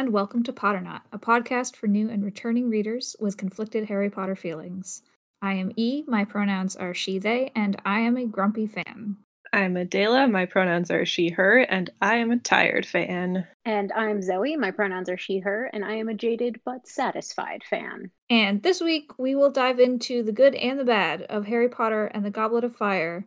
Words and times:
Hello 0.00 0.06
and 0.06 0.14
welcome 0.14 0.42
to 0.44 0.52
Potternaut, 0.54 1.02
a 1.12 1.18
podcast 1.18 1.76
for 1.76 1.86
new 1.86 2.08
and 2.08 2.24
returning 2.24 2.70
readers 2.70 3.14
with 3.20 3.36
conflicted 3.36 3.84
Harry 3.84 4.08
Potter 4.08 4.34
feelings. 4.34 5.02
I 5.42 5.52
am 5.52 5.72
E, 5.76 6.04
my 6.06 6.24
pronouns 6.24 6.74
are 6.74 6.94
she, 6.94 7.18
they, 7.18 7.52
and 7.54 7.76
I 7.84 8.00
am 8.00 8.16
a 8.16 8.24
grumpy 8.24 8.66
fan. 8.66 9.18
I'm 9.52 9.76
Adela, 9.76 10.26
my 10.26 10.46
pronouns 10.46 10.90
are 10.90 11.04
she, 11.04 11.28
her, 11.28 11.58
and 11.58 11.90
I 12.00 12.16
am 12.16 12.30
a 12.30 12.38
tired 12.38 12.86
fan. 12.86 13.46
And 13.66 13.92
I'm 13.92 14.22
Zoe, 14.22 14.56
my 14.56 14.70
pronouns 14.70 15.10
are 15.10 15.18
she, 15.18 15.40
her, 15.40 15.68
and 15.70 15.84
I 15.84 15.96
am 15.96 16.08
a 16.08 16.14
jaded 16.14 16.62
but 16.64 16.88
satisfied 16.88 17.62
fan. 17.68 18.10
And 18.30 18.62
this 18.62 18.80
week 18.80 19.18
we 19.18 19.34
will 19.34 19.50
dive 19.50 19.78
into 19.78 20.22
the 20.22 20.32
good 20.32 20.54
and 20.54 20.80
the 20.80 20.84
bad 20.86 21.24
of 21.24 21.44
Harry 21.44 21.68
Potter 21.68 22.06
and 22.06 22.24
the 22.24 22.30
Goblet 22.30 22.64
of 22.64 22.74
Fire, 22.74 23.26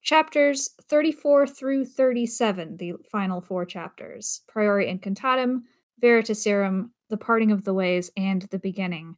chapters 0.00 0.70
34 0.88 1.46
through 1.48 1.84
37, 1.84 2.78
the 2.78 2.94
final 3.12 3.42
four 3.42 3.66
chapters 3.66 4.40
Priori 4.48 4.86
Incantatem, 4.86 5.64
Veritaserum, 6.04 6.90
The 7.08 7.16
Parting 7.16 7.50
of 7.50 7.64
the 7.64 7.72
Ways, 7.72 8.10
and 8.16 8.42
The 8.42 8.58
Beginning. 8.58 9.16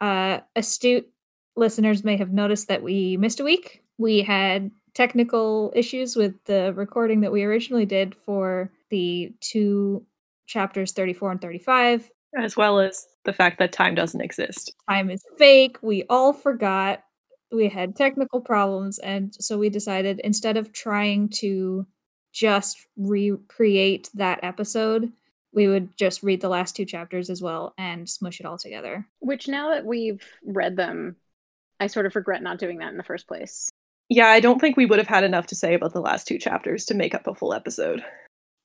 Uh, 0.00 0.40
astute 0.56 1.08
listeners 1.56 2.02
may 2.02 2.16
have 2.16 2.32
noticed 2.32 2.68
that 2.68 2.82
we 2.82 3.16
missed 3.16 3.40
a 3.40 3.44
week. 3.44 3.82
We 3.98 4.22
had 4.22 4.70
technical 4.94 5.72
issues 5.76 6.16
with 6.16 6.34
the 6.44 6.72
recording 6.74 7.20
that 7.20 7.30
we 7.30 7.44
originally 7.44 7.86
did 7.86 8.16
for 8.16 8.72
the 8.90 9.32
two 9.40 10.04
chapters 10.46 10.92
34 10.92 11.32
and 11.32 11.40
35. 11.40 12.10
As 12.36 12.56
well 12.56 12.80
as 12.80 13.06
the 13.24 13.32
fact 13.32 13.58
that 13.58 13.72
time 13.72 13.94
doesn't 13.94 14.20
exist. 14.20 14.72
Time 14.88 15.10
is 15.10 15.22
fake. 15.38 15.78
We 15.82 16.04
all 16.10 16.32
forgot. 16.32 17.04
We 17.52 17.68
had 17.68 17.96
technical 17.96 18.40
problems. 18.40 18.98
And 18.98 19.34
so 19.38 19.56
we 19.56 19.70
decided 19.70 20.20
instead 20.24 20.56
of 20.56 20.72
trying 20.72 21.28
to 21.30 21.86
just 22.32 22.86
recreate 22.96 24.10
that 24.14 24.40
episode, 24.42 25.12
we 25.52 25.68
would 25.68 25.96
just 25.96 26.22
read 26.22 26.40
the 26.40 26.48
last 26.48 26.76
two 26.76 26.84
chapters 26.84 27.30
as 27.30 27.42
well 27.42 27.74
and 27.78 28.08
smush 28.08 28.40
it 28.40 28.46
all 28.46 28.58
together. 28.58 29.06
Which 29.20 29.48
now 29.48 29.70
that 29.70 29.84
we've 29.84 30.22
read 30.44 30.76
them, 30.76 31.16
I 31.80 31.86
sort 31.86 32.06
of 32.06 32.16
regret 32.16 32.42
not 32.42 32.58
doing 32.58 32.78
that 32.78 32.90
in 32.90 32.96
the 32.96 33.02
first 33.02 33.26
place. 33.26 33.68
Yeah, 34.08 34.28
I 34.28 34.40
don't 34.40 34.60
think 34.60 34.76
we 34.76 34.86
would 34.86 34.98
have 34.98 35.08
had 35.08 35.24
enough 35.24 35.46
to 35.48 35.54
say 35.54 35.74
about 35.74 35.92
the 35.92 36.00
last 36.00 36.26
two 36.26 36.38
chapters 36.38 36.84
to 36.86 36.94
make 36.94 37.14
up 37.14 37.26
a 37.26 37.34
full 37.34 37.52
episode. 37.52 38.02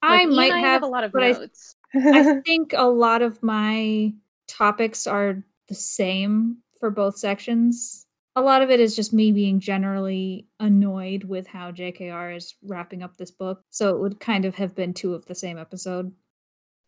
I 0.02 0.26
might 0.26 0.48
Ian 0.48 0.58
I 0.58 0.60
have, 0.60 0.84
a 0.84 0.88
lot 0.88 1.04
of 1.04 1.12
but 1.12 1.24
I, 1.24 1.32
notes. 1.32 1.76
I 1.96 2.42
think 2.46 2.74
a 2.76 2.88
lot 2.88 3.22
of 3.22 3.42
my 3.42 4.14
topics 4.48 5.08
are 5.08 5.44
the 5.68 5.76
same 5.76 6.58
for 6.80 6.90
both 6.90 7.18
sections. 7.18 8.06
A 8.36 8.42
lot 8.42 8.62
of 8.62 8.72
it 8.72 8.80
is 8.80 8.96
just 8.96 9.14
me 9.14 9.32
being 9.32 9.60
generally 9.60 10.48
annoyed 10.60 11.24
with 11.24 11.46
how 11.46 11.72
JKR 11.72 12.36
is 12.36 12.56
wrapping 12.64 13.04
up 13.04 13.16
this 13.16 13.32
book. 13.32 13.62
So 13.70 13.96
it 13.96 14.00
would 14.00 14.20
kind 14.20 14.46
of 14.46 14.56
have 14.56 14.76
been 14.76 14.94
two 14.94 15.14
of 15.14 15.26
the 15.26 15.36
same 15.36 15.58
episode. 15.58 16.12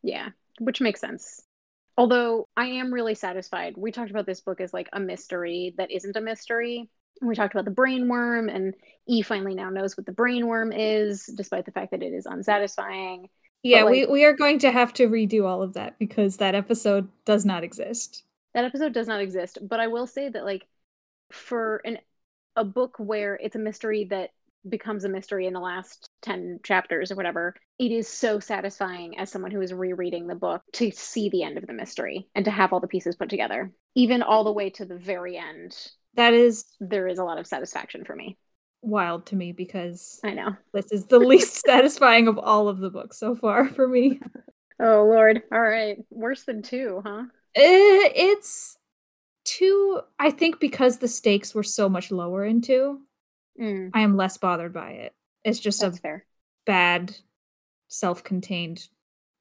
Yeah, 0.06 0.30
which 0.60 0.82
makes 0.82 1.02
sense. 1.02 1.42
Although 1.98 2.48
I 2.56 2.66
am 2.68 2.94
really 2.94 3.16
satisfied. 3.16 3.74
We 3.76 3.92
talked 3.92 4.12
about 4.12 4.26
this 4.26 4.42
book 4.42 4.62
as 4.62 4.74
like 4.74 4.88
a 4.94 5.00
mystery 5.00 5.74
that 5.78 5.92
isn't 5.92 6.16
a 6.16 6.22
mystery. 6.22 6.90
We 7.22 7.34
talked 7.34 7.56
about 7.56 7.66
the 7.66 7.72
brain 7.72 8.08
worm, 8.08 8.50
and 8.50 8.76
E 9.08 9.22
finally 9.22 9.56
now 9.56 9.70
knows 9.70 9.98
what 9.98 10.06
the 10.06 10.12
brain 10.12 10.48
worm 10.48 10.72
is, 10.72 11.26
despite 11.26 11.66
the 11.66 11.72
fact 11.72 11.92
that 11.92 12.04
it 12.04 12.14
is 12.14 12.26
unsatisfying. 12.26 13.30
Yeah, 13.64 13.84
like- 13.84 13.92
we, 13.92 14.06
we 14.06 14.26
are 14.26 14.34
going 14.34 14.60
to 14.60 14.72
have 14.72 14.94
to 14.94 15.08
redo 15.08 15.46
all 15.48 15.64
of 15.64 15.74
that 15.74 15.98
because 15.98 16.38
that 16.38 16.54
episode 16.54 17.08
does 17.24 17.46
not 17.46 17.64
exist. 17.64 18.24
That 18.54 18.66
episode 18.66 18.94
does 18.94 19.08
not 19.08 19.22
exist, 19.22 19.58
but 19.62 19.80
I 19.80 19.88
will 19.88 20.08
say 20.08 20.30
that 20.30 20.46
like 20.46 20.68
for 21.32 21.82
an 21.84 21.98
a 22.56 22.64
book 22.64 22.96
where 23.00 23.36
it's 23.36 23.56
a 23.56 23.60
mystery 23.60 24.06
that 24.12 24.30
becomes 24.68 25.04
a 25.04 25.10
mystery 25.10 25.48
in 25.48 25.54
the 25.54 25.60
last 25.60 26.10
10 26.26 26.60
chapters 26.64 27.12
or 27.12 27.16
whatever, 27.16 27.56
it 27.80 27.92
is 27.92 28.08
so 28.08 28.40
satisfying 28.40 29.18
as 29.18 29.30
someone 29.32 29.52
who 29.52 29.62
is 29.62 29.72
rereading 29.74 30.28
the 30.28 30.36
book 30.36 30.62
to 30.74 30.92
see 30.92 31.30
the 31.30 31.44
end 31.44 31.58
of 31.58 31.66
the 31.68 31.74
mystery 31.74 32.28
and 32.36 32.44
to 32.46 32.52
have 32.52 32.74
all 32.74 32.80
the 32.82 32.88
pieces 32.88 33.16
put 33.16 33.30
together. 33.30 33.72
Even 33.96 34.22
all 34.24 34.44
the 34.44 34.52
way 34.52 34.70
to 34.72 34.86
the 34.86 34.98
very 34.98 35.38
end, 35.38 35.76
That 36.16 36.34
is 36.34 36.66
there 36.80 37.08
is 37.08 37.20
a 37.20 37.24
lot 37.24 37.38
of 37.38 37.48
satisfaction 37.48 38.04
for 38.06 38.16
me. 38.16 38.38
wild 38.82 39.26
to 39.28 39.36
me 39.36 39.52
because 39.54 40.20
I 40.24 40.32
know. 40.32 40.56
this 40.74 40.92
is 40.92 41.06
the 41.08 41.20
least 41.20 41.56
satisfying 41.66 42.28
of 42.28 42.38
all 42.38 42.68
of 42.68 42.80
the 42.80 42.90
books 42.90 43.18
so 43.18 43.36
far 43.36 43.70
for 43.76 43.88
me. 43.88 44.20
Oh 44.80 45.06
lord. 45.10 45.42
All 45.52 45.62
right. 45.62 45.98
Worse 46.10 46.44
than 46.44 46.62
2, 46.62 47.02
huh? 47.06 47.24
Eh, 47.56 48.10
it's 48.16 48.78
two 49.48 50.02
i 50.18 50.32
think 50.32 50.60
because 50.60 50.98
the 50.98 51.08
stakes 51.08 51.54
were 51.54 51.62
so 51.64 51.88
much 51.88 52.10
lower 52.12 52.44
in 52.44 52.62
two 52.62 53.00
Mm, 53.62 53.92
i 53.94 54.02
am 54.02 54.18
less 54.18 54.38
bothered 54.38 54.74
by 54.74 54.90
it 54.92 55.14
it's 55.46 55.60
just 55.60 55.80
that's 55.80 55.98
a 55.98 56.02
fair. 56.02 56.26
bad 56.66 57.16
self-contained 57.88 58.88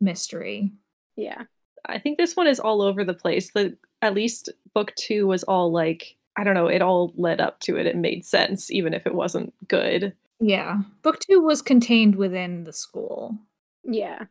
mystery 0.00 0.70
Yeah. 1.16 1.42
I 1.86 1.98
think 1.98 2.16
this 2.16 2.34
one 2.36 2.46
is 2.46 2.60
all 2.60 2.80
over 2.80 3.04
the 3.04 3.12
place. 3.14 3.50
The 3.52 3.76
at 4.00 4.14
least 4.14 4.48
book 4.74 4.94
two 4.96 5.26
was 5.26 5.42
all 5.44 5.70
like 5.72 6.16
I 6.36 6.42
don't 6.44 6.54
know, 6.54 6.66
it 6.66 6.82
all 6.82 7.12
led 7.16 7.40
up 7.40 7.60
to 7.60 7.76
it. 7.76 7.86
It 7.86 7.96
made 7.96 8.24
sense, 8.26 8.70
even 8.70 8.92
if 8.94 9.06
it 9.06 9.14
wasn't 9.14 9.52
good. 9.68 10.12
yeah 10.40 10.78
book 11.02 11.18
two 11.20 11.40
was 11.40 11.62
contained 11.62 12.16
within 12.16 12.64
the 12.64 12.72
school 12.72 13.36
Yeah. 13.84 14.24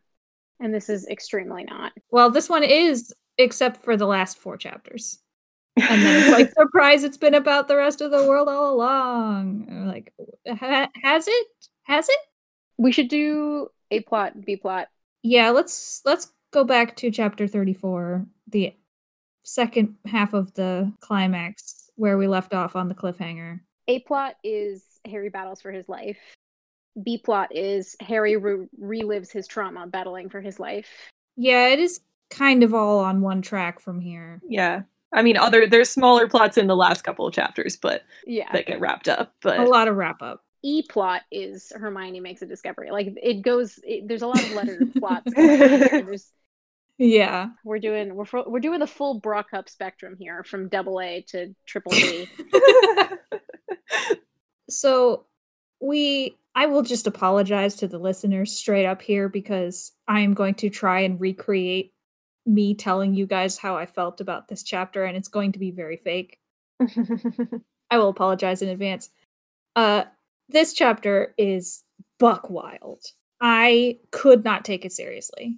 And 0.59 0.73
this 0.73 0.89
is 0.89 1.07
extremely 1.07 1.63
not. 1.63 1.91
well 2.11 2.29
this 2.29 2.49
one 2.49 2.63
is 2.63 3.13
except 3.37 3.83
for 3.83 3.97
the 3.97 4.05
last 4.07 4.37
four 4.37 4.57
chapters 4.57 5.19
and 5.77 6.01
then 6.01 6.21
it's 6.23 6.31
like 6.31 6.51
surprise 6.57 7.03
it's 7.03 7.17
been 7.17 7.33
about 7.33 7.67
the 7.67 7.75
rest 7.75 8.01
of 8.01 8.11
the 8.11 8.27
world 8.27 8.47
all 8.47 8.73
along 8.73 9.65
And 9.69 9.87
like 9.87 10.13
ha- 10.47 10.89
has 11.03 11.27
it 11.27 11.47
has 11.83 12.07
it 12.09 12.19
We 12.77 12.91
should 12.91 13.07
do 13.09 13.69
A 13.91 14.01
plot, 14.01 14.39
B 14.45 14.55
plot, 14.55 14.87
yeah 15.23 15.49
let's 15.49 16.01
let's 16.05 16.31
go 16.51 16.63
back 16.63 16.95
to 16.97 17.09
chapter 17.11 17.47
34 17.47 18.25
the 18.49 18.73
second 19.43 19.95
half 20.05 20.33
of 20.33 20.53
the 20.53 20.91
climax 21.01 21.89
where 21.95 22.17
we 22.17 22.27
left 22.27 22.53
off 22.53 22.75
on 22.75 22.87
the 22.89 22.95
cliffhanger 22.95 23.59
A 23.87 23.99
plot 24.01 24.35
is 24.43 24.83
Harry 25.05 25.29
battles 25.29 25.61
for 25.61 25.71
his 25.71 25.89
life. 25.89 26.17
B 27.03 27.17
plot 27.17 27.49
is 27.53 27.95
Harry 27.99 28.37
re- 28.37 28.67
relives 28.79 29.31
his 29.31 29.47
trauma 29.47 29.87
battling 29.87 30.29
for 30.29 30.39
his 30.41 30.59
life. 30.59 30.87
yeah 31.35 31.67
it 31.69 31.79
is 31.79 31.99
kind 32.29 32.63
of 32.63 32.73
all 32.73 32.99
on 32.99 33.21
one 33.21 33.41
track 33.41 33.79
from 33.79 33.99
here 33.99 34.39
Yeah. 34.47 34.83
I 35.13 35.21
mean 35.21 35.37
other 35.37 35.67
there's 35.67 35.89
smaller 35.89 36.27
plots 36.27 36.57
in 36.57 36.67
the 36.67 36.75
last 36.75 37.03
couple 37.03 37.27
of 37.27 37.33
chapters, 37.33 37.77
but 37.77 38.03
Yeah. 38.25 38.51
that 38.53 38.65
get 38.65 38.79
wrapped 38.79 39.07
up. 39.07 39.33
But 39.41 39.59
a 39.59 39.67
lot 39.67 39.87
of 39.87 39.95
wrap 39.95 40.21
up 40.21 40.43
E 40.63 40.81
plot 40.81 41.21
is 41.31 41.71
Hermione 41.75 42.21
makes 42.21 42.41
a 42.41 42.45
discovery. 42.45 42.89
Like 42.91 43.13
it 43.21 43.41
goes. 43.41 43.79
It, 43.83 44.07
there's 44.07 44.21
a 44.21 44.27
lot 44.27 44.41
of 44.41 44.51
letter 44.53 44.79
plots. 44.97 45.31
going 45.33 45.61
on. 45.61 45.79
There's, 46.05 46.31
yeah 46.99 47.47
we're 47.65 47.79
doing 47.79 48.13
we're 48.15 48.23
fro- 48.23 48.47
we're 48.47 48.59
doing 48.59 48.79
the 48.79 48.87
full 48.87 49.19
Bra 49.19 49.41
Cup 49.43 49.67
spectrum 49.67 50.15
here, 50.19 50.43
from 50.43 50.69
double 50.69 51.01
A 51.01 51.21
to 51.29 51.53
triple 51.65 51.91
B. 51.91 52.27
so 54.69 55.25
we 55.81 56.37
i 56.55 56.65
will 56.65 56.81
just 56.81 57.07
apologize 57.07 57.75
to 57.75 57.87
the 57.87 57.97
listeners 57.97 58.55
straight 58.55 58.85
up 58.85 59.01
here 59.01 59.27
because 59.27 59.91
i 60.07 60.21
am 60.21 60.33
going 60.33 60.55
to 60.55 60.69
try 60.69 61.01
and 61.01 61.19
recreate 61.19 61.93
me 62.45 62.73
telling 62.75 63.13
you 63.13 63.25
guys 63.25 63.57
how 63.57 63.75
i 63.77 63.85
felt 63.85 64.21
about 64.21 64.47
this 64.47 64.63
chapter 64.63 65.05
and 65.05 65.15
it's 65.15 65.27
going 65.29 65.51
to 65.51 65.59
be 65.59 65.71
very 65.71 65.97
fake 65.97 66.39
I 67.91 67.97
will 67.97 68.09
apologize 68.09 68.61
in 68.61 68.69
advance. 68.69 69.09
Uh 69.75 70.05
this 70.49 70.73
chapter 70.73 71.33
is 71.37 71.83
buck 72.19 72.49
wild. 72.49 73.01
I 73.41 73.99
could 74.11 74.43
not 74.43 74.65
take 74.65 74.85
it 74.85 74.91
seriously. 74.91 75.57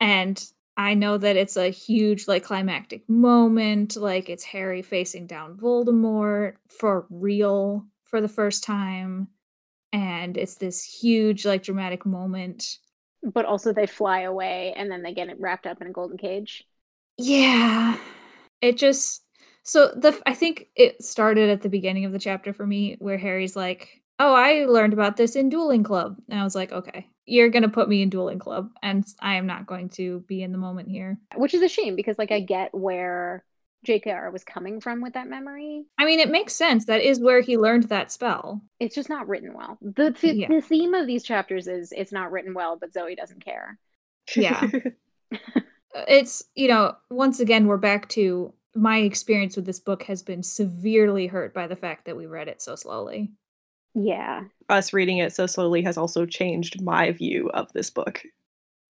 And 0.00 0.42
I 0.76 0.94
know 0.94 1.16
that 1.16 1.36
it's 1.36 1.56
a 1.56 1.70
huge 1.70 2.28
like 2.28 2.44
climactic 2.44 3.08
moment, 3.08 3.96
like 3.96 4.28
it's 4.28 4.44
Harry 4.44 4.82
facing 4.82 5.26
down 5.26 5.56
Voldemort 5.56 6.54
for 6.68 7.06
real 7.08 7.86
for 8.04 8.20
the 8.20 8.28
first 8.28 8.62
time 8.62 9.28
and 9.92 10.36
it's 10.36 10.56
this 10.56 10.82
huge 10.84 11.46
like 11.46 11.62
dramatic 11.62 12.04
moment. 12.04 12.78
But 13.32 13.44
also 13.44 13.72
they 13.72 13.86
fly 13.86 14.20
away 14.20 14.72
and 14.76 14.90
then 14.90 15.02
they 15.02 15.14
get 15.14 15.28
it 15.28 15.40
wrapped 15.40 15.66
up 15.66 15.80
in 15.80 15.86
a 15.88 15.92
golden 15.92 16.16
cage. 16.16 16.66
Yeah. 17.18 17.98
It 18.60 18.76
just 18.76 19.22
so 19.62 19.88
the 19.88 20.20
I 20.26 20.34
think 20.34 20.68
it 20.76 21.02
started 21.02 21.50
at 21.50 21.62
the 21.62 21.68
beginning 21.68 22.04
of 22.04 22.12
the 22.12 22.18
chapter 22.18 22.52
for 22.52 22.66
me 22.66 22.96
where 23.00 23.18
Harry's 23.18 23.56
like, 23.56 24.02
"Oh, 24.18 24.34
I 24.34 24.64
learned 24.66 24.92
about 24.92 25.16
this 25.16 25.36
in 25.36 25.48
dueling 25.48 25.82
club." 25.82 26.16
And 26.28 26.40
I 26.40 26.44
was 26.44 26.54
like, 26.54 26.72
"Okay, 26.72 27.08
you're 27.26 27.50
going 27.50 27.64
to 27.64 27.68
put 27.68 27.88
me 27.88 28.02
in 28.02 28.10
dueling 28.10 28.38
club 28.38 28.70
and 28.82 29.04
I 29.20 29.34
am 29.36 29.46
not 29.46 29.66
going 29.66 29.88
to 29.90 30.20
be 30.28 30.42
in 30.42 30.52
the 30.52 30.58
moment 30.58 30.88
here." 30.88 31.18
which 31.34 31.54
is 31.54 31.62
a 31.62 31.68
shame 31.68 31.96
because 31.96 32.18
like 32.18 32.32
I 32.32 32.40
get 32.40 32.74
where 32.74 33.44
JKR 33.86 34.32
was 34.32 34.44
coming 34.44 34.80
from 34.80 35.00
with 35.00 35.14
that 35.14 35.28
memory. 35.28 35.84
I 35.98 36.04
mean, 36.04 36.20
it 36.20 36.30
makes 36.30 36.54
sense. 36.54 36.84
That 36.86 37.00
is 37.00 37.20
where 37.20 37.40
he 37.40 37.56
learned 37.56 37.84
that 37.84 38.10
spell. 38.12 38.60
It's 38.80 38.94
just 38.94 39.08
not 39.08 39.28
written 39.28 39.54
well. 39.54 39.78
The 39.80 40.10
th- 40.12 40.34
Yeah. 40.36 40.48
the 40.48 40.60
theme 40.60 40.92
of 40.94 41.06
these 41.06 41.22
chapters 41.24 41.68
is 41.68 41.92
it's 41.92 42.12
not 42.12 42.30
written 42.32 42.52
well, 42.54 42.76
but 42.76 42.92
Zoe 42.92 43.14
doesn't 43.14 43.44
care. 43.44 43.78
Yeah. 44.34 44.68
Uh, 45.94 46.04
It's, 46.08 46.44
you 46.54 46.68
know, 46.68 46.94
once 47.10 47.40
again 47.40 47.66
we're 47.66 47.78
back 47.78 48.06
to 48.10 48.52
my 48.74 48.98
experience 48.98 49.56
with 49.56 49.64
this 49.64 49.80
book 49.80 50.02
has 50.02 50.22
been 50.22 50.42
severely 50.42 51.26
hurt 51.26 51.54
by 51.54 51.66
the 51.66 51.76
fact 51.76 52.04
that 52.04 52.16
we 52.16 52.26
read 52.26 52.48
it 52.48 52.60
so 52.60 52.74
slowly. 52.76 53.30
Yeah. 53.94 54.42
Us 54.68 54.92
reading 54.92 55.18
it 55.18 55.32
so 55.34 55.46
slowly 55.46 55.80
has 55.82 55.96
also 55.96 56.26
changed 56.26 56.82
my 56.82 57.12
view 57.12 57.48
of 57.54 57.72
this 57.72 57.88
book. 57.88 58.22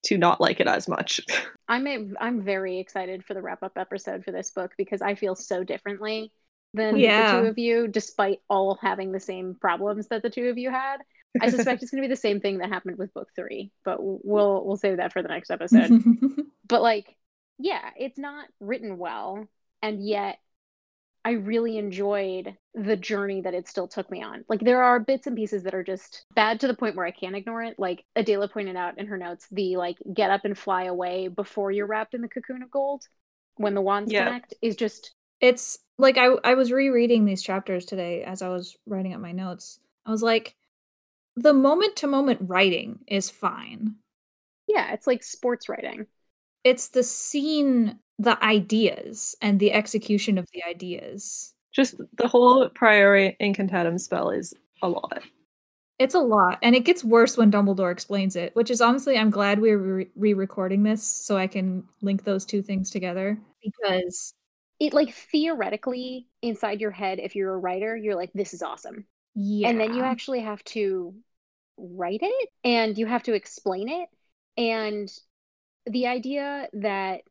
To 0.04 0.18
not 0.18 0.40
like 0.40 0.60
it 0.60 0.66
as 0.66 0.88
much. 0.88 1.20
I'm 1.68 1.86
a, 1.86 2.06
I'm 2.20 2.42
very 2.42 2.78
excited 2.78 3.24
for 3.24 3.34
the 3.34 3.42
wrap 3.42 3.62
up 3.62 3.72
episode 3.76 4.24
for 4.24 4.30
this 4.30 4.50
book 4.50 4.72
because 4.78 5.02
I 5.02 5.14
feel 5.14 5.34
so 5.34 5.64
differently 5.64 6.32
than 6.74 6.96
Yeah. 6.96 7.40
the 7.40 7.42
two 7.42 7.46
of 7.48 7.58
you, 7.58 7.88
despite 7.88 8.40
all 8.48 8.78
having 8.80 9.10
the 9.12 9.20
same 9.20 9.54
problems 9.54 10.08
that 10.08 10.22
the 10.22 10.30
two 10.30 10.48
of 10.48 10.58
you 10.58 10.70
had. 10.70 10.98
I 11.40 11.48
suspect 11.50 11.82
it's 11.82 11.90
going 11.90 12.02
to 12.02 12.08
be 12.08 12.12
the 12.12 12.20
same 12.20 12.40
thing 12.40 12.58
that 12.58 12.70
happened 12.70 12.96
with 12.98 13.12
book 13.12 13.28
three, 13.36 13.70
but 13.84 13.98
we'll 14.00 14.64
we'll 14.64 14.76
save 14.76 14.96
that 14.98 15.12
for 15.12 15.22
the 15.22 15.28
next 15.28 15.50
episode. 15.50 15.90
but 16.68 16.80
like, 16.82 17.14
yeah, 17.58 17.90
it's 17.98 18.18
not 18.18 18.46
written 18.60 18.96
well, 18.96 19.46
and 19.82 20.02
yet 20.06 20.38
I 21.26 21.32
really 21.32 21.76
enjoyed 21.76 22.56
the 22.74 22.96
journey 22.96 23.40
that 23.40 23.52
it 23.52 23.66
still 23.66 23.88
took 23.88 24.08
me 24.12 24.22
on. 24.22 24.44
Like 24.48 24.60
there 24.60 24.84
are 24.84 25.00
bits 25.00 25.26
and 25.26 25.34
pieces 25.34 25.64
that 25.64 25.74
are 25.74 25.82
just 25.82 26.24
bad 26.36 26.60
to 26.60 26.68
the 26.68 26.74
point 26.74 26.94
where 26.94 27.04
I 27.04 27.10
can't 27.10 27.34
ignore 27.34 27.64
it. 27.64 27.80
Like 27.80 28.04
Adela 28.14 28.48
pointed 28.48 28.76
out 28.76 28.96
in 28.98 29.08
her 29.08 29.18
notes, 29.18 29.44
the 29.50 29.76
like 29.76 29.96
get 30.14 30.30
up 30.30 30.44
and 30.44 30.56
fly 30.56 30.84
away 30.84 31.26
before 31.26 31.72
you're 31.72 31.88
wrapped 31.88 32.14
in 32.14 32.20
the 32.20 32.28
cocoon 32.28 32.62
of 32.62 32.70
gold 32.70 33.02
when 33.56 33.74
the 33.74 33.80
wands 33.82 34.12
Yeah. 34.12 34.24
connect 34.26 34.54
is 34.62 34.76
just 34.76 35.16
it's 35.40 35.80
like 35.98 36.16
I 36.16 36.26
I 36.44 36.54
was 36.54 36.70
rereading 36.70 37.24
these 37.24 37.42
chapters 37.42 37.84
today 37.84 38.22
as 38.22 38.40
I 38.40 38.48
was 38.48 38.76
writing 38.86 39.12
up 39.12 39.20
my 39.20 39.32
notes. 39.32 39.80
I 40.06 40.12
was 40.12 40.22
like, 40.22 40.54
the 41.34 41.52
moment 41.52 41.96
to 41.96 42.06
moment 42.06 42.38
writing 42.42 43.00
is 43.08 43.30
fine. 43.30 43.96
yeah, 44.68 44.92
it's 44.92 45.08
like 45.08 45.24
sports 45.24 45.68
writing. 45.68 46.06
It's 46.62 46.88
the 46.88 47.02
scene, 47.02 47.98
the 48.18 48.42
ideas, 48.44 49.36
and 49.42 49.60
the 49.60 49.72
execution 49.72 50.38
of 50.38 50.46
the 50.52 50.62
ideas. 50.64 51.54
Just 51.72 52.00
the 52.16 52.28
whole 52.28 52.68
priori 52.70 53.36
incantatem 53.40 54.00
spell 54.00 54.30
is 54.30 54.54
a 54.82 54.88
lot. 54.88 55.22
It's 55.98 56.14
a 56.14 56.20
lot, 56.20 56.58
and 56.62 56.74
it 56.76 56.84
gets 56.84 57.02
worse 57.04 57.36
when 57.38 57.50
Dumbledore 57.50 57.90
explains 57.92 58.36
it. 58.36 58.54
Which 58.54 58.70
is 58.70 58.80
honestly, 58.82 59.16
I'm 59.18 59.30
glad 59.30 59.60
we're 59.60 59.78
re- 59.78 60.10
re-recording 60.14 60.82
this 60.82 61.02
so 61.02 61.36
I 61.38 61.46
can 61.46 61.84
link 62.02 62.24
those 62.24 62.44
two 62.44 62.62
things 62.62 62.90
together 62.90 63.38
because 63.62 64.32
It 64.78 64.92
like 64.92 65.14
theoretically 65.14 66.28
inside 66.42 66.80
your 66.80 66.90
head, 66.90 67.18
if 67.18 67.34
you're 67.34 67.54
a 67.54 67.58
writer, 67.58 67.96
you're 67.96 68.14
like, 68.14 68.32
this 68.34 68.52
is 68.52 68.62
awesome. 68.62 69.06
yeah, 69.34 69.68
and 69.68 69.80
then 69.80 69.94
you 69.94 70.02
actually 70.02 70.40
have 70.40 70.62
to 70.64 71.14
write 71.78 72.20
it 72.22 72.48
and 72.64 72.96
you 72.98 73.06
have 73.06 73.22
to 73.24 73.34
explain 73.34 73.88
it 73.88 74.08
and 74.56 75.10
the 75.86 76.06
idea 76.06 76.68
that 76.74 77.22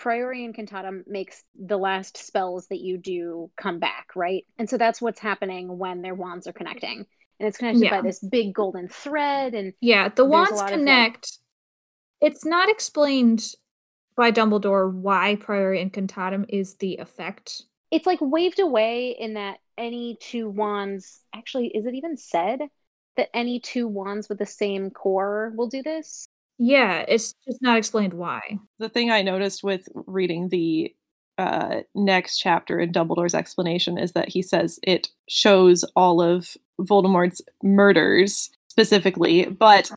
priori 0.00 0.40
incantatem 0.48 1.02
makes 1.06 1.44
the 1.54 1.76
last 1.76 2.16
spells 2.16 2.66
that 2.68 2.80
you 2.80 2.98
do 2.98 3.50
come 3.56 3.78
back 3.78 4.08
right? 4.16 4.44
And 4.58 4.68
so 4.68 4.76
that's 4.78 5.00
what's 5.00 5.20
happening 5.20 5.78
when 5.78 6.02
their 6.02 6.14
wands 6.14 6.46
are 6.48 6.52
connecting. 6.52 7.04
And 7.38 7.48
it's 7.48 7.58
connected 7.58 7.88
by 7.90 8.00
this 8.02 8.18
big 8.18 8.52
golden 8.54 8.88
thread 8.88 9.54
and 9.54 9.72
Yeah, 9.80 10.08
the 10.08 10.24
wands 10.24 10.52
lot 10.52 10.64
of, 10.64 10.70
like- 10.70 10.78
connect. 10.80 11.38
It's 12.20 12.44
not 12.44 12.68
explained 12.68 13.54
by 14.16 14.30
Dumbledore 14.32 14.92
why 14.92 15.36
priori 15.36 15.78
incantatem 15.84 16.44
is 16.48 16.74
the 16.76 16.96
effect. 16.98 17.62
it's 17.90 18.06
like 18.06 18.18
waved 18.20 18.60
away 18.60 19.16
in 19.18 19.34
that 19.34 19.58
any 19.78 20.16
two 20.20 20.48
wands 20.50 21.20
actually 21.34 21.68
is 21.68 21.86
it 21.86 21.94
even 21.94 22.16
said 22.16 22.60
that 23.16 23.28
any 23.34 23.60
two 23.60 23.88
wands 23.88 24.28
with 24.28 24.38
the 24.38 24.46
same 24.46 24.90
core 24.90 25.52
will 25.56 25.68
do 25.68 25.82
this 25.82 26.26
Yeah, 26.62 27.06
it's 27.08 27.34
just 27.48 27.62
not 27.62 27.78
explained 27.78 28.12
why. 28.12 28.58
The 28.78 28.90
thing 28.90 29.10
I 29.10 29.22
noticed 29.22 29.64
with 29.64 29.88
reading 29.94 30.50
the 30.50 30.94
uh, 31.38 31.80
next 31.94 32.38
chapter 32.38 32.78
in 32.78 32.92
Dumbledore's 32.92 33.34
explanation 33.34 33.96
is 33.96 34.12
that 34.12 34.28
he 34.28 34.42
says 34.42 34.78
it 34.82 35.08
shows 35.26 35.84
all 35.96 36.20
of 36.20 36.54
Voldemort's 36.78 37.40
murders 37.62 38.50
specifically, 38.68 39.46
but 39.46 39.90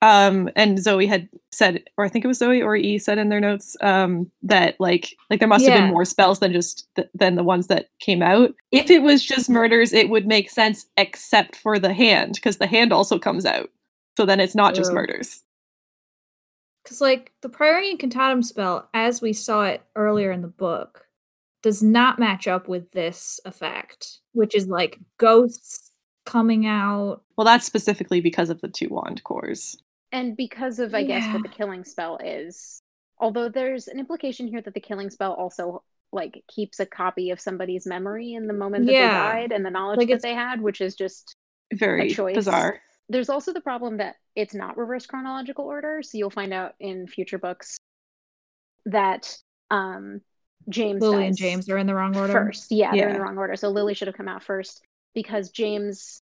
um 0.00 0.48
and 0.54 0.80
Zoe 0.80 1.06
had 1.08 1.28
said 1.50 1.82
or 1.96 2.04
I 2.04 2.08
think 2.08 2.24
it 2.24 2.28
was 2.28 2.38
Zoe 2.38 2.62
or 2.62 2.76
E 2.76 2.98
said 2.98 3.18
in 3.18 3.28
their 3.28 3.40
notes 3.40 3.76
um 3.82 4.30
that 4.42 4.76
like 4.78 5.16
like 5.28 5.40
there 5.40 5.48
must 5.48 5.66
have 5.66 5.74
been 5.74 5.90
more 5.90 6.04
spells 6.04 6.38
than 6.38 6.52
just 6.52 6.86
th- 6.94 7.08
than 7.14 7.34
the 7.34 7.42
ones 7.42 7.66
that 7.66 7.88
came 7.98 8.22
out. 8.22 8.54
If 8.70 8.90
it 8.90 9.02
was 9.02 9.24
just 9.24 9.50
murders 9.50 9.92
it 9.92 10.08
would 10.08 10.26
make 10.26 10.50
sense 10.50 10.86
except 10.96 11.56
for 11.56 11.78
the 11.78 11.92
hand 11.92 12.34
because 12.34 12.56
the 12.58 12.68
hand 12.68 12.92
also 12.92 13.18
comes 13.18 13.44
out. 13.44 13.70
So 14.16 14.24
then 14.24 14.40
it's 14.40 14.54
not 14.54 14.74
just 14.74 14.92
murders. 14.92 15.42
Because, 16.88 17.02
like, 17.02 17.32
the 17.42 17.50
priori 17.50 17.94
Incantatem 17.94 18.42
spell, 18.42 18.88
as 18.94 19.20
we 19.20 19.34
saw 19.34 19.64
it 19.64 19.82
earlier 19.94 20.32
in 20.32 20.40
the 20.40 20.48
book, 20.48 21.04
does 21.62 21.82
not 21.82 22.18
match 22.18 22.48
up 22.48 22.66
with 22.66 22.90
this 22.92 23.38
effect, 23.44 24.20
which 24.32 24.54
is 24.54 24.68
like 24.68 24.98
ghosts 25.18 25.90
coming 26.24 26.66
out. 26.66 27.20
Well, 27.36 27.44
that's 27.44 27.66
specifically 27.66 28.22
because 28.22 28.48
of 28.48 28.62
the 28.62 28.68
two 28.68 28.88
wand 28.88 29.22
cores. 29.24 29.76
and 30.12 30.34
because 30.34 30.78
of 30.78 30.94
i 30.94 31.02
guess 31.04 31.30
what 31.34 31.42
the 31.42 31.48
killing 31.50 31.84
spell 31.84 32.16
is 32.24 32.80
although 33.18 33.50
there's 33.50 33.88
an 33.88 33.98
implication 33.98 34.48
here 34.48 34.62
that 34.62 34.72
the 34.72 34.80
killing 34.80 35.10
spell 35.10 35.34
also 35.34 35.82
like 36.12 36.42
keeps 36.48 36.80
a 36.80 36.86
copy 36.86 37.28
of 37.30 37.38
somebody's 37.38 37.86
memory 37.86 38.32
in 38.32 38.46
the 38.46 38.54
moment 38.54 38.86
that 38.86 38.92
Yeah. 38.92 39.08
they 39.34 39.40
died 39.42 39.52
and 39.52 39.66
the 39.66 39.70
knowledge 39.70 39.98
Like, 39.98 40.08
that 40.08 40.22
they 40.22 40.32
had 40.32 40.62
which 40.62 40.80
is 40.80 40.94
just 40.94 41.34
Very 41.74 42.08
choice. 42.08 42.34
bizarre. 42.36 42.80
There's 43.08 43.28
also 43.28 43.52
the 43.52 43.60
problem 43.60 43.98
that 43.98 44.16
it's 44.34 44.54
not 44.54 44.76
reverse 44.76 45.06
chronological 45.06 45.64
order 45.64 46.00
so 46.02 46.18
you'll 46.18 46.30
find 46.30 46.52
out 46.52 46.74
in 46.80 47.06
future 47.06 47.38
books 47.38 47.78
that 48.86 49.36
um 49.70 50.20
james 50.68 51.00
Lily 51.00 51.26
and 51.26 51.36
James 51.36 51.68
are 51.68 51.78
in 51.78 51.86
the 51.86 51.94
wrong 51.94 52.16
order. 52.16 52.32
first. 52.32 52.66
Yeah, 52.70 52.92
they're 52.92 53.08
in 53.08 53.14
the 53.14 53.20
wrong 53.20 53.38
order. 53.38 53.56
So 53.56 53.70
lily 53.70 53.94
should 53.94 54.08
have 54.08 54.16
come 54.16 54.28
out 54.28 54.42
first 54.42 54.82
because 55.14 55.50
james 55.50 56.20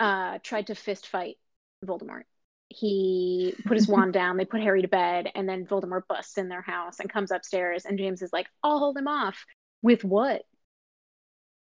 uh 0.00 0.38
tried 0.42 0.68
to 0.68 0.74
fist 0.74 1.06
fight 1.08 1.36
voldemort. 1.84 2.22
He 2.68 3.54
put 3.66 3.76
his 3.76 3.88
wand 3.94 4.12
down 4.12 4.36
they 4.36 4.44
put 4.44 4.62
harry 4.62 4.82
to 4.82 4.88
bed 4.88 5.28
and 5.34 5.48
then 5.48 5.66
voldemort 5.66 6.02
busts 6.08 6.38
in 6.38 6.48
their 6.48 6.62
house 6.62 7.00
and 7.00 7.12
comes 7.12 7.30
upstairs 7.30 7.84
and 7.84 7.98
james 7.98 8.22
is 8.22 8.32
like 8.32 8.46
i'll 8.62 8.78
hold 8.78 8.96
him 8.96 9.08
off. 9.08 9.44
With 9.82 10.04
what? 10.04 10.42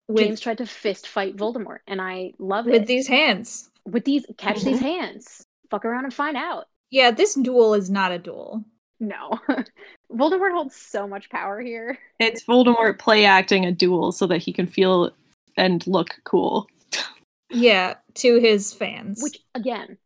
With, 0.07 0.23
james 0.23 0.39
tried 0.39 0.59
to 0.59 0.65
fist 0.65 1.07
fight 1.07 1.35
voldemort 1.35 1.79
and 1.87 2.01
i 2.01 2.33
love 2.39 2.65
with 2.65 2.83
it. 2.83 2.87
these 2.87 3.07
hands. 3.07 3.69
With 3.85 4.05
these 4.05 4.25
catch 4.37 4.61
these 4.61 4.79
Mhm. 4.79 4.81
hands 4.81 5.45
fuck 5.71 5.85
around 5.85 6.05
and 6.05 6.13
find 6.13 6.37
out 6.37 6.65
Yeah, 6.91 7.11
this 7.11 7.33
duel 7.35 7.73
is 7.73 7.89
not 7.89 8.11
a 8.11 8.17
duel. 8.19 8.63
no 8.99 9.31
voldemort 10.11 10.53
holds 10.53 10.75
so 10.75 11.07
much 11.07 11.29
power 11.29 11.59
here 11.61 11.97
It's 12.19 12.43
Voldemort 12.45 12.97
play 12.99 13.25
acting 13.25 13.65
a 13.65 13.71
duel 13.71 14.11
so 14.11 14.25
that 14.27 14.37
he 14.39 14.53
can 14.53 14.67
feel 14.67 15.11
and 15.57 15.85
look 15.87 16.19
cool. 16.25 16.67
Yeah, 17.49 17.95
to 18.15 18.39
his 18.39 18.73
fans. 18.73 19.21
which 19.21 19.39
again 19.53 19.97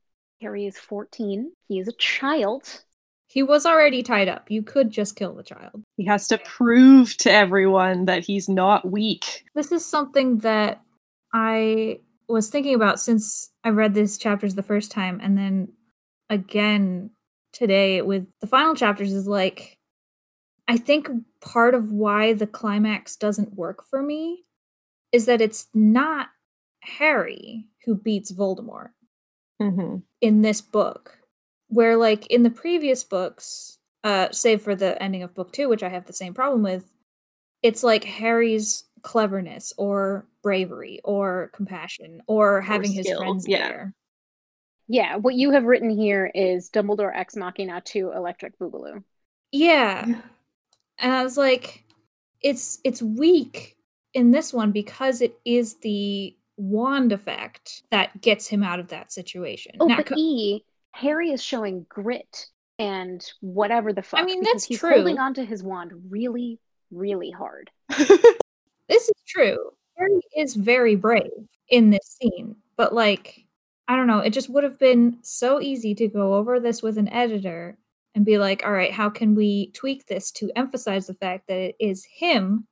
harry 0.42 0.66
is 0.66 0.78
14 0.78 1.52
he 1.68 1.80
is 1.80 1.88
a 1.88 1.94
child 1.94 2.84
he 3.32 3.44
was 3.44 3.64
already 3.68 4.02
tied 4.02 4.28
up. 4.28 4.50
You 4.50 4.64
could 4.64 4.90
just 4.90 5.16
kill 5.16 5.36
the 5.36 5.44
child. 5.44 5.84
He 5.98 6.06
has 6.06 6.28
to 6.30 6.40
prove 6.40 7.16
to 7.18 7.32
everyone 7.32 8.06
that 8.06 8.24
he's 8.26 8.50
not 8.50 8.90
weak. 8.90 9.46
This 9.54 9.72
is 9.72 9.86
something 9.86 10.40
that 10.40 10.82
I 11.32 12.00
was 12.34 12.50
thinking 12.50 12.76
about 12.76 13.00
since 13.00 13.52
I 13.64 13.70
read 13.70 13.94
these 13.94 14.18
chapters 14.18 14.56
the 14.56 14.64
first 14.64 14.92
time 14.92 15.20
and 15.22 15.38
then 15.38 15.70
again 16.30 17.10
today 17.54 18.02
with 18.02 18.28
the 18.40 18.48
final 18.48 18.76
chapters 18.76 19.12
is 19.14 19.28
like 19.28 19.78
I 20.68 20.78
think 20.78 21.10
part 21.42 21.74
of 21.74 21.92
why 21.92 22.34
the 22.34 22.46
climax 22.46 23.16
doesn't 23.16 23.56
work 23.56 23.84
for 23.90 24.04
me 24.04 24.46
is 25.12 25.26
that 25.26 25.42
it's 25.42 25.68
not 25.74 26.28
Harry 26.82 27.66
who 27.86 27.96
beats 27.96 28.32
Voldemort 28.32 28.90
hmm 29.60 29.98
in 30.22 30.42
this 30.42 30.62
book 30.62 31.18
where 31.68 31.98
like 31.98 32.28
in 32.28 32.44
the 32.44 32.50
previous 32.50 33.04
books 33.04 33.80
uh 34.04 34.28
save 34.32 34.62
for 34.62 34.76
the 34.76 35.02
ending 35.02 35.24
of 35.24 35.34
book 35.34 35.52
2 35.52 35.68
which 35.68 35.84
I 35.84 35.90
have 35.90 36.06
the 36.06 36.14
same 36.14 36.34
problem 36.34 36.62
with 36.62 36.92
it's 37.62 37.84
like 37.84 38.04
Harry's 38.04 38.86
cleverness 39.02 39.74
or 39.78 40.28
bravery 40.44 41.02
or 41.04 41.46
mm-hmm. 41.48 41.56
compassion 41.56 42.22
or 42.28 42.62
having 42.62 42.92
his 42.92 43.10
friends 43.10 43.48
yeah. 43.48 43.68
there 43.68 43.94
Yeah, 44.88 45.16
what 45.18 45.36
you 45.36 45.52
have 45.52 45.64
written 45.64 45.90
here 45.90 46.32
is 46.34 46.70
Dumbledore 46.70 47.16
Ex 47.16 47.36
Machina 47.36 47.82
to 47.86 48.12
Electric 48.12 48.58
Boogaloo. 48.60 49.04
yeah 49.52 50.06
and 50.98 51.14
I 51.14 51.24
was 51.24 51.38
like 51.38 51.84
it's 52.42 52.80
it's 52.84 53.02
weak 53.02 53.76
in 54.14 54.32
this 54.32 54.54
one 54.54 54.72
because 54.72 55.22
it 55.22 55.38
is 55.46 55.76
the 55.82 56.36
wand 56.58 57.12
effect 57.12 57.84
that 57.92 58.22
gets 58.22 58.48
him 58.48 58.64
out 58.64 58.80
of 58.80 58.90
that 58.90 59.12
situation 59.12 59.74
Oh, 59.80 59.88
Now, 59.88 59.98
but 59.98 60.08
co- 60.08 60.16
E, 60.18 60.64
Harry 60.92 61.32
is 61.32 61.42
showing 61.44 61.86
grit 61.88 62.48
and 62.78 63.24
whatever 63.42 63.94
the 63.94 64.02
fuck. 64.02 64.20
I 64.20 64.24
mean, 64.24 64.42
that's 64.44 64.66
he's 64.66 64.80
true. 64.80 64.96
holding 64.96 65.20
onto 65.20 65.46
his 65.46 65.62
wand 65.64 65.92
really, 66.10 66.60
really 66.92 67.32
hard. 67.32 67.70
this 68.90 69.04
is 69.04 69.22
true. 69.28 69.58
Harry 69.98 70.22
is 70.36 70.56
very 70.56 70.96
brave 70.96 71.32
in 71.70 71.90
this 71.90 72.18
scene, 72.20 72.56
but 72.76 72.94
like, 72.94 73.46
I 73.88 73.96
don't 73.96 74.08
know, 74.08 74.20
it 74.20 74.34
just 74.34 74.50
would 74.50 74.64
have 74.64 74.80
been 74.80 75.18
so 75.22 75.62
easy 75.62 75.96
to 75.96 76.08
go 76.08 76.36
over 76.36 76.60
this 76.60 76.82
with 76.82 76.98
an 76.98 77.10
editor 77.10 77.78
and 78.16 78.26
be 78.26 78.38
like, 78.38 78.64
all 78.66 78.72
right, 78.72 78.92
how 78.92 79.10
can 79.10 79.36
we 79.36 79.72
tweak 79.72 80.06
this 80.06 80.32
to 80.32 80.52
emphasize 80.56 81.08
the 81.08 81.14
fact 81.14 81.48
that 81.48 81.58
it 81.58 81.76
is 81.80 82.06
him 82.06 82.68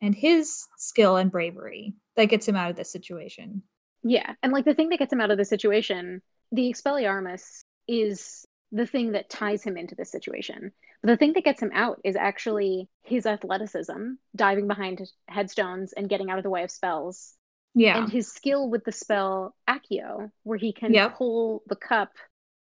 and 0.00 0.14
his 0.14 0.66
skill 0.76 1.16
and 1.16 1.30
bravery 1.30 1.94
that 2.16 2.26
gets 2.26 2.46
him 2.46 2.56
out 2.56 2.70
of 2.70 2.76
this 2.76 2.90
situation? 2.90 3.62
Yeah, 4.02 4.34
and 4.42 4.52
like 4.52 4.64
the 4.64 4.74
thing 4.74 4.90
that 4.90 4.98
gets 4.98 5.12
him 5.12 5.20
out 5.20 5.30
of 5.30 5.38
the 5.38 5.44
situation, 5.44 6.22
the 6.52 6.72
Expelliarmus 6.72 7.64
is 7.86 8.46
the 8.72 8.86
thing 8.86 9.12
that 9.12 9.30
ties 9.30 9.62
him 9.62 9.76
into 9.76 9.94
this 9.94 10.10
situation. 10.10 10.72
But 11.02 11.08
the 11.08 11.16
thing 11.16 11.32
that 11.34 11.44
gets 11.44 11.62
him 11.62 11.70
out 11.72 12.00
is 12.04 12.16
actually 12.16 12.88
his 13.02 13.24
athleticism, 13.26 14.12
diving 14.36 14.66
behind 14.66 15.00
headstones 15.26 15.92
and 15.92 16.08
getting 16.08 16.30
out 16.30 16.38
of 16.38 16.44
the 16.44 16.50
way 16.50 16.64
of 16.64 16.70
spells. 16.70 17.34
Yeah. 17.74 17.98
And 17.98 18.10
his 18.10 18.30
skill 18.32 18.68
with 18.68 18.84
the 18.84 18.92
spell 18.92 19.54
Accio, 19.68 20.30
where 20.42 20.58
he 20.58 20.72
can 20.72 20.92
Yep. 20.92 21.16
pull 21.16 21.62
the 21.66 21.76
cup, 21.76 22.12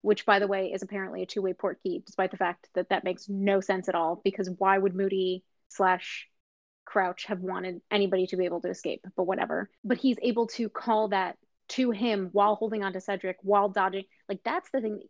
which, 0.02 0.26
by 0.26 0.38
the 0.38 0.47
way, 0.47 0.73
is 0.73 0.82
apparently 0.82 1.23
a 1.23 1.26
two 1.26 1.42
way 1.42 1.54
port 1.54 1.80
key, 1.82 2.02
despite 2.04 2.30
the 2.30 2.37
fact 2.37 2.68
that 2.75 2.90
that 2.90 3.04
makes 3.04 3.28
no 3.28 3.61
sense 3.61 3.88
at 3.88 3.94
all. 3.94 4.20
Because 4.23 4.50
why 4.59 4.78
would 4.78 4.94
Moody 4.94 5.44
slash 5.68 6.28
Crouch 6.85 7.25
have 7.26 7.40
wanted 7.40 7.80
anybody 7.90 8.26
to 8.28 8.37
be 8.37 8.44
able 8.44 8.61
to 8.61 8.68
escape? 8.68 9.04
But 9.16 9.25
whatever. 9.25 9.70
But 9.85 9.99
he's 9.99 10.18
able 10.23 10.47
to 10.49 10.68
call 10.68 11.09
that 11.09 11.37
to 11.70 11.90
him 11.92 12.28
while 12.32 12.56
holding 12.56 12.82
on 12.82 12.92
to 12.92 13.00
Cedric, 13.00 13.37
while 13.42 13.68
dodging. 13.68 14.04
Like, 14.28 14.40
that's 14.44 14.70
the 14.70 14.80
thing 14.80 15.02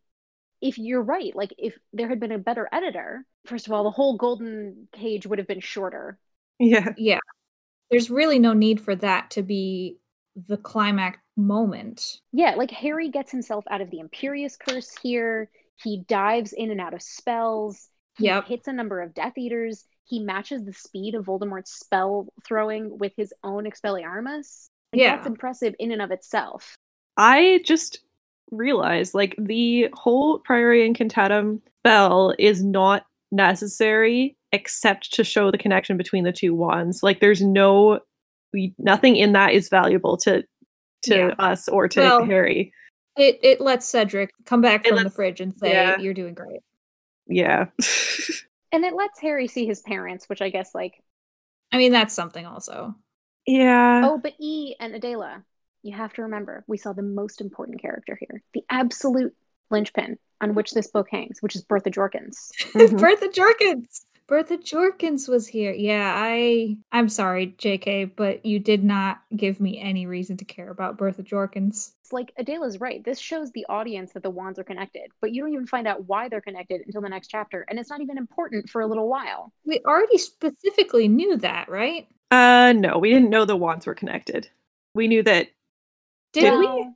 if 0.60 0.78
you're 0.78 1.02
right, 1.02 1.34
like 1.34 1.54
if 1.58 1.74
there 1.92 2.08
had 2.08 2.20
been 2.20 2.32
a 2.32 2.38
better 2.38 2.68
editor, 2.72 3.24
first 3.46 3.66
of 3.66 3.72
all, 3.72 3.84
the 3.84 3.90
whole 3.90 4.16
golden 4.16 4.88
cage 4.92 5.26
would 5.26 5.38
have 5.38 5.48
been 5.48 5.60
shorter. 5.60 6.18
Yeah. 6.58 6.92
Yeah. 6.96 7.18
There's 7.90 8.10
really 8.10 8.38
no 8.38 8.52
need 8.52 8.80
for 8.80 8.94
that 8.96 9.30
to 9.32 9.42
be 9.42 9.96
the 10.46 10.56
climax 10.56 11.18
moment. 11.36 12.18
Yeah, 12.32 12.54
like 12.54 12.70
Harry 12.70 13.08
gets 13.08 13.32
himself 13.32 13.64
out 13.70 13.80
of 13.80 13.90
the 13.90 14.00
Imperius 14.00 14.56
curse 14.58 14.94
here. 15.02 15.50
He 15.82 16.04
dives 16.06 16.52
in 16.52 16.70
and 16.70 16.80
out 16.80 16.94
of 16.94 17.02
spells. 17.02 17.88
He 18.18 18.26
Yep. 18.26 18.44
hits 18.46 18.68
a 18.68 18.72
number 18.72 19.00
of 19.00 19.14
Death 19.14 19.38
Eaters. 19.38 19.84
He 20.04 20.20
matches 20.20 20.64
the 20.64 20.72
speed 20.72 21.14
of 21.14 21.24
Voldemort's 21.24 21.72
spell 21.72 22.28
throwing 22.44 22.98
with 22.98 23.12
his 23.16 23.32
own 23.42 23.64
Expelliarmus. 23.64 24.68
Like, 24.92 25.00
Yeah. 25.00 25.16
That's 25.16 25.26
impressive 25.26 25.74
in 25.78 25.90
and 25.92 26.02
of 26.02 26.10
itself. 26.10 26.74
I 27.16 27.60
just 27.64 28.00
realized 28.50 29.14
like 29.14 29.34
the 29.38 29.88
whole 29.92 30.38
Priori 30.40 30.88
Incantatem 30.88 31.60
spell 31.80 32.34
is 32.38 32.62
not 32.64 33.04
necessary 33.32 34.36
except 34.52 35.12
to 35.14 35.22
show 35.24 35.50
the 35.50 35.58
connection 35.58 35.96
between 35.96 36.24
the 36.24 36.32
two 36.32 36.54
wands. 36.54 37.02
Like 37.02 37.20
there's 37.20 37.40
no 37.42 38.00
we, 38.52 38.74
nothing 38.78 39.16
in 39.16 39.32
that 39.32 39.52
is 39.52 39.68
valuable 39.68 40.16
to 40.18 40.42
to 41.04 41.14
Yeah. 41.16 41.34
us 41.38 41.68
or 41.68 41.88
to 41.88 42.00
Well, 42.00 42.24
Harry. 42.24 42.72
It 43.16 43.38
it 43.42 43.60
lets 43.60 43.86
Cedric 43.88 44.30
come 44.44 44.60
back 44.60 44.84
It 44.86 44.94
from 44.94 45.04
the 45.04 45.10
fridge 45.10 45.40
and 45.40 45.56
say, 45.56 45.72
yeah. 45.72 45.98
You're 45.98 46.14
doing 46.14 46.34
great. 46.34 46.60
Yeah. 47.26 47.66
And 48.72 48.84
it 48.84 48.94
lets 48.94 49.20
Harry 49.20 49.46
see 49.48 49.66
his 49.66 49.80
parents, 49.82 50.28
which 50.28 50.40
I 50.42 50.48
guess, 50.48 50.74
like, 50.74 50.94
I 51.72 51.78
mean, 51.78 51.90
that's 51.92 52.14
something 52.14 52.46
also. 52.46 52.94
yeah. 53.46 54.02
oh, 54.04 54.18
but 54.18 54.34
E 54.40 54.74
and 54.80 54.94
Adela, 54.94 55.44
you 55.82 55.96
have 55.96 56.12
to 56.14 56.22
remember, 56.22 56.64
we 56.66 56.76
saw 56.78 56.92
the 56.92 57.02
most 57.02 57.40
important 57.40 57.80
character 57.80 58.16
here, 58.18 58.42
the 58.54 58.64
absolute 58.70 59.34
linchpin 59.70 60.18
on 60.40 60.54
which 60.54 60.72
this 60.72 60.88
book 60.88 61.08
hangs, 61.10 61.38
which 61.40 61.54
is 61.56 61.62
Bertha 61.62 61.90
Jorkins. 61.90 62.50
Mhm. 62.74 62.98
Bertha 62.98 63.28
Jorkins. 63.28 64.04
Bertha 64.26 64.58
Jorkins 64.58 65.28
was 65.28 65.48
here. 65.48 65.72
Yeah, 65.72 66.12
I 66.16 66.76
I'm 66.92 67.08
sorry, 67.08 67.48
JK, 67.58 68.12
but 68.14 68.46
you 68.46 68.60
did 68.60 68.84
not 68.84 69.20
give 69.36 69.58
me 69.60 69.80
any 69.80 70.06
reason 70.06 70.36
to 70.36 70.44
care 70.44 70.70
about 70.70 70.96
Bertha 70.96 71.24
Jorkins. 71.24 71.92
It's 72.02 72.12
like 72.12 72.32
Adela's 72.38 72.78
right. 72.80 73.04
This 73.04 73.18
shows 73.18 73.50
the 73.50 73.66
audience 73.68 74.12
that 74.12 74.22
the 74.22 74.30
wands 74.30 74.58
are 74.60 74.64
connected, 74.64 75.10
but 75.20 75.32
you 75.34 75.42
don't 75.42 75.52
even 75.52 75.66
find 75.66 75.88
out 75.88 76.06
why 76.06 76.28
they're 76.28 76.40
connected 76.40 76.80
until 76.86 77.00
the 77.02 77.08
next 77.08 77.26
chapter, 77.28 77.66
and 77.68 77.76
it's 77.78 77.90
not 77.90 78.00
even 78.02 78.18
important 78.18 78.70
for 78.70 78.80
a 78.82 78.86
little 78.86 79.08
while. 79.08 79.52
We 79.64 79.80
already 79.84 80.18
specifically 80.18 81.08
knew 81.08 81.36
that, 81.38 81.68
right? 81.68 82.06
Uh 82.30 82.72
no, 82.76 82.98
we 82.98 83.12
didn't 83.12 83.30
know 83.30 83.44
the 83.44 83.56
wands 83.56 83.84
were 83.86 83.94
connected. 83.96 84.48
We 84.94 85.08
knew 85.08 85.24
that 85.24 85.48
Did 86.32 86.58
we? 86.58 86.66
Well, 86.66 86.94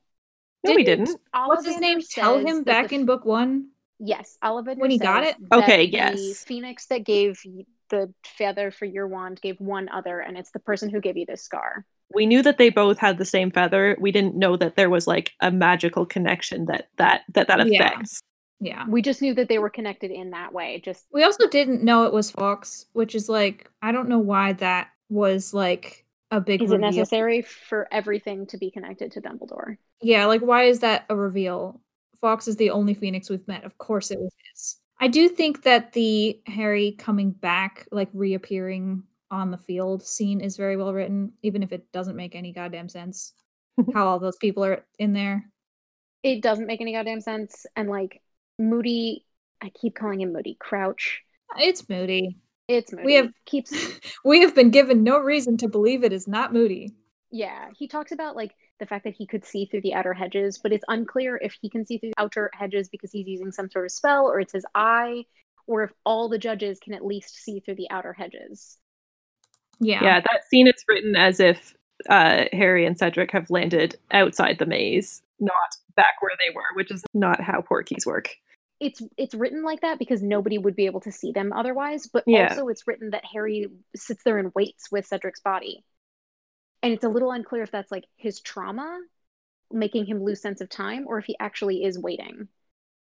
no 0.64 0.75
we 0.75 0.85
Didn't- 0.85 1.07
didn't. 1.07 1.21
What's 1.33 1.67
his 1.67 1.79
name? 1.79 2.00
Tell 2.00 2.38
him 2.38 2.62
back 2.62 2.88
the 2.88 2.95
in 2.97 3.07
book 3.07 3.25
one. 3.25 3.69
Yes, 3.99 4.37
Ollivander 4.43 4.79
When 4.79 4.91
he 4.91 4.99
got 4.99 5.25
it? 5.25 5.37
that 5.50 5.62
Okay, 5.62 5.87
The 5.87 5.93
yes. 5.93 6.45
phoenix 6.45 6.87
that 6.87 7.05
gave 7.05 7.41
the 7.91 8.12
feather 8.25 8.71
for 8.71 8.87
your 8.87 9.07
wand 9.07 9.41
gave 9.41 9.61
one 9.61 9.88
other, 9.88 10.21
and 10.21 10.37
it's 10.37 10.50
the 10.50 10.59
person 10.59 10.88
who 10.91 11.00
gave 11.00 11.17
you 11.17 11.26
this 11.26 11.43
scar. 11.43 11.87
We 12.12 12.26
knew 12.26 12.43
that 12.43 12.59
they 12.59 12.71
both 12.71 12.99
had 12.99 13.19
the 13.19 13.25
same 13.25 13.50
feather. 13.50 13.97
We 14.00 14.11
didn't 14.12 14.35
know 14.37 14.57
that 14.57 14.76
there 14.76 14.91
was 14.91 15.07
like 15.07 15.33
a 15.41 15.50
magical 15.50 16.07
connection 16.07 16.67
that 16.67 16.88
that 16.97 17.23
that 17.35 17.47
that 17.49 17.67
Yeah. 17.67 17.85
affects. 17.85 18.21
Yeah. 18.61 18.85
We 18.88 19.03
just 19.03 19.21
knew 19.21 19.35
that 19.35 19.49
they 19.49 19.59
were 19.59 19.71
connected 19.71 20.11
in 20.11 20.31
that 20.31 20.53
way. 20.53 20.81
Just 20.85 21.07
We 21.12 21.23
also 21.23 21.49
didn't 21.49 21.83
know 21.83 22.05
it 22.05 22.12
was 22.12 22.31
Fawkes, 22.31 22.87
which 22.93 23.14
is 23.14 23.29
like 23.29 23.71
I 23.83 23.93
don't 23.93 24.09
know 24.09 24.19
why 24.19 24.55
that 24.55 24.88
was 25.09 25.53
like 25.55 26.03
a 26.35 26.41
big 26.41 26.62
is 26.62 26.73
it 26.73 26.79
necessary 26.79 27.43
for 27.43 27.88
everything 27.93 28.47
to 28.49 28.59
be 28.59 28.71
connected 28.71 29.12
to 29.12 29.21
Dumbledore? 29.21 29.76
Yeah, 30.00 30.26
like 30.26 30.41
why 30.41 30.64
is 30.64 30.81
that 30.81 31.05
a 31.09 31.17
reveal? 31.17 31.81
Fawkes 32.21 32.49
is 32.49 32.57
the 32.57 32.71
only 32.71 32.95
Phoenix 32.95 33.31
we've 33.31 33.47
met. 33.47 33.64
Of 33.64 33.79
course 33.79 34.11
it 34.11 34.19
was 34.19 34.33
his. 34.53 34.76
I 35.00 35.09
do 35.09 35.29
think 35.29 35.62
that 35.62 35.93
the 35.93 36.41
Harry 36.47 36.93
coming 36.99 37.31
back, 37.31 37.87
like 37.91 38.09
reappearing 38.12 39.03
on 39.31 39.50
the 39.50 39.59
field 39.59 40.03
scene 40.03 40.41
is 40.41 40.57
very 40.57 40.76
well 40.76 40.93
written, 40.93 41.33
even 41.43 41.62
if 41.62 41.73
it 41.73 41.91
doesn't 41.93 42.17
make 42.17 42.35
any 42.35 42.53
goddamn 42.53 42.88
sense. 42.88 43.33
how 43.95 44.07
all 44.07 44.19
those 44.19 44.37
people 44.37 44.64
are 44.64 44.85
in 44.99 45.12
there. 45.12 45.50
It 46.23 46.43
doesn't 46.43 46.67
make 46.67 46.81
any 46.81 46.93
goddamn 46.93 47.21
sense. 47.21 47.67
And 47.76 47.88
like 47.88 48.23
Moody, 48.59 49.26
I 49.62 49.71
keep 49.71 49.95
calling 49.95 50.21
him 50.21 50.33
Moody. 50.33 50.57
Crouch. 50.59 51.23
It's 51.59 51.88
Moody. 51.88 52.38
It's 52.68 52.92
Moody. 52.92 53.04
We 53.04 53.14
have 53.14 53.33
keeps 53.47 53.73
we 54.25 54.40
have 54.40 54.54
been 54.54 54.71
given 54.71 55.02
no 55.02 55.18
reason 55.18 55.56
to 55.59 55.68
believe 55.68 56.04
it 56.04 56.12
is 56.12 56.28
not 56.28 56.52
Moody. 56.52 56.94
Yeah, 57.30 57.68
he 57.76 57.88
talks 57.88 58.12
about 58.12 58.37
like 58.37 58.54
the 58.78 58.87
fact 58.87 59.04
that 59.04 59.14
he 59.14 59.26
could 59.26 59.44
see 59.44 59.66
through 59.66 59.83
the 59.83 59.94
outer 59.94 60.14
hedges, 60.14 60.59
but 60.59 60.73
it's 60.73 60.85
unclear 60.88 61.37
if 61.42 61.56
he 61.61 61.68
can 61.68 61.85
see 61.85 61.99
through 61.99 62.11
the 62.11 62.23
outer 62.23 62.50
hedges 62.54 62.88
because 62.88 63.11
he's 63.12 63.26
using 63.26 63.50
some 63.50 63.71
sort 63.71 63.87
of 63.87 63.92
spell 63.92 64.26
or 64.26 64.40
it's 64.40 64.52
his 64.52 64.64
eye, 64.75 65.25
or 65.66 65.83
if 65.85 65.90
all 66.04 66.28
the 66.28 66.38
judges 66.38 66.78
can 66.78 66.94
at 66.94 67.04
least 67.04 67.37
see 67.37 67.61
through 67.61 67.75
the 67.76 67.90
outer 67.90 68.12
hedges. 68.12 68.78
Yeah. 69.80 70.02
Yeah, 70.02 70.21
that 70.21 70.42
scene 70.49 70.68
is 70.68 70.85
written 70.88 71.16
as 71.16 71.40
if 71.40 71.75
uh, 72.09 72.44
Harry 72.52 72.87
and 72.87 72.99
Cedric 72.99 73.33
have 73.33 73.50
landed 73.50 73.97
outside 74.12 74.59
the 74.59 74.66
maze, 74.66 75.23
not 75.40 75.54
back 75.97 76.21
where 76.21 76.37
they 76.38 76.54
were, 76.54 76.62
which 76.75 76.90
is 76.90 77.04
not 77.14 77.40
how 77.40 77.61
portkeys 77.61 78.06
work. 78.06 78.37
It's 78.81 79.00
it's 79.16 79.35
written 79.35 79.62
like 79.62 79.81
that 79.83 79.99
because 79.99 80.23
nobody 80.23 80.59
would 80.59 80.76
be 80.76 80.87
able 80.87 81.00
to 81.02 81.12
see 81.12 81.33
them 81.33 81.52
otherwise, 81.52 82.07
but 82.07 82.25
Yeah. 82.26 82.49
also 82.49 82.69
it's 82.69 82.87
written 82.87 83.11
that 83.11 83.25
Harry 83.33 83.69
sits 83.95 84.23
there 84.25 84.38
and 84.38 84.52
waits 84.54 84.90
with 84.90 85.07
Cedric's 85.09 85.40
body. 85.40 85.85
And 86.83 86.93
it's 86.93 87.04
a 87.04 87.09
little 87.09 87.31
unclear 87.33 87.62
if 87.62 87.71
that's 87.71 87.90
like 87.90 88.04
his 88.16 88.40
trauma 88.40 89.00
making 89.71 90.07
him 90.07 90.23
lose 90.23 90.43
sense 90.43 90.61
of 90.61 90.69
time 90.69 91.04
or 91.07 91.19
if 91.19 91.25
he 91.25 91.37
actually 91.40 91.85
is 91.85 91.99
waiting. 91.99 92.49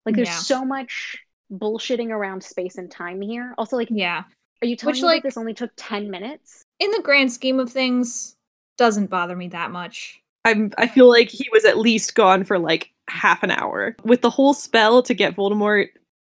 Like 0.06 0.16
there's 0.16 0.28
Yeah. 0.28 0.36
so 0.36 0.66
much 0.66 1.18
bullshitting 1.52 2.10
around 2.10 2.44
space 2.44 2.78
and 2.78 2.92
time 2.92 3.22
here. 3.22 3.54
Also 3.58 3.76
like 3.78 3.90
Yeah. 3.92 4.24
Are 4.62 4.68
you 4.68 4.76
telling 4.76 4.94
Which, 4.96 5.02
me 5.02 5.08
like- 5.08 5.24
that 5.24 5.30
this 5.30 5.38
only 5.38 5.54
took 5.54 5.72
10 5.78 6.10
minutes? 6.10 6.64
In 6.80 6.92
the 6.92 7.02
grand 7.02 7.32
scheme 7.32 7.60
of 7.60 7.72
things, 7.72 8.36
doesn't 8.78 9.08
bother 9.08 9.36
me 9.36 9.48
that 9.50 9.72
much. 9.72 10.22
I'm 10.46 10.72
I 10.78 10.88
feel 10.88 11.08
like 11.08 11.30
he 11.30 11.48
was 11.52 11.64
at 11.66 11.78
least 11.78 12.16
gone 12.16 12.44
for 12.44 12.58
like 12.60 12.92
half 13.10 13.44
an 13.44 13.52
hour 13.52 13.96
with 14.04 14.22
the 14.22 14.30
whole 14.30 14.54
spell 14.54 15.02
to 15.04 15.14
get 15.14 15.36
Voldemort 15.36 15.88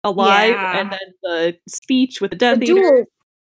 alive, 0.04 0.50
Yeah. 0.50 0.78
and 0.80 0.90
then 0.92 0.98
the 1.22 1.56
speech 1.68 2.20
with 2.20 2.30
the 2.30 2.36
Death 2.36 2.58
The 2.60 2.66
Eater, 2.66 2.74
duel 2.74 3.04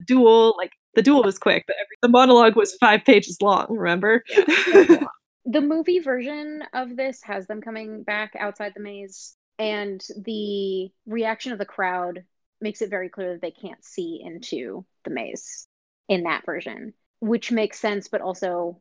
duel. 0.07 0.55
Like 0.59 0.73
the 0.95 1.03
duel 1.03 1.23
was 1.23 1.39
quick, 1.39 1.65
but 1.67 1.77
every, 1.77 1.97
the 2.03 2.09
monologue 2.09 2.57
was 2.57 2.75
five 2.81 3.05
pages 3.05 3.39
long. 3.41 3.67
Remember? 3.71 4.23
The 5.47 5.63
movie 5.63 6.01
version 6.01 6.63
of 6.75 6.97
this 6.97 7.23
has 7.25 7.47
them 7.47 7.61
coming 7.63 8.03
back 8.05 8.35
outside 8.39 8.73
the 8.77 8.83
maze, 8.83 9.35
and 9.59 10.01
the 10.25 10.91
reaction 11.07 11.53
of 11.53 11.59
the 11.59 11.65
crowd 11.65 12.25
makes 12.61 12.83
it 12.83 12.91
very 12.91 13.09
clear 13.09 13.33
that 13.33 13.41
they 13.41 13.51
can't 13.51 13.83
see 13.83 14.21
into 14.23 14.85
the 15.05 15.11
maze 15.11 15.67
in 16.09 16.25
that 16.25 16.45
version, 16.45 16.93
which 17.21 17.51
makes 17.51 17.81
sense, 17.81 18.07
but 18.09 18.21
also 18.21 18.81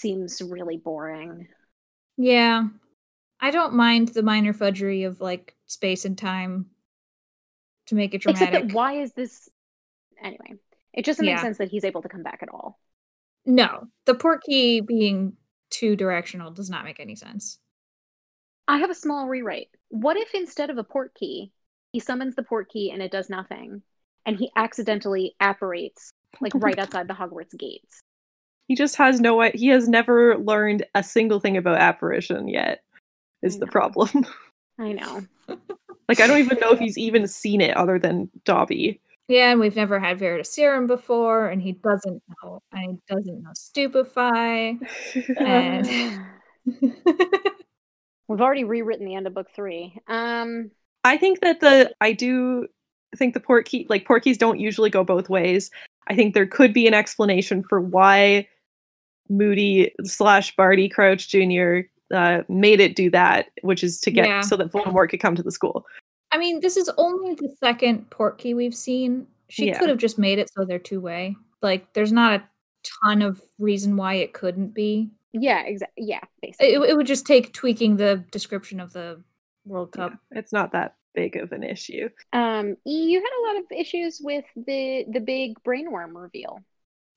seems 0.00 0.42
really 0.42 0.76
boring. 0.76 1.48
Yeah. 2.16 2.64
I 3.40 3.50
don't 3.50 3.74
mind 3.74 4.08
the 4.08 4.22
minor 4.22 4.52
fudgery 4.52 5.04
of 5.04 5.20
like 5.20 5.54
space 5.66 6.04
and 6.04 6.16
time 6.16 6.66
to 7.86 7.94
make 7.94 8.14
it 8.14 8.22
dramatic. 8.22 8.48
Except 8.48 8.68
that 8.68 8.74
why 8.74 8.94
is 9.00 9.12
this 9.12 9.48
anyway? 10.22 10.54
It 10.92 11.04
just 11.04 11.18
doesn't 11.18 11.26
Yeah. 11.26 11.34
make 11.34 11.42
sense 11.42 11.58
that 11.58 11.68
he's 11.68 11.84
able 11.84 12.02
to 12.02 12.08
come 12.08 12.22
back 12.22 12.38
at 12.42 12.48
all. 12.48 12.78
No, 13.44 13.88
the 14.06 14.14
port 14.14 14.42
key 14.42 14.80
being 14.80 15.36
two 15.70 15.96
directional 15.96 16.50
does 16.52 16.70
not 16.70 16.84
make 16.84 17.00
any 17.00 17.16
sense. 17.16 17.58
I 18.66 18.78
have 18.78 18.90
a 18.90 18.94
small 18.94 19.28
rewrite. 19.28 19.68
What 19.88 20.16
if 20.16 20.32
instead 20.34 20.70
of 20.70 20.78
a 20.78 20.84
port 20.84 21.14
key, 21.14 21.52
he 21.92 22.00
summons 22.00 22.34
the 22.36 22.42
port 22.42 22.70
key 22.70 22.90
and 22.90 23.02
it 23.02 23.10
does 23.12 23.28
nothing, 23.28 23.82
and 24.24 24.38
he 24.38 24.50
accidentally 24.56 25.34
apparates 25.40 26.12
like 26.40 26.54
right 26.54 26.78
outside 26.78 27.08
the 27.08 27.14
Hogwarts 27.14 27.56
gates? 27.58 28.00
he 28.66 28.74
just 28.74 28.96
has 28.96 29.20
no. 29.20 29.42
He 29.52 29.66
has 29.68 29.88
never 29.88 30.38
learned 30.38 30.86
a 30.94 31.02
single 31.02 31.38
thing 31.40 31.58
about 31.58 31.76
apparition 31.76 32.48
yet. 32.48 32.82
Is 33.44 33.58
the 33.58 33.66
problem? 33.66 34.08
I 34.78 34.92
know. 34.92 35.24
like 36.08 36.20
I 36.20 36.26
don't 36.26 36.38
even 36.38 36.58
know 36.58 36.70
if 36.72 36.78
he's 36.78 36.98
even 36.98 37.28
seen 37.28 37.60
it 37.60 37.76
other 37.76 37.98
than 37.98 38.30
Dobby. 38.44 39.00
Yeah, 39.28 39.52
and 39.52 39.60
we've 39.60 39.76
never 39.76 39.98
had 39.98 40.18
Veritaserum 40.18 40.86
before, 40.86 41.48
and 41.48 41.62
he 41.62 41.72
doesn't 41.72 42.22
know. 42.42 42.62
And 42.72 42.98
he 43.08 43.14
doesn't 43.14 43.42
know 43.42 43.50
Stupefy. 43.54 44.78
And- 45.38 46.20
We've 48.28 48.40
already 48.40 48.64
rewritten 48.64 49.04
the 49.04 49.14
end 49.14 49.26
of 49.26 49.34
book 49.34 49.48
three. 49.54 49.98
Um, 50.08 50.70
I 51.04 51.18
think 51.18 51.40
that 51.40 51.60
the 51.60 51.94
I 52.00 52.12
do 52.12 52.66
think 53.16 53.34
the 53.34 53.40
portkey 53.40 53.86
like 53.90 54.08
portkeys 54.08 54.38
don't 54.38 54.58
usually 54.58 54.90
go 54.90 55.04
both 55.04 55.28
ways. 55.28 55.70
I 56.08 56.14
think 56.14 56.32
there 56.32 56.46
could 56.46 56.72
be 56.72 56.86
an 56.86 56.94
explanation 56.94 57.62
for 57.62 57.80
why 57.80 58.48
Moody 59.28 59.92
slash 60.04 60.56
Barty 60.56 60.88
Crouch 60.88 61.28
Jr. 61.28 61.80
Uh, 62.12 62.42
made 62.48 62.80
it 62.80 62.94
do 62.96 63.10
that, 63.10 63.46
which 63.62 63.82
is 63.82 63.98
to 64.00 64.10
get 64.10 64.26
Yeah. 64.26 64.40
so 64.42 64.56
that 64.56 64.70
Voldemort 64.70 65.08
could 65.08 65.20
come 65.20 65.34
to 65.36 65.42
the 65.42 65.50
school. 65.50 65.86
I 66.32 66.38
mean, 66.38 66.60
this 66.60 66.76
is 66.76 66.90
only 66.98 67.34
the 67.34 67.54
second 67.62 68.10
portkey 68.10 68.54
we've 68.54 68.74
seen. 68.74 69.26
She 69.48 69.66
Yeah. 69.66 69.78
could 69.78 69.88
have 69.88 69.98
just 69.98 70.18
made 70.18 70.38
it 70.38 70.50
so 70.52 70.64
they're 70.64 70.78
two 70.78 71.00
way. 71.00 71.34
Like, 71.62 71.92
there's 71.94 72.12
not 72.12 72.40
a 72.40 72.44
ton 73.02 73.22
of 73.22 73.40
reason 73.58 73.96
why 73.96 74.14
it 74.14 74.32
couldn't 74.34 74.74
be. 74.74 75.10
Yeah, 75.32 75.62
exactly. 75.62 76.04
Yeah, 76.06 76.20
basically. 76.42 76.74
It, 76.74 76.80
it 76.90 76.96
would 76.96 77.06
just 77.06 77.26
take 77.26 77.52
tweaking 77.52 77.96
the 77.96 78.22
description 78.30 78.80
of 78.80 78.92
the 78.92 79.22
World 79.64 79.94
Yeah, 79.96 80.10
Cup. 80.10 80.18
it's 80.32 80.52
not 80.52 80.72
that 80.72 80.96
big 81.14 81.36
of 81.36 81.52
an 81.52 81.62
issue. 81.62 82.08
Um, 82.32 82.76
E, 82.86 83.10
you 83.12 83.18
had 83.20 83.30
a 83.40 83.44
lot 83.46 83.56
of 83.64 83.72
issues 83.72 84.20
with 84.22 84.44
the 84.56 85.06
the 85.10 85.20
big 85.20 85.54
brainworm 85.64 86.14
reveal. 86.20 86.60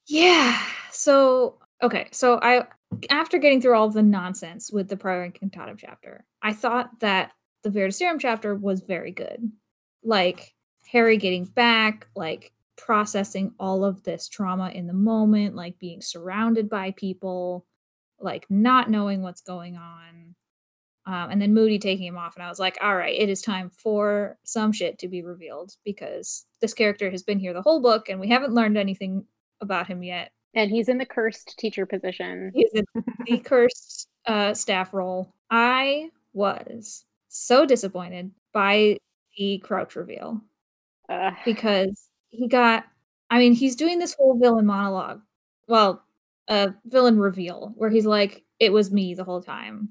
Yeah. 0.08 0.58
So 0.91 1.60
okay. 1.84 2.08
So 2.12 2.39
I 2.41 2.65
after 3.10 3.38
getting 3.38 3.62
through 3.62 3.75
all 3.75 3.88
of 3.88 3.94
the 3.94 4.03
nonsense 4.03 4.72
with 4.72 4.88
the 4.88 4.98
prior 4.98 5.29
incantatem 5.29 5.77
chapter, 5.77 6.25
I 6.41 6.53
thought 6.53 7.00
that 7.00 7.32
the 7.63 7.70
Veritaserum 7.70 8.20
chapter 8.20 8.56
was 8.56 8.82
very 8.82 9.12
good. 9.12 9.51
Like 10.03 10.53
Harry 10.91 11.17
getting 11.17 11.46
back, 11.46 12.08
like 12.15 12.53
processing 12.77 13.53
all 13.60 13.84
of 13.84 14.03
this 14.03 14.29
trauma 14.29 14.70
in 14.70 14.88
the 14.88 14.94
moment, 14.94 15.56
like 15.56 15.77
being 15.79 16.01
surrounded 16.01 16.70
by 16.70 16.91
people, 16.91 17.65
like 18.20 18.46
not 18.50 18.89
knowing 18.89 19.22
what's 19.22 19.41
going 19.41 19.75
on. 19.75 20.36
Um, 21.06 21.32
and 21.32 21.41
then 21.41 21.53
Moody 21.53 21.79
taking 21.79 22.08
him 22.08 22.17
off, 22.17 22.36
and 22.36 22.44
I 22.44 22.50
was 22.50 22.60
like, 22.60 22.77
all 22.82 22.96
right, 22.96 23.17
it 23.17 23.29
is 23.29 23.41
time 23.41 23.70
for 23.70 24.38
some 24.44 24.74
shit 24.74 25.00
to 25.00 25.08
be 25.08 25.24
revealed 25.24 25.74
because 25.86 26.46
this 26.60 26.74
character 26.74 27.10
has 27.10 27.24
been 27.24 27.39
here 27.39 27.53
the 27.53 27.62
whole 27.62 27.82
book 27.82 28.10
and 28.10 28.20
we 28.20 28.27
haven't 28.27 28.53
learned 28.53 28.77
anything 28.77 29.25
about 29.62 29.88
him 29.88 30.03
yet. 30.03 30.32
And 30.54 30.72
he's 30.72 30.89
in 30.89 30.98
the 30.98 31.06
cursed 31.06 31.56
teacher 31.58 31.86
position. 31.86 32.51
He's 32.54 32.72
in 32.74 32.86
the 33.25 33.38
cursed 33.46 34.08
uh, 34.25 34.54
staff 34.54 34.94
role. 34.94 35.34
I 35.51 36.10
was 36.34 37.06
so 37.30 37.66
disappointed 37.66 38.32
by 38.54 38.98
the 39.38 39.60
Crouch 39.60 39.96
reveal 39.96 40.42
Uh, 41.10 41.32
because 41.46 42.10
he 42.30 42.48
got, 42.48 42.86
I 43.30 43.39
mean, 43.39 43.54
he's 43.54 43.75
doing 43.75 44.00
this 44.00 44.16
whole 44.16 44.38
villain 44.39 44.66
monologue. 44.66 45.22
Well, 45.68 46.04
a 46.50 46.74
villain 46.86 47.20
reveal 47.20 47.74
where 47.75 47.89
he's 47.89 48.06
like, 48.06 48.44
it 48.60 48.72
was 48.74 48.92
me 48.92 49.13
the 49.13 49.24
whole 49.25 49.42
time. 49.44 49.89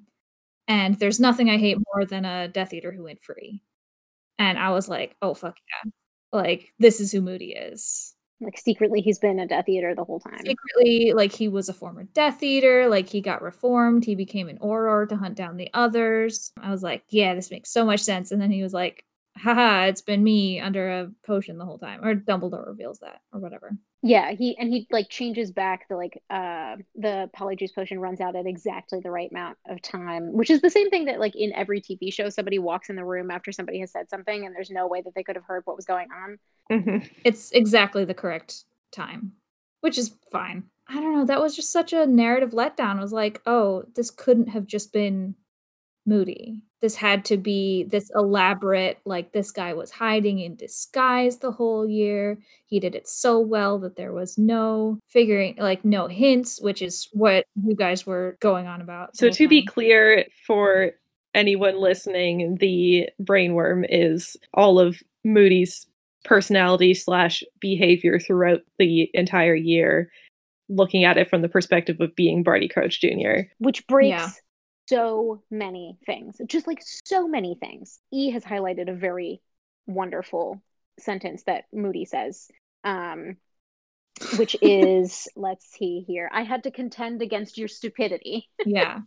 And 0.68 0.98
there's 0.98 1.20
nothing 1.20 1.50
I 1.50 1.58
hate 1.58 1.78
more 1.94 2.04
than 2.06 2.24
a 2.24 2.48
Death 2.48 2.72
Eater 2.74 2.92
who 2.92 3.04
went 3.04 3.22
free. 3.22 3.62
And 4.38 4.58
I 4.58 4.70
was 4.70 4.88
like, 4.88 5.16
oh, 5.22 5.34
fuck 5.34 5.56
yeah. 5.70 5.90
Like, 6.32 6.72
this 6.80 7.00
is 7.00 7.12
who 7.12 7.22
Moody 7.22 7.52
is. 7.52 8.15
Like 8.40 8.58
secretly, 8.58 9.00
he's 9.00 9.18
been 9.18 9.38
a 9.38 9.46
Death 9.46 9.68
Eater 9.68 9.94
the 9.94 10.04
whole 10.04 10.20
time. 10.20 10.38
secretly 10.44 11.12
like 11.14 11.32
he 11.32 11.48
was 11.48 11.68
a 11.70 11.72
former 11.72 12.04
death 12.12 12.42
eater 12.42 12.86
like 12.88 13.08
he 13.08 13.20
got 13.22 13.40
reformed 13.40 14.04
he 14.04 14.14
became 14.14 14.48
an 14.48 14.58
auror 14.58 15.08
to 15.08 15.16
hunt 15.16 15.34
down 15.34 15.56
the 15.56 15.70
others 15.72 16.52
i 16.60 16.70
was 16.70 16.82
like 16.82 17.02
yeah 17.08 17.34
this 17.34 17.50
makes 17.50 17.70
so 17.70 17.84
much 17.84 18.00
sense 18.00 18.32
and 18.32 18.40
then 18.42 18.50
he 18.50 18.62
was 18.62 18.74
like 18.74 19.05
haha 19.36 19.84
it's 19.86 20.02
been 20.02 20.22
me 20.22 20.60
under 20.60 20.88
a 20.90 21.10
potion 21.26 21.58
the 21.58 21.64
whole 21.64 21.78
time 21.78 22.02
or 22.04 22.14
dumbledore 22.14 22.66
reveals 22.66 22.98
that 23.00 23.20
or 23.32 23.40
whatever 23.40 23.76
Yeah, 24.02 24.32
he 24.32 24.56
and 24.58 24.68
he 24.72 24.86
like 24.90 25.08
changes 25.08 25.50
back 25.50 25.88
the 25.88 25.96
like 25.96 26.22
uh 26.30 26.76
the 26.94 27.28
polyjuice 27.36 27.74
potion 27.74 27.98
runs 27.98 28.20
out 28.20 28.36
at 28.36 28.46
exactly 28.46 29.00
the 29.00 29.10
right 29.10 29.30
amount 29.30 29.58
of 29.68 29.82
time, 29.82 30.32
which 30.32 30.50
is 30.50 30.60
the 30.60 30.70
same 30.70 30.90
thing 30.90 31.06
that 31.06 31.18
like 31.18 31.34
in 31.34 31.52
every 31.54 31.80
TV 31.80 32.12
show 32.12 32.28
somebody 32.30 32.58
walks 32.58 32.88
in 32.88 32.96
the 32.96 33.04
room 33.04 33.30
after 33.30 33.50
somebody 33.52 33.80
has 33.80 33.90
said 33.90 34.08
something 34.08 34.46
and 34.46 34.54
there's 34.54 34.70
no 34.70 34.86
way 34.86 35.02
that 35.02 35.14
they 35.14 35.22
could 35.24 35.36
have 35.36 35.44
heard 35.44 35.62
what 35.64 35.76
was 35.76 35.86
going 35.86 36.08
on. 36.22 36.38
Mhm. 36.70 37.08
it's 37.24 37.50
exactly 37.52 38.04
the 38.04 38.14
correct 38.14 38.64
time 38.92 39.32
which 39.80 39.98
is 39.98 40.14
fine 40.32 40.64
i 40.88 40.94
don't 40.94 41.14
know 41.14 41.24
that 41.24 41.40
was 41.40 41.54
just 41.56 41.70
such 41.72 41.92
a 41.92 42.06
narrative 42.06 42.50
letdown 42.50 42.96
i 42.98 43.00
was 43.00 43.12
like 43.12 43.40
oh 43.46 43.84
this 43.94 44.10
couldn't 44.10 44.48
have 44.48 44.66
just 44.66 44.92
been 44.92 45.34
moody 46.06 46.60
this 46.82 46.94
had 46.94 47.24
to 47.24 47.36
be 47.36 47.84
this 47.84 48.10
elaborate 48.14 48.98
like 49.04 49.32
this 49.32 49.50
guy 49.50 49.72
was 49.72 49.90
hiding 49.90 50.38
in 50.38 50.54
disguise 50.54 51.38
the 51.38 51.50
whole 51.50 51.88
year 51.88 52.38
he 52.66 52.78
did 52.78 52.94
it 52.94 53.08
so 53.08 53.40
well 53.40 53.78
that 53.78 53.96
there 53.96 54.12
was 54.12 54.38
no 54.38 54.98
figuring 55.08 55.54
like 55.58 55.84
no 55.84 56.06
hints 56.06 56.60
which 56.60 56.80
is 56.82 57.08
what 57.12 57.44
you 57.64 57.74
guys 57.74 58.06
were 58.06 58.36
going 58.40 58.66
on 58.66 58.80
about 58.80 59.16
So 59.16 59.26
whole 59.26 59.34
to 59.34 59.48
be 59.48 59.64
clear 59.64 60.24
for 60.46 60.92
anyone 61.36 61.78
listening, 61.78 62.56
the 62.58 63.08
brainworm 63.22 63.86
is 63.88 64.36
all 64.54 64.80
of 64.80 65.00
Moody's 65.22 65.86
personality 66.24 66.94
slash 66.94 67.44
behavior 67.60 68.18
throughout 68.18 68.62
the 68.78 69.08
entire 69.14 69.54
year, 69.54 70.10
looking 70.68 71.04
at 71.04 71.18
it 71.18 71.28
from 71.28 71.42
the 71.42 71.48
perspective 71.48 72.00
of 72.00 72.16
being 72.16 72.42
Barty 72.42 72.66
Crouch 72.66 73.00
Jr. 73.00 73.42
Which 73.58 73.86
breaks 73.86 74.08
Yeah. 74.08 74.30
So 74.88 75.42
many 75.50 75.98
things. 76.06 76.40
Just 76.46 76.66
like 76.66 76.82
so 76.82 77.26
many 77.26 77.56
things. 77.58 78.00
E 78.12 78.30
has 78.30 78.44
highlighted 78.44 78.88
a 78.88 78.94
very 78.94 79.40
wonderful 79.86 80.62
sentence 80.98 81.42
that 81.44 81.64
Moody 81.72 82.04
says. 82.04 82.48
Um 82.84 83.36
which 84.38 84.56
is 84.62 85.28
let's 85.36 85.66
see 85.70 86.04
here. 86.06 86.30
I 86.32 86.42
had 86.42 86.64
to 86.64 86.70
contend 86.70 87.22
against 87.22 87.58
your 87.58 87.68
stupidity. 87.68 88.48
yeah 88.66 89.00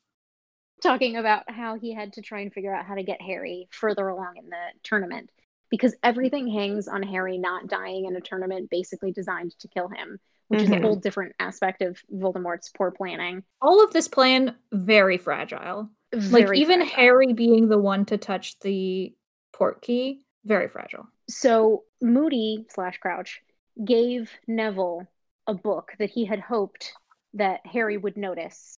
talking 0.82 1.18
about 1.18 1.50
how 1.50 1.78
he 1.78 1.94
had 1.94 2.14
to 2.14 2.22
try 2.22 2.42
and 2.42 2.54
figure 2.54 2.74
out 2.74 2.86
how 2.86 2.96
to 2.96 3.04
get 3.04 3.22
Harry 3.22 3.68
further 3.72 4.08
along 4.08 4.38
in 4.38 4.50
the 4.50 4.66
tournament 4.84 5.30
because 5.70 5.96
everything 6.04 6.48
hangs 6.48 6.88
on 6.88 7.04
Harry 7.04 7.38
not 7.38 7.68
dying 7.68 8.06
in 8.06 8.16
a 8.16 8.22
tournament 8.22 8.70
basically 8.70 9.12
designed 9.12 9.58
to 9.60 9.68
kill 9.68 9.88
him, 9.88 10.20
which 10.50 10.62
is 10.64 10.70
Mhm. 10.70 10.78
a 10.80 10.82
whole 10.82 10.96
different 10.96 11.34
aspect 11.40 11.82
of 11.82 12.02
Voldemort's 12.12 12.70
poor 12.78 12.92
planning. 12.92 13.44
all 13.62 13.84
of 13.84 13.94
this 13.94 14.08
plan 14.08 14.56
very 14.72 15.18
fragile 15.18 15.90
like 16.32 16.52
even 16.56 16.80
fragile. 16.80 16.86
harry 16.96 17.34
being 17.34 17.68
the 17.70 17.78
one 17.80 18.04
to 18.06 18.18
touch 18.18 18.60
the 18.60 19.16
port 19.54 19.82
key 19.82 20.26
very 20.46 20.68
fragile 20.68 21.08
So 21.30 21.84
Moody 22.02 22.66
slash 22.70 22.98
Crouch 22.98 23.42
gave 23.86 24.32
Neville 24.48 25.06
a 25.48 25.54
book 25.54 25.94
that 26.00 26.10
he 26.10 26.26
had 26.26 26.40
hoped 26.40 26.94
that 27.34 27.64
Harry 27.66 27.98
would 27.98 28.18
notice 28.18 28.76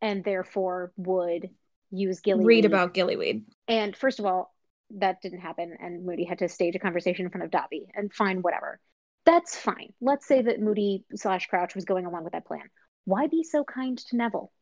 and 0.00 0.22
therefore 0.24 0.92
would 0.96 1.50
use 1.90 2.20
Gilly. 2.20 2.44
read 2.44 2.64
about 2.64 2.94
gillyweed 2.94 3.44
And 3.68 3.96
first 3.96 4.18
of 4.20 4.26
all, 4.26 4.54
that 4.90 5.20
didn't 5.22 5.40
happen, 5.40 5.76
and 5.80 6.04
Moody 6.04 6.24
had 6.24 6.38
to 6.40 6.48
stage 6.48 6.76
a 6.76 6.78
conversation 6.78 7.24
in 7.24 7.30
front 7.32 7.44
of 7.44 7.50
Dobby, 7.50 7.88
and 7.94 8.12
fine, 8.12 8.42
whatever. 8.42 8.78
That's 9.24 9.56
fine. 9.56 9.92
Let's 10.00 10.26
say 10.26 10.42
that 10.42 10.60
Moody 10.60 11.04
slash 11.14 11.46
Crouch 11.46 11.74
was 11.74 11.84
going 11.84 12.06
along 12.06 12.24
with 12.24 12.32
that 12.32 12.46
plan. 12.46 12.70
Why 13.04 13.26
be 13.28 13.44
so 13.44 13.64
kind 13.64 13.98
to 13.98 14.16
Neville? 14.16 14.52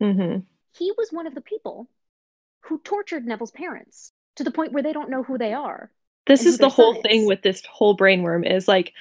hmm 0.00 0.38
He 0.76 0.92
was 0.96 1.08
one 1.10 1.26
of 1.26 1.34
the 1.34 1.40
people 1.40 1.88
who 2.60 2.78
tortured 2.78 3.26
Neville's 3.26 3.50
parents 3.52 4.12
to 4.36 4.44
the 4.44 4.50
point 4.50 4.72
where 4.72 4.82
they 4.82 4.92
don't 4.92 5.10
know 5.10 5.22
who 5.22 5.38
they 5.38 5.54
are. 5.54 5.90
This 6.26 6.44
is 6.44 6.58
the 6.58 6.68
whole 6.68 6.94
thing 6.94 7.22
is. 7.22 7.26
with 7.26 7.42
this 7.42 7.62
whole 7.64 7.96
brainworm 7.96 8.48
is 8.48 8.66
like, 8.66 8.92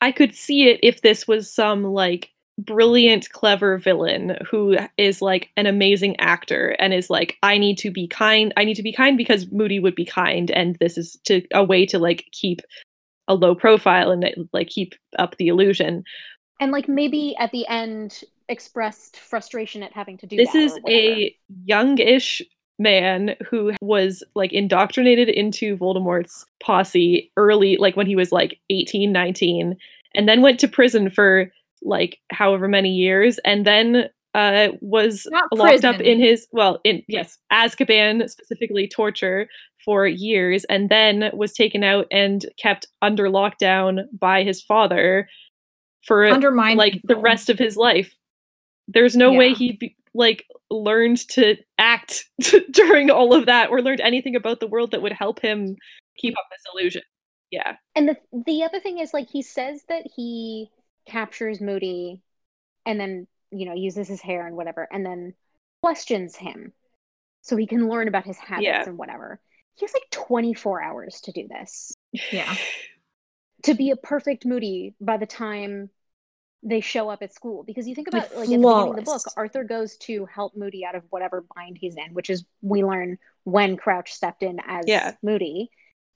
I 0.00 0.12
could 0.12 0.34
see 0.34 0.68
it 0.68 0.80
if 0.82 1.02
this 1.02 1.28
was 1.28 1.52
some 1.52 1.84
like 1.84 2.30
brilliant, 2.58 3.30
clever 3.30 3.78
villain 3.78 4.36
who 4.50 4.76
is 4.96 5.20
like 5.20 5.50
an 5.56 5.66
amazing 5.66 6.18
actor 6.18 6.74
and 6.78 6.94
is 6.94 7.10
like, 7.10 7.36
I 7.42 7.58
need 7.58 7.76
to 7.78 7.90
be 7.90 8.08
kind. 8.08 8.52
I 8.56 8.64
need 8.64 8.74
to 8.74 8.82
be 8.82 8.92
kind 8.92 9.16
because 9.16 9.50
Moody 9.50 9.78
would 9.78 9.94
be 9.94 10.04
kind, 10.04 10.50
and 10.50 10.76
this 10.80 10.96
is 10.96 11.18
to 11.26 11.42
a 11.52 11.62
way 11.62 11.84
to 11.86 11.98
like 11.98 12.26
keep 12.32 12.60
a 13.30 13.34
low 13.34 13.54
profile 13.54 14.10
and 14.10 14.24
like 14.52 14.68
keep 14.68 14.94
up 15.18 15.36
the 15.36 15.48
illusion. 15.48 16.04
And 16.58 16.72
like 16.72 16.88
maybe 16.88 17.36
at 17.38 17.52
the 17.52 17.66
end 17.68 18.22
expressed 18.48 19.16
frustration 19.16 19.82
at 19.82 19.92
having 19.92 20.18
to 20.18 20.26
do 20.26 20.36
this 20.36 20.54
is 20.56 20.76
a 20.88 21.34
youngish 21.64 22.42
man 22.80 23.36
who 23.48 23.72
was 23.80 24.24
like 24.34 24.52
indoctrinated 24.52 25.28
into 25.28 25.76
Voldemort's 25.76 26.44
posse 26.60 27.30
early 27.36 27.76
like 27.76 27.96
when 27.96 28.06
he 28.06 28.16
was 28.16 28.32
like 28.32 28.58
18 28.70 29.12
19 29.12 29.76
and 30.16 30.28
then 30.28 30.42
went 30.42 30.58
to 30.58 30.66
prison 30.66 31.08
for 31.08 31.52
like 31.82 32.18
however 32.32 32.66
many 32.66 32.90
years 32.90 33.38
and 33.44 33.64
then 33.64 34.08
uh 34.34 34.68
was 34.80 35.26
Not 35.30 35.52
locked 35.52 35.84
up 35.84 36.00
in 36.00 36.20
his 36.20 36.46
well 36.52 36.80
in 36.84 37.02
yes 37.08 37.38
Azkaban 37.52 38.28
specifically 38.30 38.86
torture 38.86 39.48
for 39.84 40.06
years 40.06 40.64
and 40.64 40.88
then 40.88 41.30
was 41.32 41.52
taken 41.52 41.82
out 41.82 42.06
and 42.10 42.46
kept 42.58 42.86
under 43.02 43.28
lockdown 43.28 44.04
by 44.18 44.42
his 44.44 44.62
father 44.62 45.28
for 46.06 46.26
undermine 46.26 46.76
like 46.76 47.00
the 47.04 47.16
rest 47.16 47.50
of 47.50 47.58
his 47.58 47.76
life. 47.76 48.16
There's 48.88 49.16
no 49.16 49.32
way 49.32 49.48
Yeah. 49.48 49.54
he 49.54 49.72
be, 49.72 49.96
like 50.14 50.46
learned 50.70 51.18
to 51.30 51.56
act 51.78 52.24
during 52.70 53.10
all 53.10 53.32
of 53.34 53.46
that 53.46 53.70
or 53.70 53.82
learned 53.82 54.00
anything 54.00 54.36
about 54.36 54.60
the 54.60 54.66
world 54.66 54.90
that 54.92 55.02
would 55.02 55.12
help 55.12 55.40
him 55.40 55.76
keep 56.18 56.34
up 56.36 56.44
this 56.50 56.62
illusion. 56.74 57.02
Yeah. 57.50 57.76
And 57.96 58.08
the 58.08 58.16
the 58.46 58.62
other 58.62 58.80
thing 58.80 58.98
is 58.98 59.12
like 59.12 59.28
he 59.28 59.42
says 59.42 59.82
that 59.88 60.06
he 60.14 60.70
captures 61.06 61.60
Moody 61.60 62.22
and 62.86 62.98
then, 62.98 63.26
you 63.50 63.66
know, 63.66 63.74
uses 63.74 64.08
his 64.08 64.20
hair 64.20 64.46
and 64.46 64.56
whatever 64.56 64.86
and 64.92 65.04
then 65.04 65.34
questions 65.82 66.36
him 66.36 66.72
so 67.42 67.56
he 67.56 67.66
can 67.66 67.88
learn 67.88 68.06
about 68.08 68.24
his 68.26 68.36
habits 68.38 68.64
Yeah. 68.66 68.84
and 68.86 68.98
whatever. 68.98 69.40
he 69.76 69.86
has 69.86 69.94
like 69.94 70.10
24 70.10 70.82
hours 70.82 71.20
to 71.22 71.32
do 71.32 71.48
this. 71.48 71.92
Yeah. 72.32 72.54
To 73.64 73.74
be 73.74 73.90
a 73.90 73.96
perfect 73.96 74.46
Moody 74.46 74.94
by 75.02 75.18
the 75.18 75.26
time 75.26 75.90
they 76.62 76.80
show 76.80 77.10
up 77.10 77.20
at 77.22 77.34
school. 77.34 77.62
Because 77.62 77.86
you 77.86 77.94
think 77.94 78.08
about 78.08 78.22
like, 78.22 78.30
at 78.30 78.36
the 78.36 78.40
beginning 78.56 78.64
of 78.90 78.96
the 78.96 79.02
book. 79.02 79.20
Arthur 79.36 79.64
goes 79.64 79.98
to 79.98 80.24
help 80.26 80.56
Moody 80.56 80.82
out 80.84 80.94
of 80.94 81.02
whatever 81.10 81.44
bind 81.54 81.76
he's 81.78 81.94
in, 81.96 82.14
which 82.14 82.30
is 82.30 82.44
we 82.62 82.82
learn 82.82 83.18
when 83.44 83.76
Crouch 83.76 84.12
stepped 84.12 84.42
in 84.42 84.60
as 84.66 84.84
Yeah. 84.86 85.14
Moody. 85.22 85.70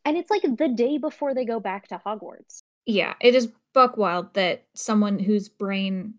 And 0.06 0.16
it's 0.16 0.30
like 0.30 0.40
the 0.42 0.68
day 0.68 0.96
before 0.96 1.34
they 1.34 1.44
go 1.44 1.60
back 1.60 1.88
to 1.88 2.00
Hogwarts. 2.04 2.60
Yeah, 2.86 3.12
it 3.20 3.34
is 3.34 3.52
buck 3.74 3.98
wild 3.98 4.32
that 4.34 4.64
someone 4.74 5.18
whose 5.18 5.50
brain 5.50 6.14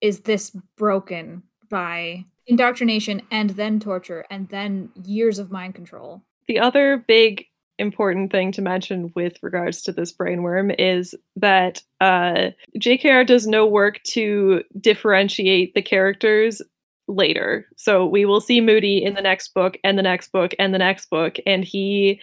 is 0.00 0.20
this 0.20 0.50
broken 0.76 1.42
by 1.68 2.24
indoctrination 2.46 3.22
and 3.30 3.50
then 3.50 3.78
torture 3.80 4.24
and 4.30 4.48
then 4.48 4.90
years 5.04 5.38
of 5.38 5.50
mind 5.50 5.74
control. 5.74 6.22
The 6.48 6.58
other 6.58 7.04
big 7.06 7.46
important 7.78 8.30
thing 8.30 8.52
to 8.52 8.60
mention 8.60 9.10
with 9.14 9.38
regards 9.42 9.82
to 9.82 9.92
this 9.92 10.12
brainworm 10.12 10.74
is 10.78 11.14
that 11.36 11.82
uh, 12.00 12.50
JKR 12.78 13.26
does 13.26 13.46
no 13.46 13.66
work 13.66 14.02
to 14.04 14.62
differentiate 14.78 15.74
the 15.74 15.82
characters 15.82 16.60
later. 17.08 17.66
So 17.76 18.06
we 18.06 18.24
will 18.24 18.40
see 18.40 18.60
Moody 18.60 19.02
in 19.02 19.14
the 19.14 19.22
next 19.22 19.54
book 19.54 19.78
and 19.82 19.98
the 19.98 20.02
next 20.02 20.30
book 20.30 20.52
and 20.58 20.74
the 20.74 20.78
next 20.78 21.08
book, 21.10 21.36
and 21.46 21.64
he 21.64 22.20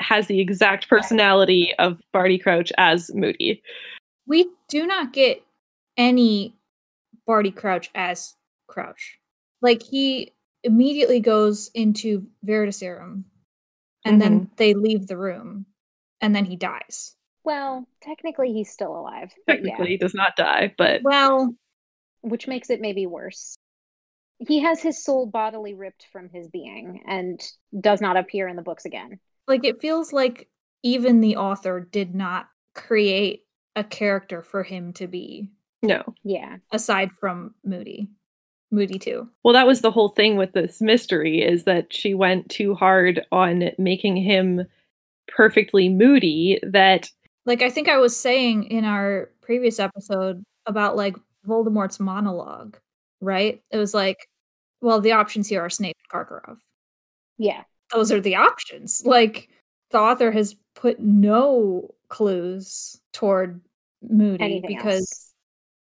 has 0.00 0.26
the 0.26 0.40
exact 0.40 0.88
personality 0.88 1.72
of 1.78 2.00
Barty 2.12 2.38
Crouch 2.38 2.72
as 2.78 3.10
Moody. 3.14 3.62
We 4.26 4.48
do 4.68 4.86
not 4.86 5.12
get 5.12 5.42
any 5.96 6.54
Barty 7.30 7.52
Crouch 7.52 7.92
as 7.94 8.34
Crouch. 8.66 9.20
Like 9.62 9.84
he 9.84 10.32
immediately 10.64 11.20
goes 11.20 11.70
into 11.74 12.26
Veritaserum 12.44 13.22
and 14.04 14.20
then 14.20 14.40
mm-hmm. 14.40 14.52
they 14.56 14.74
leave 14.74 15.06
the 15.06 15.16
room 15.16 15.66
and 16.20 16.34
then 16.34 16.44
he 16.44 16.56
dies. 16.56 17.14
Well, 17.44 17.86
technically 18.02 18.52
he's 18.52 18.72
still 18.72 18.98
alive. 18.98 19.32
Technically, 19.48 19.84
yeah, 19.84 19.90
he 19.90 19.96
does 19.96 20.12
not 20.12 20.34
die, 20.34 20.74
but 20.76 21.02
Well, 21.04 21.54
which 22.22 22.48
makes 22.48 22.68
it 22.68 22.80
maybe 22.80 23.06
worse. 23.06 23.54
He 24.40 24.58
has 24.62 24.82
his 24.82 25.04
soul 25.04 25.26
bodily 25.26 25.74
ripped 25.74 26.08
from 26.12 26.30
his 26.30 26.48
being 26.48 27.04
and 27.06 27.40
does 27.80 28.00
not 28.00 28.16
appear 28.16 28.48
in 28.48 28.56
the 28.56 28.62
books 28.62 28.86
again. 28.86 29.20
like 29.46 29.64
it 29.64 29.80
feels 29.80 30.12
like 30.12 30.48
even 30.82 31.20
the 31.20 31.36
author 31.36 31.78
did 31.78 32.12
not 32.12 32.48
create 32.74 33.44
a 33.76 33.84
character 33.84 34.42
for 34.42 34.64
him 34.64 34.92
to 34.94 35.06
be 35.06 35.52
no. 35.82 36.14
Yeah. 36.24 36.56
aside 36.72 37.12
from 37.12 37.54
Moody. 37.64 38.08
Moody 38.70 38.98
too. 38.98 39.28
Well, 39.42 39.54
that 39.54 39.66
was 39.66 39.80
the 39.80 39.90
whole 39.90 40.10
thing 40.10 40.36
with 40.36 40.52
this 40.52 40.80
mystery 40.80 41.42
is 41.42 41.64
that 41.64 41.92
she 41.92 42.14
went 42.14 42.48
too 42.48 42.74
hard 42.74 43.26
on 43.32 43.70
making 43.78 44.16
him 44.16 44.64
perfectly 45.26 45.88
moody 45.88 46.60
that 46.62 47.10
Like 47.46 47.62
I 47.62 47.70
think 47.70 47.88
I 47.88 47.98
was 47.98 48.16
saying 48.16 48.64
in 48.64 48.84
our 48.84 49.30
previous 49.40 49.80
episode 49.80 50.44
about 50.66 50.96
like 50.96 51.16
Voldemort's 51.46 51.98
monologue, 51.98 52.76
right? 53.20 53.60
It 53.70 53.78
was 53.78 53.94
like, 53.94 54.28
well, 54.80 55.00
the 55.00 55.12
options 55.12 55.48
here 55.48 55.60
are 55.60 55.70
Snape 55.70 55.96
and 55.98 56.26
Karkaroff. 56.26 56.58
Yeah. 57.38 57.62
Those 57.92 58.12
are 58.12 58.20
the 58.20 58.36
options. 58.36 59.02
Like 59.04 59.48
the 59.90 59.98
author 59.98 60.30
has 60.30 60.54
put 60.76 61.00
no 61.00 61.92
clues 62.08 63.00
toward 63.12 63.60
Moody 64.02 64.44
Anything 64.44 64.76
because 64.76 65.00
else. 65.00 65.29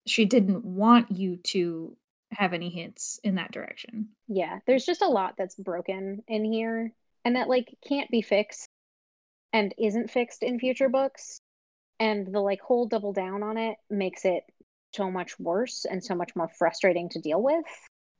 She 0.06 0.24
didn't 0.24 0.64
want 0.64 1.10
you 1.10 1.36
to 1.36 1.96
have 2.32 2.52
any 2.52 2.70
hints 2.70 3.20
in 3.24 3.34
that 3.36 3.52
direction. 3.52 4.08
Yeah. 4.28 4.60
There's 4.66 4.86
just 4.86 5.02
a 5.02 5.08
lot 5.08 5.34
that's 5.36 5.56
broken 5.56 6.22
in 6.28 6.44
here 6.44 6.92
and 7.24 7.36
that 7.36 7.48
like 7.48 7.76
can't 7.86 8.10
be 8.10 8.22
fixed 8.22 8.66
and 9.52 9.74
isn't 9.78 10.10
fixed 10.10 10.42
in 10.42 10.58
future 10.58 10.88
books. 10.88 11.40
And 11.98 12.32
the 12.32 12.40
like 12.40 12.60
whole 12.60 12.86
double 12.86 13.12
down 13.12 13.42
on 13.42 13.58
it 13.58 13.76
makes 13.90 14.24
it 14.24 14.44
so 14.94 15.10
much 15.10 15.38
worse 15.38 15.84
and 15.84 16.02
so 16.02 16.14
much 16.14 16.34
more 16.34 16.48
frustrating 16.48 17.08
to 17.10 17.20
deal 17.20 17.42
with, 17.42 17.64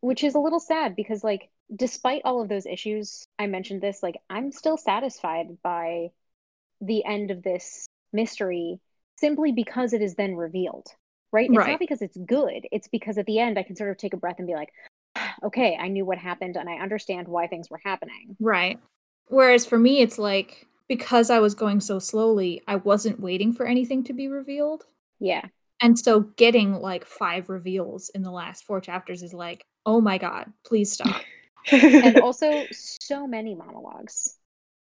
which 0.00 0.24
is 0.24 0.34
a 0.34 0.40
little 0.40 0.60
sad 0.60 0.96
because 0.96 1.24
like 1.24 1.48
despite 1.74 2.22
all 2.24 2.42
of 2.42 2.48
those 2.48 2.66
issues, 2.66 3.24
I 3.38 3.46
mentioned 3.46 3.80
this, 3.80 4.02
like 4.02 4.16
I'm 4.28 4.52
still 4.52 4.76
satisfied 4.76 5.58
by 5.62 6.10
the 6.80 7.04
end 7.04 7.30
of 7.30 7.42
this 7.42 7.86
mystery 8.12 8.80
simply 9.18 9.52
because 9.52 9.92
it 9.92 10.02
is 10.02 10.14
then 10.14 10.34
revealed. 10.34 10.88
Right? 11.32 11.48
It's 11.48 11.56
Right. 11.56 11.70
not 11.70 11.78
because 11.78 12.02
it's 12.02 12.16
good. 12.26 12.66
It's 12.72 12.88
because 12.88 13.18
at 13.18 13.26
the 13.26 13.38
end 13.38 13.58
I 13.58 13.62
can 13.62 13.76
sort 13.76 13.90
of 13.90 13.96
take 13.98 14.14
a 14.14 14.16
breath 14.16 14.36
and 14.38 14.46
be 14.46 14.54
like, 14.54 14.72
okay, 15.44 15.76
I 15.80 15.88
knew 15.88 16.04
what 16.04 16.18
happened 16.18 16.56
and 16.56 16.68
I 16.68 16.74
understand 16.74 17.28
why 17.28 17.46
things 17.46 17.70
were 17.70 17.80
happening. 17.84 18.36
Right. 18.40 18.78
Whereas 19.28 19.64
for 19.66 19.78
me, 19.78 20.00
it's 20.00 20.18
like 20.18 20.66
because 20.88 21.30
I 21.30 21.38
was 21.38 21.54
going 21.54 21.80
so 21.80 21.98
slowly, 22.00 22.62
I 22.66 22.76
wasn't 22.76 23.20
waiting 23.20 23.52
for 23.52 23.64
anything 23.64 24.02
to 24.04 24.12
be 24.12 24.26
revealed. 24.28 24.84
Yeah. 25.20 25.42
And 25.80 25.96
so 25.98 26.20
getting 26.36 26.74
like 26.74 27.04
five 27.06 27.48
reveals 27.48 28.10
in 28.10 28.22
the 28.22 28.30
last 28.32 28.64
four 28.64 28.80
chapters 28.80 29.22
is 29.22 29.32
like, 29.32 29.64
oh 29.86 30.00
my 30.00 30.18
God, 30.18 30.52
please 30.66 30.92
stop. 30.92 31.22
And 31.70 32.16
also 32.22 32.64
so 32.72 33.26
many 33.26 33.54
monologues. 33.54 34.36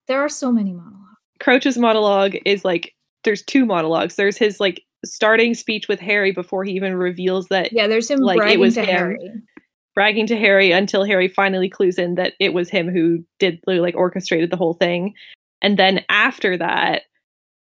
there 0.07 0.21
are 0.21 0.29
so 0.29 0.51
many 0.51 0.71
monologues. 0.73 0.97
Crouch's 1.39 1.77
monologue 1.77 2.35
is 2.45 2.63
like 2.63 2.95
there's 3.23 3.43
two 3.43 3.65
monologues. 3.65 4.15
There's 4.15 4.37
his 4.37 4.59
like 4.59 4.81
starting 5.03 5.53
speech 5.53 5.87
with 5.87 5.99
Harry 5.99 6.31
before 6.31 6.63
he 6.63 6.73
even 6.73 6.95
reveals 6.95 7.47
that 7.47 7.71
Yeah, 7.71 7.87
there's 7.87 8.09
him 8.09 8.19
Like, 8.19 8.41
it 8.41 8.59
was 8.59 8.75
to 8.75 8.81
him. 8.81 8.87
Harry. 8.87 9.31
bragging 9.95 10.27
to 10.27 10.37
Harry 10.37 10.71
until 10.71 11.03
Harry 11.03 11.27
finally 11.27 11.69
clues 11.69 11.97
in 11.97 12.15
that 12.15 12.33
it 12.39 12.53
was 12.53 12.69
him 12.69 12.89
who 12.89 13.23
did 13.39 13.59
like 13.67 13.95
orchestrated 13.95 14.49
the 14.49 14.57
whole 14.57 14.73
thing. 14.73 15.13
And 15.61 15.77
then 15.77 16.03
after 16.09 16.57
that, 16.57 17.03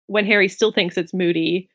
when 0.08 0.26
Harry 0.26 0.48
still 0.48 0.72
thinks 0.72 0.98
it's 0.98 1.14
Moody, 1.14 1.70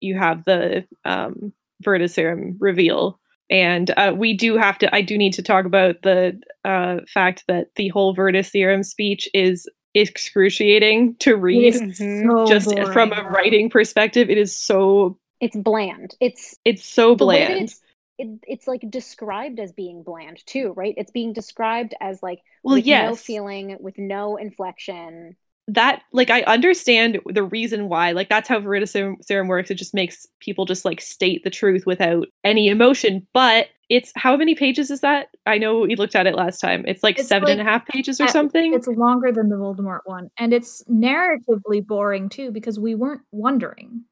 you 0.00 0.18
have 0.18 0.44
the 0.44 0.84
um 1.04 1.52
Veritaserum 1.84 2.56
reveal. 2.60 3.18
And 3.50 3.90
uh, 3.96 4.14
we 4.16 4.34
do 4.34 4.56
have 4.56 4.78
to 4.78 4.94
I 4.94 5.02
do 5.02 5.18
need 5.18 5.34
to 5.34 5.42
talk 5.42 5.64
about 5.64 6.02
the 6.02 6.40
uh 6.64 6.98
fact 7.12 7.44
that 7.48 7.68
the 7.76 7.88
whole 7.88 8.14
Veritaserum 8.14 8.84
speech 8.84 9.28
is 9.34 9.68
excruciating 9.94 11.16
to 11.20 11.36
read. 11.36 11.74
is 11.74 11.82
Mhm. 12.00 12.26
so 12.26 12.46
Just 12.46 12.78
from 12.92 13.12
a 13.12 13.22
writing 13.24 13.70
perspective, 13.70 14.30
it 14.30 14.38
is 14.38 14.56
so 14.56 15.18
It's 15.40 15.56
bland. 15.56 16.16
It's 16.20 16.56
it's 16.64 16.84
so 16.84 17.14
the 17.18 17.26
way 17.26 17.44
that 17.46 17.56
bland. 17.56 17.60
it's 17.60 17.80
it, 18.18 18.28
it's 18.46 18.66
like 18.68 18.88
described 18.90 19.58
as 19.58 19.72
being 19.72 20.02
bland 20.04 20.44
too, 20.46 20.72
right? 20.76 20.94
It's 20.96 21.10
being 21.10 21.32
described 21.32 21.94
as 22.00 22.22
like 22.22 22.40
Well, 22.64 22.76
with 22.76 22.84
no 22.86 23.16
feeling, 23.16 23.76
with 23.80 23.98
no 23.98 24.36
inflection. 24.36 25.36
that 25.68 26.02
like 26.12 26.28
I 26.30 26.42
understand 26.42 27.20
the 27.26 27.42
reason 27.42 27.88
why 27.88 28.12
like 28.12 28.28
that's 28.28 28.48
how 28.48 28.60
Veritaserum 28.60 29.24
serum 29.24 29.48
works. 29.48 29.70
It 29.70 29.76
just 29.76 29.94
makes 29.94 30.26
people 30.40 30.66
just 30.66 30.84
like 30.84 31.00
state 31.00 31.42
the 31.42 31.50
truth 31.50 31.86
without 31.86 32.28
any 32.44 32.68
emotion. 32.68 33.26
But 33.32 33.68
it's 33.88 34.12
how 34.16 34.36
many 34.36 34.54
pages 34.54 34.90
is 34.90 35.00
that? 35.00 35.28
I 35.46 35.58
know 35.58 35.80
we 35.80 35.96
looked 35.96 36.14
at 36.14 36.26
it 36.26 36.34
last 36.34 36.60
time. 36.60 36.84
It's 36.86 37.02
like 37.02 37.18
It's 37.18 37.28
seven 37.28 37.50
and 37.50 37.60
a 37.60 37.64
half 37.64 37.86
pages 37.86 38.20
or 38.20 38.28
something. 38.28 38.72
It's 38.74 38.86
longer 38.86 39.30
than 39.30 39.48
the 39.48 39.56
Voldemort 39.56 40.00
one. 40.04 40.30
And 40.38 40.52
it's 40.52 40.82
narratively 40.84 41.86
boring 41.86 42.28
too 42.28 42.50
because 42.50 42.78
we 42.78 42.94
weren't 42.94 43.22
wondering. 43.32 44.04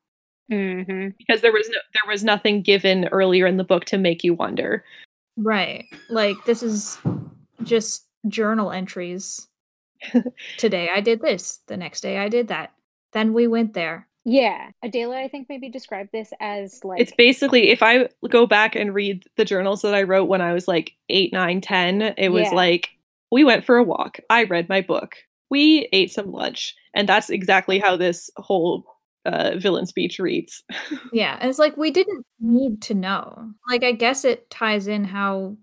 Mm-hmm. 0.50 1.10
because 1.16 1.40
there 1.40 1.52
was 1.52 1.66
no 1.70 1.78
there 1.94 2.12
was 2.12 2.24
nothing 2.24 2.60
given 2.60 3.06
earlier 3.06 3.46
in 3.46 3.56
the 3.56 3.64
book 3.64 3.86
to 3.86 3.96
make 3.96 4.22
you 4.22 4.34
wonder. 4.34 4.84
Right. 5.38 5.86
Like 6.10 6.36
this 6.44 6.62
is 6.62 6.98
just 7.62 8.06
journal 8.28 8.70
entries. 8.70 9.48
Today 10.58 10.90
I 10.92 11.00
did 11.00 11.22
this. 11.22 11.60
The 11.68 11.76
next 11.76 12.02
day 12.02 12.18
I 12.18 12.28
did 12.28 12.48
that. 12.48 12.72
Then 13.12 13.32
we 13.32 13.46
went 13.46 13.72
there. 13.72 14.08
Yeah, 14.24 14.70
Adela, 14.84 15.18
I 15.18 15.28
think 15.28 15.48
maybe 15.48 15.68
described 15.68 16.10
this 16.12 16.32
as 16.40 16.80
like 16.84 17.00
it's 17.00 17.12
basically 17.12 17.70
if 17.70 17.82
I 17.82 18.08
go 18.30 18.46
back 18.46 18.76
and 18.76 18.94
read 18.94 19.24
the 19.36 19.44
journals 19.44 19.82
that 19.82 19.94
I 19.94 20.04
wrote 20.04 20.28
when 20.28 20.40
I 20.40 20.52
was 20.52 20.68
like 20.68 20.92
eight, 21.08 21.32
nine, 21.32 21.60
ten, 21.60 22.02
it 22.16 22.28
was 22.28 22.44
Yeah. 22.44 22.54
like 22.54 22.90
we 23.32 23.42
went 23.44 23.64
for 23.64 23.76
a 23.76 23.82
walk. 23.82 24.18
I 24.30 24.44
read 24.44 24.68
my 24.68 24.80
book. 24.80 25.16
We 25.50 25.88
ate 25.92 26.12
some 26.12 26.30
lunch. 26.30 26.74
And 26.94 27.08
that's 27.08 27.30
exactly 27.30 27.78
how 27.78 27.96
this 27.96 28.30
whole 28.36 28.84
uh, 29.24 29.52
villain 29.56 29.86
speech 29.86 30.18
reads. 30.18 30.62
Yeah. 31.12 31.36
And 31.40 31.50
it's 31.50 31.58
like 31.58 31.76
we 31.76 31.90
didn't 31.90 32.24
need 32.40 32.80
to 32.82 32.94
know. 32.94 33.50
Like 33.68 33.82
I 33.82 33.92
guess 33.92 34.24
it 34.24 34.48
ties 34.50 34.86
in 34.86 35.04
how 35.04 35.56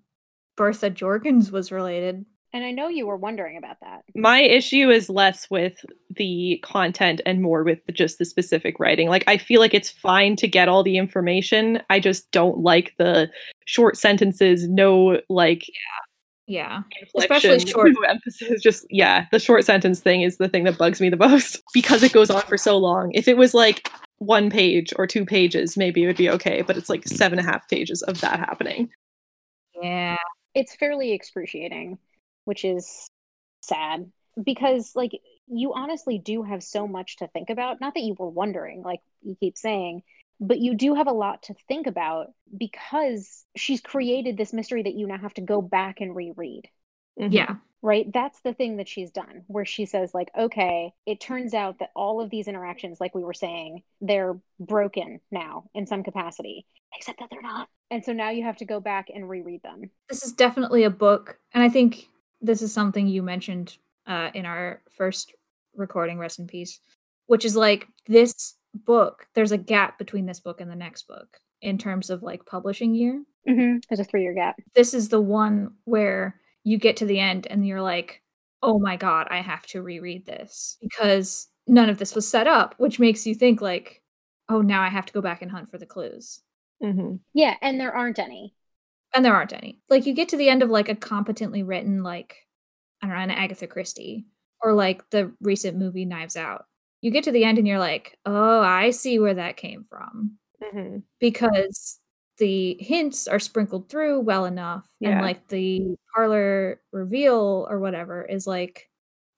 Bertha 0.58 0.92
Jorkins 0.92 1.52
was 1.52 1.72
related. 1.72 2.26
And 2.54 2.64
I 2.64 2.72
know 2.72 2.88
you 2.88 3.06
were 3.06 3.18
wondering 3.18 3.58
about 3.58 3.78
that. 3.82 4.04
My 4.16 4.42
issue 4.42 4.90
is 4.90 5.10
less 5.10 5.50
with 5.50 5.86
the 6.10 6.60
content 6.64 7.22
and 7.26 7.42
more 7.42 7.64
with 7.64 7.86
the, 7.86 7.92
just 7.92 8.18
the 8.18 8.26
specific 8.26 8.80
writing. 8.80 9.10
Like 9.10 9.24
I 9.28 9.38
feel 9.38 9.60
like 9.60 9.74
it's 9.74 9.90
fine 9.90 10.36
to 10.38 10.48
get 10.48 10.68
all 10.68 10.84
the 10.84 10.98
information. 10.98 11.82
I 11.90 12.00
just 12.00 12.32
don't 12.32 12.60
like 12.60 12.94
the 12.98 13.30
short 13.66 13.98
sentences, 13.98 14.68
no 14.68 15.20
like 15.30 15.68
Yeah. 15.68 15.74
Yeah. 16.48 16.82
Especially 17.16 17.60
short- 17.60 17.92
emphasis. 18.08 18.60
Just 18.64 18.88
yeah, 18.90 19.26
the 19.32 19.38
short 19.38 19.64
sentence 19.66 20.00
thing 20.00 20.24
is 20.24 20.38
the 20.38 20.50
thing 20.50 20.64
that 20.64 20.80
bugs 20.80 21.00
me 21.00 21.10
the 21.10 21.16
most 21.18 21.62
because 21.76 22.02
it 22.02 22.12
goes 22.12 22.32
on 22.32 22.42
for 22.42 22.58
so 22.58 22.76
long. 22.78 23.12
If 23.14 23.28
it 23.28 23.38
was 23.38 23.54
like 23.54 23.88
one 24.18 24.50
page 24.50 24.92
or 24.98 25.06
two 25.06 25.26
pages, 25.26 25.78
maybe 25.78 26.04
it 26.04 26.08
would 26.08 26.18
be 26.18 26.30
okay. 26.32 26.64
But 26.64 26.76
it's 26.76 26.90
like 26.90 27.08
seven 27.08 27.38
and 27.38 27.48
a 27.48 27.52
half 27.52 27.70
pages 27.70 28.02
of 28.02 28.20
that 28.22 28.40
happening. 28.40 28.90
Yeah. 29.80 30.18
It's 30.56 30.76
fairly 30.76 31.12
excruciating, 31.12 32.00
which 32.50 32.66
is 32.66 33.08
sad. 33.62 34.12
because 34.44 34.96
like 34.96 35.12
you 35.48 35.74
honestly 35.74 36.18
do 36.18 36.42
have 36.44 36.64
so 36.64 36.88
much 36.88 37.18
to 37.18 37.28
think 37.28 37.50
about. 37.50 37.80
Not 37.82 37.94
that 37.94 38.02
you 38.08 38.16
were 38.18 38.30
wondering, 38.30 38.82
like 38.84 39.02
you 39.22 39.36
keep 39.40 39.56
saying, 39.58 40.02
but 40.40 40.60
you 40.60 40.74
do 40.76 40.96
have 40.96 41.08
a 41.08 41.12
lot 41.26 41.44
to 41.44 41.54
think 41.68 41.86
about 41.88 42.28
because 42.66 43.46
she's 43.56 43.82
created 43.82 44.36
this 44.38 44.54
mystery 44.54 44.84
that 44.84 44.96
you 44.96 45.06
now 45.08 45.18
have 45.20 45.34
to 45.36 45.42
go 45.42 45.62
back 45.62 46.02
and 46.02 46.16
reread. 46.16 46.70
Mhm. 47.20 47.34
Yeah. 47.34 47.56
Right? 47.82 48.12
That's 48.12 48.40
the 48.42 48.54
thing 48.54 48.78
that 48.78 48.88
she's 48.88 49.12
done, 49.12 49.44
where 49.48 49.66
she 49.66 49.86
says, 49.86 50.14
like, 50.14 50.30
okay, 50.38 50.92
it 51.06 51.20
turns 51.22 51.54
out 51.54 51.80
that 51.80 51.92
all 51.96 52.20
of 52.22 52.30
these 52.30 52.48
interactions, 52.48 53.00
like 53.00 53.16
we 53.16 53.24
were 53.24 53.34
saying, 53.46 53.84
they're 54.02 54.38
broken 54.60 55.20
now 55.32 55.70
in 55.74 55.86
some 55.88 56.04
capacity, 56.04 56.66
except 56.98 57.20
that 57.20 57.30
they're 57.32 57.42
not. 57.54 57.68
And 57.92 58.04
so 58.06 58.12
now 58.14 58.30
you 58.32 58.44
have 58.44 58.58
to 58.58 58.66
go 58.66 58.80
back 58.80 59.06
and 59.14 59.30
reread 59.30 59.62
them. 59.64 59.90
This 60.10 60.24
is 60.24 60.34
definitely 60.34 60.84
a 60.84 60.90
book, 60.90 61.40
and 61.54 61.64
I 61.64 61.70
think 61.70 62.10
this 62.42 62.62
is 62.62 62.74
something 62.74 63.08
you 63.08 63.22
mentioned 63.22 63.78
uh, 64.08 64.30
in 64.34 64.46
our 64.46 64.82
first 64.92 65.34
recording, 65.76 66.18
rest 66.18 66.40
in 66.40 66.48
peace, 66.48 66.80
which 67.28 67.46
is 67.46 67.56
like 67.56 67.88
this 68.08 68.56
book. 68.74 69.28
There's 69.36 69.52
a 69.52 69.58
gap 69.58 69.98
between 69.98 70.26
this 70.26 70.40
book 70.40 70.62
and 70.62 70.70
the 70.70 70.76
next 70.76 71.08
book 71.08 71.38
in 71.62 71.78
terms 71.78 72.10
of 72.10 72.24
like 72.24 72.46
publishing 72.46 72.94
year. 72.94 73.24
Mm-hmm. 73.48 73.78
There's 73.90 74.00
a 74.00 74.04
three 74.04 74.24
year 74.24 74.34
gap. 74.34 74.58
This 74.76 74.94
is 74.94 75.10
the 75.10 75.22
one 75.22 75.74
where 75.86 76.40
you 76.64 76.78
get 76.78 76.98
to 76.98 77.06
the 77.06 77.20
end 77.20 77.48
and 77.50 77.66
you're 77.66 77.82
like, 77.82 78.22
oh 78.62 78.80
my 78.80 78.96
god, 78.96 79.28
I 79.30 79.42
have 79.42 79.66
to 79.68 79.82
reread 79.82 80.26
this 80.26 80.78
because 80.82 81.48
none 81.68 81.90
of 81.90 81.98
this 81.98 82.16
was 82.16 82.28
set 82.28 82.48
up, 82.48 82.76
which 82.78 83.00
makes 83.00 83.26
you 83.26 83.34
think 83.34 83.62
like, 83.62 84.02
oh, 84.50 84.62
now 84.62 84.82
I 84.82 84.90
have 84.90 85.06
to 85.06 85.14
go 85.14 85.22
back 85.22 85.42
and 85.42 85.52
hunt 85.52 85.70
for 85.70 85.78
the 85.78 85.86
clues. 85.86 86.42
Mhm. 86.82 87.20
Yeah, 87.34 87.56
and 87.62 87.80
there 87.80 87.96
aren't 87.96 88.20
any. 88.20 88.56
And 89.14 89.26
there 89.26 89.36
aren't 89.36 89.54
any. 89.54 89.82
Like 89.90 90.06
you 90.06 90.14
get 90.14 90.30
to 90.30 90.38
the 90.38 90.50
end 90.50 90.64
of 90.64 90.70
like 90.70 90.90
a 90.90 90.96
competently 90.96 91.64
written 91.64 92.04
like 92.04 92.38
I 93.04 93.08
don't 93.08 93.16
know 93.16 93.22
an 93.24 93.32
Agatha 93.32 93.68
Christie 93.68 94.26
or 94.64 94.74
like 94.74 95.10
the 95.12 95.34
recent 95.42 95.78
movie 95.78 96.06
Knives 96.06 96.38
Out. 96.38 96.66
You 97.02 97.12
get 97.12 97.24
to 97.26 97.32
the 97.34 97.46
end 97.46 97.58
and 97.60 97.68
you're 97.68 97.80
like, 97.80 98.18
"Oh, 98.26 98.62
I 98.62 98.92
see 98.92 99.20
where 99.20 99.36
that 99.36 99.58
came 99.58 99.86
from." 99.86 100.38
Mhm. 100.64 101.04
Because 101.20 102.00
the 102.40 102.78
hints 102.82 103.28
are 103.28 103.40
sprinkled 103.40 103.90
through 103.90 104.22
well 104.22 104.46
enough 104.46 104.90
and 105.04 105.20
like 105.22 105.48
the 105.50 105.96
parlor 106.16 106.82
reveal 106.94 107.68
or 107.70 107.80
whatever 107.80 108.24
is 108.26 108.48
like 108.48 108.90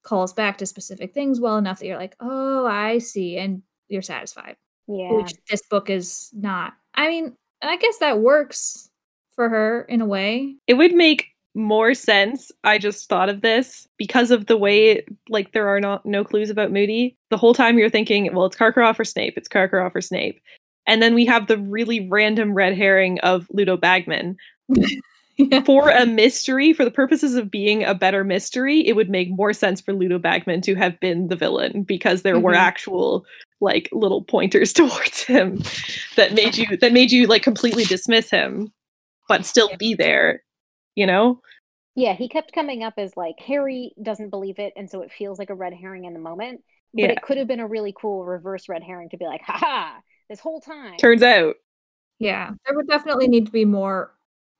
calls 0.04 0.34
back 0.34 0.58
to 0.60 0.68
specific 0.68 1.14
things 1.16 1.40
well 1.42 1.58
enough 1.60 1.80
that 1.80 1.88
you're 1.88 1.98
like, 1.98 2.16
"Oh, 2.22 2.66
I 2.68 3.00
see." 3.00 3.38
And 3.40 3.64
you're 3.90 4.04
satisfied 4.04 4.58
Yeah. 4.88 5.12
which 5.16 5.34
this 5.50 5.64
book 5.70 5.90
is 5.92 6.32
not. 6.34 6.76
I 6.96 7.10
mean, 7.10 7.38
I 7.64 7.78
guess 7.78 8.00
that 8.00 8.20
works 8.22 8.91
for 9.42 9.50
her 9.50 9.82
in 9.90 10.02
a 10.02 10.06
way. 10.06 10.56
It 10.68 10.76
would 10.76 10.94
make 10.94 11.30
more 11.56 11.96
sense. 11.96 12.52
I 12.64 12.78
just 12.78 13.10
thought 13.10 13.28
of 13.28 13.42
this 13.42 13.88
because 13.98 14.30
of 14.30 14.46
the 14.46 14.56
way 14.56 15.04
like 15.30 15.52
there 15.52 15.68
are 15.68 15.80
not 15.80 16.06
no 16.06 16.24
clues 16.24 16.52
about 16.52 16.72
Moody. 16.72 17.18
The 17.32 17.38
whole 17.38 17.56
time 17.56 17.80
you're 17.80 17.90
thinking, 17.90 18.32
well, 18.36 18.46
it's 18.46 18.56
Karkaroff 18.56 19.00
or 19.00 19.04
Snape. 19.04 19.34
It's 19.38 19.50
Karkaroff 19.50 19.96
or 19.96 20.02
Snape. 20.02 20.40
And 20.86 21.02
then 21.02 21.16
we 21.16 21.26
have 21.26 21.48
the 21.48 21.58
really 21.58 22.08
random 22.08 22.54
red 22.54 22.78
herring 22.78 23.20
of 23.22 23.48
Ludo 23.52 23.78
Bagman. 23.78 24.38
For 25.66 25.90
a 25.90 26.06
mystery, 26.06 26.72
for 26.72 26.86
the 26.86 26.92
purposes 26.92 27.34
of 27.34 27.50
being 27.50 27.84
a 27.84 27.96
better 27.96 28.24
mystery, 28.24 28.86
it 28.86 28.96
would 28.96 29.10
make 29.10 29.30
more 29.32 29.54
sense 29.54 29.82
for 29.82 29.92
Ludo 29.92 30.20
Bagman 30.20 30.62
to 30.62 30.76
have 30.76 31.00
been 31.00 31.30
the 31.30 31.36
villain 31.36 31.82
because 31.82 32.22
there 32.22 32.40
were 32.40 32.52
Mhm. 32.52 32.58
actual 32.58 33.26
like 33.60 33.90
little 33.92 34.22
pointers 34.24 34.72
towards 34.74 35.24
him 35.24 35.64
that 36.16 36.34
made 36.34 36.58
you 36.58 36.78
that 36.78 36.94
made 36.94 37.12
you 37.12 37.26
like 37.26 37.42
completely 37.42 37.86
dismiss 37.86 38.30
him, 38.30 38.72
but 39.28 39.46
still 39.46 39.70
be 39.78 39.94
there. 39.94 40.44
You 40.96 41.06
know? 41.08 41.42
Yeah, 41.96 42.14
he 42.14 42.30
kept 42.30 42.54
coming 42.54 42.84
up 42.84 42.94
as 42.98 43.16
like 43.18 43.36
Harry 43.40 43.94
doesn't 44.02 44.30
believe 44.30 44.60
it, 44.60 44.74
and 44.76 44.90
so 44.90 45.02
it 45.02 45.12
feels 45.12 45.40
like 45.40 45.50
a 45.50 45.56
red 45.56 45.74
herring 45.74 46.06
in 46.06 46.14
the 46.14 46.20
moment. 46.20 46.62
But 46.94 47.02
Yeah. 47.04 47.12
it 47.12 47.22
could 47.22 47.38
have 47.38 47.48
been 47.48 47.60
a 47.60 47.68
really 47.68 47.94
cool 47.98 48.26
reverse 48.26 48.68
red 48.70 48.84
herring 48.84 49.10
to 49.10 49.18
be 49.18 49.26
like, 49.26 49.42
ha 49.42 49.54
ha, 49.58 50.02
this 50.30 50.40
whole 50.40 50.62
time. 50.62 50.98
Turns 50.98 51.24
out, 51.24 51.56
yeah, 52.20 52.52
there 52.66 52.76
would 52.76 52.88
definitely 52.88 53.28
need 53.28 53.46
to 53.46 53.52
be 53.52 53.66
more 53.66 54.12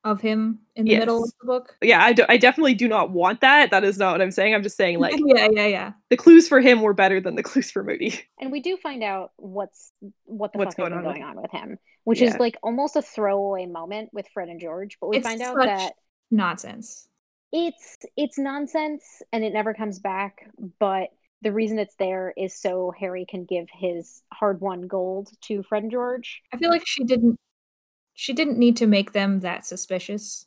of 0.04 0.20
him 0.20 0.60
in 0.76 0.86
the 0.86 0.98
middle 0.98 1.24
of 1.24 1.32
the 1.40 1.46
book. 1.46 1.76
yeah, 1.82 2.04
I, 2.04 2.12
do, 2.14 2.26
I 2.28 2.38
definitely 2.38 2.74
do 2.74 2.88
not 2.88 3.12
want 3.12 3.42
that. 3.42 3.70
That 3.70 3.84
is 3.84 3.98
not 4.00 4.14
what 4.14 4.22
I'm 4.22 4.32
saying. 4.32 4.56
I'm 4.56 4.64
just 4.64 4.76
saying 4.78 5.00
like 5.00 5.14
yeah, 5.24 5.48
yeah, 5.52 5.68
yeah. 5.68 5.92
the 6.10 6.18
clues 6.18 6.48
for 6.48 6.60
him 6.60 6.82
were 6.82 6.94
better 6.94 7.22
than 7.22 7.36
the 7.36 7.44
clues 7.44 7.70
for 7.70 7.84
Moody. 7.84 8.20
and 8.42 8.52
we 8.52 8.62
do 8.62 8.78
find 8.78 9.04
out 9.04 9.32
what's 9.38 9.92
what 10.26 10.54
the 10.54 10.60
What's 10.60 10.76
fuck 10.76 10.90
going 10.90 10.94
on 10.94 11.06
with- 11.06 11.16
going 11.16 11.24
on 11.24 11.40
with 11.42 11.52
him, 11.52 11.78
which 12.06 12.22
Yeah. 12.22 12.30
is 12.30 12.38
like 12.40 12.58
almost 12.64 12.96
a 12.96 13.02
throwaway 13.02 13.66
moment 13.68 14.10
with 14.12 14.28
Fred 14.34 14.50
and 14.50 14.60
George. 14.60 14.98
But 15.00 15.10
we 15.10 15.18
It's 15.18 15.28
find 15.28 15.42
out 15.42 15.56
such- 15.58 15.66
that 15.68 15.94
Nonsense. 16.32 17.08
it's 17.52 17.98
it's 18.18 18.38
nonsense 18.38 19.04
and 19.34 19.44
it 19.44 19.54
never 19.54 19.74
comes 19.74 20.00
back. 20.00 20.48
But 20.80 21.10
the 21.44 21.52
reason 21.52 21.78
it's 21.80 21.96
there 21.96 22.34
is 22.38 22.56
so 22.56 22.92
Harry 23.00 23.26
can 23.30 23.46
give 23.46 23.68
his 23.74 24.22
hard-won 24.34 24.84
gold 24.88 25.30
to 25.42 25.62
Fred 25.64 25.84
and 25.84 25.92
George. 25.92 26.42
I 26.54 26.58
feel 26.58 26.70
like 26.70 26.84
she 26.88 27.04
didn't. 27.04 27.38
She 28.14 28.34
didn't 28.34 28.58
need 28.58 28.78
to 28.78 28.88
make 28.88 29.14
them 29.14 29.40
that 29.40 29.66
suspicious 29.66 30.46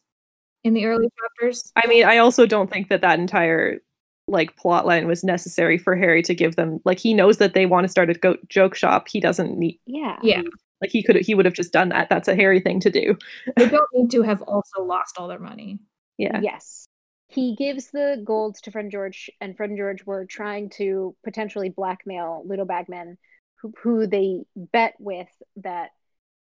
in 0.63 0.75
the 0.75 0.87
early 0.87 1.09
chapters. 1.21 1.73
I 1.77 1.87
mean, 1.87 2.05
I 2.05 2.19
also 2.19 2.47
don't 2.47 2.71
think 2.71 2.89
that 2.89 3.03
that 3.03 3.19
entire 3.19 3.81
like 4.27 4.57
plot 4.57 4.87
line 4.87 5.07
was 5.07 5.23
necessary 5.23 5.77
for 5.77 5.95
Harry 5.95 6.23
to 6.23 6.35
give 6.35 6.57
them 6.57 6.81
like 6.85 6.99
he 6.99 7.13
knows 7.13 7.37
that 7.39 7.53
they 7.53 7.67
want 7.67 7.85
to 7.85 7.89
start 7.89 8.11
a 8.11 8.15
go- 8.15 8.39
joke 8.49 8.75
shop. 8.75 9.07
He 9.09 9.21
doesn't 9.21 9.59
need 9.59 9.81
Yeah. 9.87 10.19
Yeah, 10.23 10.43
like 10.81 10.91
he 10.91 11.03
could 11.03 11.17
he 11.17 11.35
would 11.35 11.45
have 11.45 11.55
just 11.55 11.73
done 11.73 11.91
that. 11.91 12.09
That's 12.09 12.29
a 12.29 12.35
Harry 12.35 12.61
thing 12.61 12.81
to 12.81 12.91
do. 12.91 13.17
they 13.57 13.69
don't 13.69 13.89
need 13.93 14.11
to 14.13 14.23
have 14.23 14.43
also 14.43 14.83
lost 14.83 15.19
all 15.19 15.29
their 15.29 15.39
money. 15.39 15.79
Yeah. 16.17 16.41
Yes. 16.43 16.87
He 17.29 17.57
gives 17.57 17.91
the 17.91 18.23
gold 18.25 18.57
to 18.63 18.71
Fred 18.71 18.85
and 18.85 18.93
George, 18.93 19.29
and 19.41 19.57
Fred 19.57 19.71
and 19.71 19.79
George 19.79 20.07
were 20.07 20.25
trying 20.25 20.71
to 20.77 21.17
potentially 21.25 21.69
blackmail 21.69 22.45
Ludo 22.47 22.65
Bagman, 22.65 23.19
who, 23.61 23.73
who 23.83 24.07
they 24.07 24.45
bet 24.55 24.95
with 25.01 25.29
that 25.57 25.91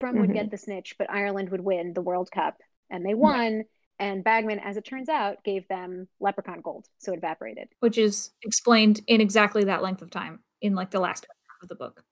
Krum 0.02 0.14
would 0.14 0.30
mm-hmm. 0.30 0.32
get 0.32 0.50
the 0.50 0.58
snitch, 0.58 0.96
but 0.98 1.10
Ireland 1.10 1.50
would 1.50 1.60
win 1.60 1.92
the 1.92 2.02
World 2.02 2.30
Cup. 2.30 2.56
And 2.90 3.04
they 3.04 3.14
won. 3.14 3.64
And 3.98 4.24
Bagman, 4.24 4.60
as 4.60 4.76
it 4.76 4.84
turns 4.84 5.08
out, 5.08 5.44
gave 5.44 5.68
them 5.68 6.08
leprechaun 6.20 6.62
gold. 6.62 6.86
So 6.98 7.12
it 7.12 7.18
evaporated. 7.18 7.68
which 7.80 7.98
is 7.98 8.30
explained 8.42 9.00
in 9.06 9.20
exactly 9.20 9.64
that 9.64 9.82
length 9.82 10.02
of 10.02 10.10
time 10.10 10.40
in 10.62 10.74
like 10.74 10.90
the 10.90 11.00
last 11.00 11.26
half 11.26 11.62
of 11.62 11.68
the 11.68 11.74
book. 11.74 12.02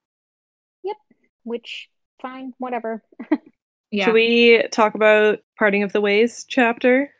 Yep. 0.83 0.97
Which, 1.43 1.89
fine, 2.21 2.53
whatever. 2.59 3.03
Yeah. 3.91 4.05
Should 4.05 4.13
we 4.13 4.67
talk 4.71 4.95
about 4.95 5.39
parting 5.57 5.83
of 5.83 5.93
the 5.93 6.01
ways 6.01 6.45
chapter 6.47 7.11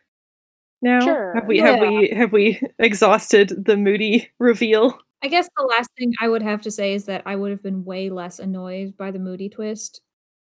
now? 0.82 1.00
Sure. 1.02 1.34
Have 1.34 1.48
we 1.48 1.58
have 1.60 1.80
we 1.80 2.10
have 2.16 2.32
we 2.32 2.62
exhausted 2.80 3.66
the 3.66 3.76
Moody 3.76 4.30
reveal? 4.38 5.00
I 5.24 5.28
guess 5.28 5.50
the 5.58 5.64
last 5.64 5.90
thing 5.98 6.14
I 6.22 6.30
would 6.30 6.44
have 6.44 6.62
to 6.62 6.72
say 6.72 6.94
is 6.94 7.06
that 7.06 7.24
I 7.26 7.36
would 7.36 7.52
have 7.52 7.64
been 7.64 7.84
way 7.84 8.10
less 8.10 8.40
annoyed 8.40 8.96
by 8.98 9.12
the 9.12 9.20
Moody 9.20 9.50
twist 9.50 10.02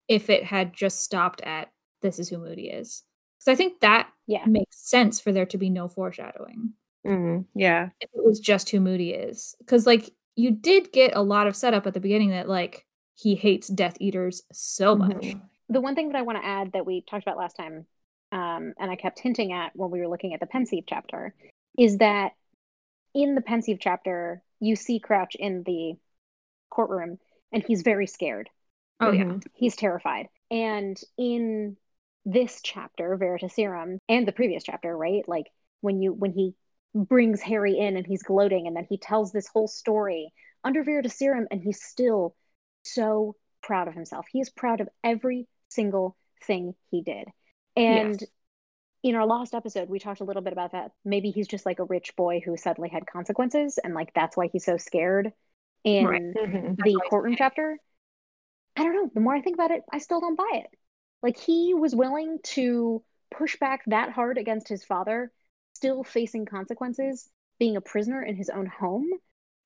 if 0.08 0.30
it 0.30 0.44
had 0.44 0.72
just 0.72 1.00
stopped 1.00 1.40
at 1.42 1.70
this 2.02 2.18
is 2.18 2.28
who 2.28 2.38
Moody 2.38 2.68
is. 2.68 3.02
Because 3.38 3.52
I 3.52 3.56
think 3.56 3.80
that 3.80 4.10
Yeah. 4.26 4.44
makes 4.46 4.78
sense 4.78 5.20
for 5.20 5.32
there 5.32 5.46
to 5.46 5.58
be 5.58 5.70
no 5.70 5.88
foreshadowing 5.88 6.74
Mm, 7.04 7.46
yeah. 7.54 7.90
if 8.00 8.10
it 8.14 8.24
was 8.24 8.40
just 8.40 8.70
who 8.70 8.80
Moody 8.80 9.12
is. 9.12 9.54
Because 9.58 9.86
like 9.86 10.10
you 10.36 10.50
did 10.50 10.92
get 10.92 11.14
a 11.16 11.22
lot 11.22 11.46
of 11.46 11.56
setup 11.56 11.86
at 11.86 11.94
the 11.94 12.00
beginning 12.00 12.30
that 12.30 12.48
like 12.48 12.86
he 13.14 13.34
hates 13.34 13.68
Death 13.68 13.96
Eaters 14.00 14.42
so 14.52 14.94
much. 14.96 15.16
Mhm. 15.22 15.40
the 15.68 15.80
one 15.80 15.94
thing 15.96 16.08
that 16.08 16.16
I 16.16 16.22
want 16.22 16.38
to 16.38 16.46
add 16.46 16.72
that 16.72 16.86
we 16.86 17.00
talked 17.02 17.24
about 17.24 17.36
last 17.38 17.56
time, 17.56 17.86
um, 18.30 18.72
and 18.78 18.88
I 18.90 18.94
kept 18.94 19.18
hinting 19.18 19.52
at 19.52 19.74
when 19.74 19.90
we 19.90 19.98
were 20.00 20.06
looking 20.08 20.32
at 20.34 20.38
the 20.40 20.46
pensieve 20.46 20.84
chapter, 20.86 21.34
is 21.76 21.98
that 21.98 22.34
in 23.14 23.34
the 23.34 23.40
pensieve 23.40 23.78
chapter, 23.80 24.42
you 24.60 24.76
see 24.76 25.00
Crouch 25.00 25.34
in 25.34 25.64
the 25.64 25.94
courtroom, 26.70 27.18
and 27.52 27.64
he's 27.66 27.82
very 27.82 28.06
scared. 28.06 28.48
Oh 29.00 29.10
yeah. 29.10 29.24
Mhm. 29.24 29.42
He's 29.54 29.76
terrified. 29.76 30.28
And 30.50 30.96
in 31.18 31.76
this 32.24 32.60
chapter, 32.62 33.16
Veritaserum, 33.16 33.98
and 34.08 34.26
the 34.26 34.32
previous 34.32 34.64
chapter, 34.64 34.96
right? 34.96 35.26
Like 35.28 35.46
when 35.80 36.02
you 36.02 36.12
when 36.12 36.32
he 36.32 36.54
brings 36.94 37.42
Harry 37.42 37.78
in 37.78 37.96
and 37.96 38.06
he's 38.06 38.22
gloating, 38.22 38.66
and 38.66 38.76
then 38.76 38.86
he 38.88 38.98
tells 38.98 39.32
this 39.32 39.48
whole 39.48 39.68
story 39.68 40.32
under 40.64 40.82
Veritaserum, 40.84 41.46
and 41.50 41.62
he's 41.62 41.82
still 41.82 42.34
so 42.82 43.36
proud 43.62 43.88
of 43.88 43.94
himself. 43.94 44.26
He 44.30 44.40
is 44.40 44.50
proud 44.50 44.80
of 44.80 44.88
every 45.04 45.46
single 45.68 46.16
thing 46.44 46.74
he 46.90 47.02
did. 47.02 47.28
And 47.76 48.20
Yes. 48.20 48.26
in 49.02 49.14
our 49.14 49.26
last 49.26 49.54
episode, 49.54 49.88
we 49.88 49.98
talked 49.98 50.20
a 50.20 50.24
little 50.24 50.42
bit 50.42 50.52
about 50.52 50.72
that. 50.72 50.92
Maybe 51.04 51.30
he's 51.30 51.48
just 51.48 51.66
like 51.66 51.78
a 51.78 51.84
rich 51.84 52.16
boy 52.16 52.40
who 52.44 52.56
suddenly 52.56 52.88
had 52.90 53.06
consequences, 53.06 53.78
and 53.82 53.94
like 53.94 54.12
that's 54.14 54.36
why 54.36 54.48
he's 54.48 54.64
so 54.64 54.76
scared 54.78 55.32
in 55.84 56.08
Right. 56.08 56.22
Mhm. 56.34 56.76
the 56.76 56.76
That's 56.78 56.94
why 56.96 57.04
he's 57.04 57.10
courtroom 57.10 57.36
chapter. 57.36 57.78
I 58.76 58.82
don't 58.84 58.94
know. 58.94 59.10
The 59.14 59.20
more 59.20 59.34
I 59.34 59.40
think 59.40 59.56
about 59.56 59.70
it, 59.70 59.82
I 59.92 59.98
still 59.98 60.20
don't 60.20 60.36
buy 60.36 60.50
it. 60.64 60.70
Like 61.22 61.38
he 61.38 61.74
was 61.74 61.94
willing 61.94 62.38
to 62.54 63.02
push 63.36 63.56
back 63.58 63.82
that 63.86 64.10
hard 64.12 64.38
against 64.38 64.68
his 64.68 64.84
father, 64.84 65.32
still 65.74 66.04
facing 66.04 66.44
consequences, 66.46 67.28
being 67.58 67.76
a 67.76 67.80
prisoner 67.80 68.22
in 68.22 68.36
his 68.36 68.50
own 68.50 68.66
home, 68.66 69.08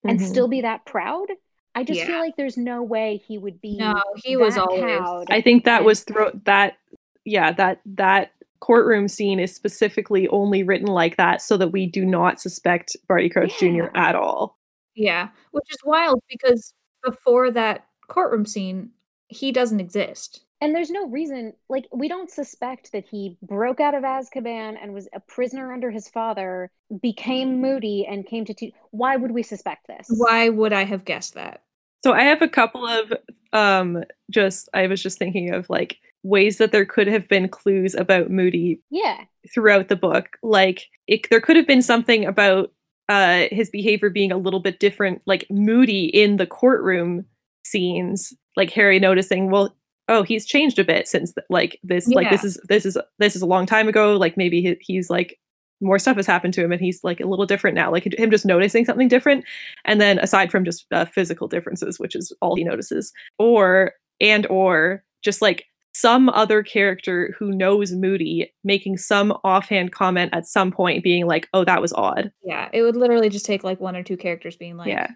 and 0.05 0.18
Mhm. 0.20 0.25
still 0.27 0.49
be 0.49 0.61
that 0.62 0.87
proud. 0.87 1.27
I 1.75 1.85
just 1.85 2.03
feel 2.03 2.18
like 2.18 2.35
there's 2.37 2.57
no 2.57 2.83
way 2.83 3.18
he 3.27 3.38
would 3.38 3.61
be 3.61 3.77
No, 3.77 3.94
he 4.25 4.37
was 4.37 4.55
that 4.57 4.62
always 4.62 4.81
cowed. 4.99 5.31
I 5.31 5.40
think 5.40 5.64
that 5.64 5.79
and- 5.79 5.87
was 5.87 6.03
throw 6.05 6.31
that 6.44 6.77
yeah, 7.25 7.53
that 7.53 7.81
that 7.87 8.33
courtroom 8.61 9.09
scene 9.09 9.38
is 9.38 9.55
specifically 9.55 10.27
only 10.29 10.62
written 10.62 10.87
like 10.88 11.16
that 11.16 11.40
so 11.42 11.57
that 11.57 11.68
we 11.68 11.87
do 11.87 12.05
not 12.05 12.40
suspect 12.40 12.96
Barty 13.09 13.29
Crouch 13.29 13.59
Jr. 13.59 13.87
At 13.94 14.14
all. 14.14 14.59
Yeah, 14.94 15.29
which 15.53 15.70
is 15.70 15.79
wild 15.85 16.23
because 16.29 16.75
before 17.05 17.51
that 17.53 17.87
courtroom 18.09 18.46
scene, 18.46 18.90
he 19.31 19.53
doesn't 19.53 19.81
exist. 19.81 20.45
And 20.61 20.75
there's 20.75 20.90
no 20.90 21.09
reason, 21.09 21.55
like, 21.71 21.87
we 21.90 22.07
don't 22.07 22.31
suspect 22.31 22.93
that 22.93 23.07
he 23.11 23.38
broke 23.40 23.81
out 23.81 23.95
of 23.95 24.03
Azkaban 24.03 24.77
and 24.83 24.93
was 24.93 25.09
a 25.14 25.21
prisoner 25.21 25.73
under 25.73 25.90
his 25.90 26.07
father, 26.09 26.71
became 27.01 27.62
moody, 27.62 28.07
and 28.07 28.27
came 28.27 28.45
to. 28.45 28.53
Te- 28.53 28.75
Why 28.90 29.16
would 29.16 29.31
we 29.31 29.43
suspect 29.43 29.87
this? 29.87 30.07
Why 30.11 30.51
would 30.51 30.75
I 30.75 30.85
have 30.85 31.07
guessed 31.07 31.33
that? 31.35 31.62
So 32.05 32.12
I 32.12 32.25
have 32.25 32.43
a 32.43 32.49
couple 32.49 32.87
of 32.87 33.12
um 33.53 34.05
just 34.31 34.69
I 34.75 34.87
was 34.87 35.03
just 35.03 35.19
thinking 35.19 35.53
of 35.53 35.69
like 35.71 35.99
ways 36.23 36.59
that 36.59 36.73
there 36.73 36.85
could 36.87 37.07
have 37.09 37.27
been 37.29 37.49
clues 37.49 37.95
about 37.95 38.31
Moody 38.31 38.81
Yeah. 38.90 39.19
throughout 39.55 39.88
the 39.88 39.97
book. 39.97 40.37
Like 40.43 40.87
it, 41.07 41.29
there 41.31 41.40
could 41.40 41.57
have 41.57 41.66
been 41.66 41.83
something 41.83 42.25
about 42.27 42.73
uh 43.09 43.47
his 43.51 43.71
behavior 43.71 44.09
being 44.11 44.33
a 44.33 44.38
little 44.38 44.61
bit 44.61 44.79
different 44.81 45.21
like 45.27 45.47
Moody 45.51 46.05
in 46.07 46.37
the 46.37 46.47
courtroom 46.47 47.25
scenes, 47.64 48.33
like 48.57 48.71
Harry 48.71 48.99
noticing, 48.99 49.51
well, 49.51 49.75
oh, 50.09 50.23
he's 50.23 50.45
changed 50.45 50.79
a 50.79 50.85
bit 50.85 51.09
since 51.09 51.33
like 51.49 51.79
this 51.83 52.09
like 52.09 52.31
this 52.31 52.45
is 52.45 52.61
this 52.69 52.85
is 52.85 52.99
this 53.19 53.37
is 53.37 53.43
a 53.43 53.47
long 53.47 53.65
time 53.65 53.89
ago, 53.89 54.17
like 54.17 54.37
maybe 54.37 54.61
he, 54.61 54.77
he's 54.81 55.09
like 55.09 55.39
more 55.81 55.99
stuff 55.99 56.17
has 56.17 56.27
happened 56.27 56.53
to 56.53 56.63
him 56.63 56.73
and 56.73 56.81
he's 56.81 57.03
like 57.03 57.21
a 57.21 57.27
little 57.27 57.47
different 57.47 57.75
now. 57.75 57.91
Like 57.91 58.13
him 58.19 58.31
just 58.31 58.45
noticing 58.45 58.85
something 58.85 59.09
different. 59.09 59.45
And 59.85 60.01
then 60.01 60.19
aside 60.19 60.51
from 60.51 60.65
just 60.65 60.85
uh, 60.93 61.07
physical 61.07 61.49
differences 61.49 61.99
which 61.99 62.15
is 62.15 62.33
all 62.43 62.57
he 62.57 62.65
notices 62.65 63.13
or 63.39 63.93
and 64.21 64.47
or 64.49 65.03
just 65.23 65.41
like 65.41 65.65
some 65.93 66.29
other 66.29 66.63
character 66.63 67.35
who 67.39 67.51
knows 67.51 67.93
moody 67.93 68.53
making 68.63 68.97
some 68.97 69.33
offhand 69.43 69.93
comment 69.93 70.31
at 70.33 70.47
some 70.47 70.71
point 70.71 71.03
being 71.03 71.27
like 71.27 71.49
oh 71.55 71.65
that 71.65 71.81
was 71.81 71.93
odd. 71.93 72.33
Yeah, 72.43 72.69
it 72.73 72.83
would 72.83 72.97
literally 72.97 73.29
just 73.29 73.47
take 73.47 73.65
like 73.65 73.81
one 73.81 73.97
or 73.97 74.03
two 74.03 74.17
characters 74.17 74.57
being 74.57 74.77
like, 74.77 74.89
yeah. 74.89 75.09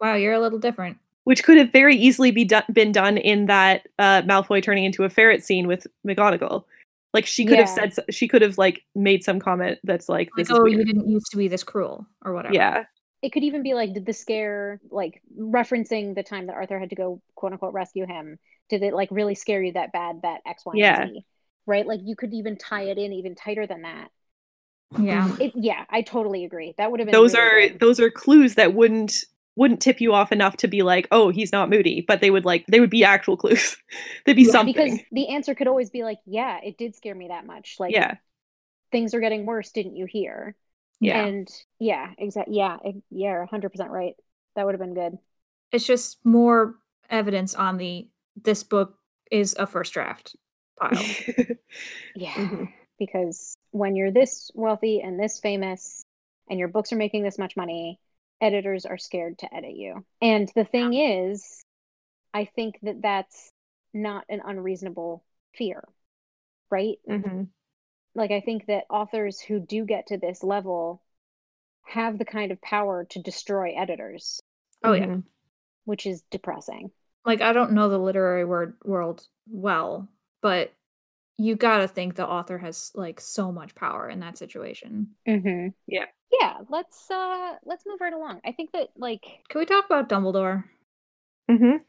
"Wow, 0.00 0.14
you're 0.14 0.34
a 0.34 0.40
little 0.40 0.58
different." 0.58 0.98
Which 1.28 1.44
could 1.44 1.58
have 1.58 1.70
very 1.70 1.94
easily 1.96 2.30
be 2.30 2.44
done, 2.44 2.64
been 2.72 2.90
done 2.92 3.16
in 3.18 3.46
that 3.46 3.86
uh, 3.98 4.22
malfoy 4.22 4.62
turning 4.62 4.84
into 4.84 5.04
a 5.04 5.08
ferret 5.10 5.44
scene 5.44 5.66
with 5.66 5.86
mcgonagall 6.06 6.64
like 7.14 7.26
she 7.26 7.44
could 7.44 7.58
have 7.58 7.68
said 7.68 7.92
she 8.10 8.26
could 8.28 8.42
have 8.42 8.58
like 8.58 8.82
made 8.94 9.22
some 9.24 9.38
comment 9.40 9.78
that's 9.84 10.08
like 10.08 10.28
Like, 10.36 10.42
is 10.46 10.50
"Oh, 10.50 10.62
weird. 10.62 10.78
you 10.78 10.84
didn't 10.84 11.08
used 11.08 11.30
to 11.30 11.36
be 11.36 11.48
this 11.48 11.62
cruel," 11.64 12.06
or 12.24 12.32
whatever. 12.34 12.54
yeah 12.54 12.84
It 13.22 13.32
could 13.32 13.42
even 13.44 13.62
be 13.62 13.74
like, 13.74 13.94
did 13.94 14.06
the 14.06 14.12
scare, 14.12 14.78
like, 14.90 15.20
referencing 15.36 16.14
the 16.14 16.22
time 16.22 16.46
that 16.46 16.54
Arthur 16.54 16.78
had 16.78 16.90
to 16.90 16.96
go, 16.96 17.20
quote 17.34 17.52
unquote, 17.52 17.72
rescue 17.74 18.06
him, 18.06 18.38
did 18.68 18.82
it, 18.84 18.94
like, 18.94 19.08
really 19.10 19.34
scare 19.34 19.60
you 19.62 19.72
that 19.72 19.90
bad 19.90 20.22
that 20.22 20.40
X, 20.46 20.64
Y, 20.64 20.74
Yeah. 20.76 21.00
and 21.02 21.10
Z? 21.14 21.24
Right? 21.66 21.84
Like, 21.84 22.00
you 22.04 22.14
could 22.14 22.32
even 22.32 22.56
tie 22.56 22.84
it 22.92 22.96
in 22.96 23.12
even 23.12 23.34
tighter 23.34 23.66
than 23.66 23.82
that. 23.82 24.08
yeah. 25.00 25.34
It, 25.40 25.52
yeah, 25.56 25.84
I 25.90 26.02
totally 26.02 26.44
agree. 26.44 26.74
That 26.78 26.90
would 26.90 27.00
have 27.00 27.06
been 27.08 27.12
those 27.12 27.34
really 27.34 27.46
are 27.66 27.68
good. 27.70 27.80
those 27.80 27.98
are 28.00 28.10
clues 28.10 28.54
that 28.54 28.72
wouldn't 28.74 29.24
wouldn't 29.58 29.82
tip 29.82 30.00
you 30.00 30.14
off 30.14 30.32
enough 30.32 30.56
to 30.58 30.68
be 30.68 30.82
like 30.82 31.08
oh 31.12 31.30
he's 31.30 31.52
not 31.52 31.70
moody 31.70 32.02
but 32.08 32.22
they 32.22 32.30
would 32.30 32.46
like 32.46 32.66
they 32.68 32.80
would 32.80 32.90
be 32.90 33.04
actual 33.04 33.36
clues 33.38 33.76
they'd 34.26 34.36
be 34.36 34.44
Yeah, 34.44 34.62
something 34.62 34.62
because 34.62 35.02
the 35.10 35.28
answer 35.28 35.54
could 35.54 35.66
always 35.68 35.90
be 35.90 36.04
like, 36.04 36.18
yeah, 36.24 36.60
it 36.62 36.78
did 36.78 36.94
scare 36.94 37.14
me 37.14 37.28
that 37.28 37.46
much. 37.46 37.76
Like, 37.80 37.96
yeah 37.96 38.16
things 38.92 39.14
are 39.14 39.20
getting 39.20 39.46
worse, 39.46 39.72
didn't 39.72 39.96
you 39.96 40.06
hear? 40.06 40.56
yeah 41.00 41.30
And 41.30 41.48
yeah, 41.80 42.12
exactly. 42.18 42.56
Yeah, 42.58 42.78
yeah, 43.10 43.46
hundred 43.46 43.70
percent 43.70 43.90
right. 43.92 44.16
That 44.56 44.66
would 44.66 44.74
have 44.74 44.80
been 44.80 44.94
good. 44.94 45.18
It's 45.72 45.86
just 45.86 46.18
more 46.24 46.76
evidence 47.10 47.54
on 47.54 47.76
the 47.76 48.08
this 48.36 48.62
book 48.62 48.96
is 49.30 49.54
a 49.58 49.66
first 49.66 49.92
draft 49.92 50.36
pile. 50.78 51.16
Yeah, 52.14 52.50
Mhm. 52.50 52.72
because 52.98 53.56
when 53.70 53.96
you're 53.96 54.10
this 54.10 54.50
wealthy 54.54 55.00
and 55.00 55.18
this 55.18 55.40
famous, 55.40 56.04
and 56.48 56.58
your 56.58 56.68
books 56.68 56.92
are 56.92 56.96
making 56.96 57.22
this 57.22 57.38
much 57.38 57.56
money, 57.56 58.00
editors 58.40 58.86
are 58.86 58.98
scared 58.98 59.38
to 59.38 59.54
edit 59.54 59.76
you. 59.76 60.04
And 60.20 60.50
the 60.54 60.64
thing 60.64 60.94
is, 60.94 61.64
I 62.34 62.44
think 62.44 62.78
that 62.82 63.02
that's 63.02 63.52
not 63.94 64.24
an 64.28 64.40
unreasonable 64.44 65.24
fear, 65.54 65.82
right? 66.70 66.98
Mhm. 67.08 67.48
like 68.14 68.30
I 68.32 68.40
think 68.40 68.66
that 68.66 68.84
authors 68.90 69.40
who 69.40 69.60
do 69.60 69.84
get 69.84 70.08
to 70.08 70.18
this 70.18 70.42
level 70.42 71.02
have 71.86 72.18
the 72.18 72.24
kind 72.24 72.52
of 72.52 72.60
power 72.60 73.04
to 73.06 73.22
destroy 73.22 73.74
editors, 73.76 74.40
Oh 74.82 74.92
yeah. 74.92 75.06
Mhm. 75.06 75.24
which 75.84 76.06
is 76.06 76.22
depressing. 76.30 76.90
Like 77.24 77.40
I 77.40 77.52
don't 77.52 77.72
know 77.72 77.88
the 77.88 77.98
literary 77.98 78.44
word 78.44 78.76
world 78.84 79.26
well, 79.48 80.08
but 80.40 80.72
you 81.36 81.56
got 81.56 81.78
to 81.78 81.88
think 81.88 82.14
the 82.14 82.26
author 82.26 82.58
has 82.58 82.90
like 82.94 83.20
so 83.20 83.52
much 83.52 83.74
power 83.74 84.08
in 84.08 84.20
that 84.20 84.38
situation. 84.38 85.14
Mm-hmm. 85.26 85.68
Yeah. 85.86 86.06
Yeah. 86.32 86.58
Let's 86.68 87.10
uh 87.10 87.54
let's 87.64 87.84
move 87.86 88.00
right 88.00 88.12
along. 88.12 88.40
I 88.44 88.52
think 88.52 88.72
that 88.72 88.88
like 88.96 89.22
Can 89.48 89.58
we 89.60 89.66
talk 89.66 89.86
about 89.86 90.08
Dumbledore? 90.08 90.64
Mhm. 91.50 91.80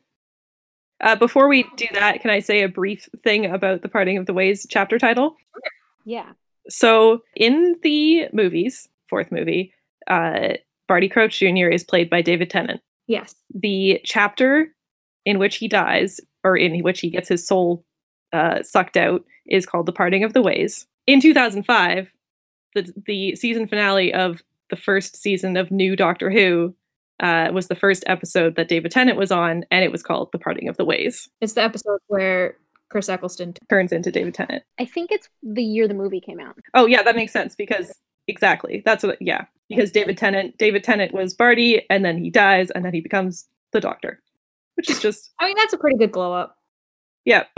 Uh, 1.02 1.16
before 1.16 1.48
we 1.48 1.64
do 1.78 1.86
that, 1.94 2.22
can 2.22 2.30
I 2.30 2.40
say 2.40 2.62
a 2.64 2.68
brief 2.70 3.08
thing 3.24 3.46
about 3.46 3.82
the 3.82 3.90
Parting 3.90 4.18
of 4.18 4.26
the 4.26 4.34
Ways 4.34 4.68
chapter 4.70 5.00
title? 5.00 5.36
yeah. 6.06 6.32
So, 6.68 7.24
in 7.36 7.78
the 7.84 8.28
movies, 8.34 8.90
fourth 9.10 9.32
movie, 9.32 9.74
uh, 10.08 10.56
Barty 10.88 11.08
Crouch 11.08 11.40
Jr. 11.40 11.68
is 11.70 11.84
played 11.86 12.10
by 12.10 12.22
David 12.22 12.50
Tennant. 12.50 12.82
Yes. 13.08 13.34
the 13.56 14.00
chapter 14.04 14.68
in 15.26 15.40
which 15.40 15.56
he 15.56 15.68
dies 15.68 16.20
or 16.44 16.56
in 16.56 16.84
which 16.84 17.00
he 17.00 17.10
gets 17.10 17.28
his 17.28 17.48
soul 17.48 17.84
uh, 18.34 18.62
sucked 18.62 18.98
out 18.98 19.24
is 19.48 19.66
called 19.66 19.88
the 19.88 19.92
parting 19.92 20.24
of 20.24 20.34
the 20.34 20.42
ways 20.44 20.86
in 21.08 21.20
2005 21.20 22.12
the, 22.76 22.92
the 23.06 23.36
season 23.36 23.68
finale 23.68 24.14
of 24.14 24.42
the 24.70 24.76
first 24.76 25.16
season 25.18 25.58
of 25.58 25.72
new 25.72 25.96
doctor 25.96 26.30
who 26.30 26.76
uh, 27.20 27.50
was 27.52 27.68
the 27.68 27.76
first 27.76 28.04
episode 28.08 28.56
that 28.56 28.68
david 28.70 28.92
tennant 28.92 29.18
was 29.18 29.32
on 29.32 29.66
and 29.72 29.84
it 29.84 29.92
was 29.92 30.04
called 30.04 30.30
the 30.32 30.40
parting 30.40 30.68
of 30.70 30.78
the 30.78 30.86
ways 30.86 31.28
It's 31.42 31.54
the 31.54 31.64
episode 31.64 32.00
where 32.08 32.56
Chris 32.90 33.10
Eccleston 33.10 33.54
turns 33.70 33.92
into 33.92 34.12
david 34.12 34.34
tennant 34.34 34.64
I 34.80 34.86
think 34.86 35.12
it's 35.12 35.28
the 35.44 35.64
year 35.64 35.88
the 35.88 35.94
movie 35.94 36.22
came 36.22 36.40
out. 36.40 36.56
oh 36.74 36.86
yeah 36.86 37.04
that 37.04 37.16
makes 37.16 37.34
sense 37.34 37.56
because 37.56 37.92
exactly 38.28 38.82
that's 38.86 39.04
what 39.04 39.18
yeah 39.22 39.46
because 39.70 39.92
david 39.92 40.18
tennant 40.18 40.58
david 40.58 40.84
tennant 40.84 41.14
was 41.14 41.34
barty 41.34 41.82
and 41.90 42.06
then 42.06 42.18
he 42.18 42.30
dies 42.30 42.70
and 42.72 42.86
then 42.86 42.94
he 42.94 43.02
becomes 43.02 43.48
the 43.74 43.80
doctor 43.82 44.22
which 44.76 44.90
is 44.90 45.00
just 45.02 45.32
I 45.40 45.48
mean, 45.48 45.58
that's 45.58 45.74
a 45.74 45.78
pretty 45.78 45.98
good 45.98 46.12
glow 46.14 46.32
up. 46.34 46.56
yeah 47.26 47.44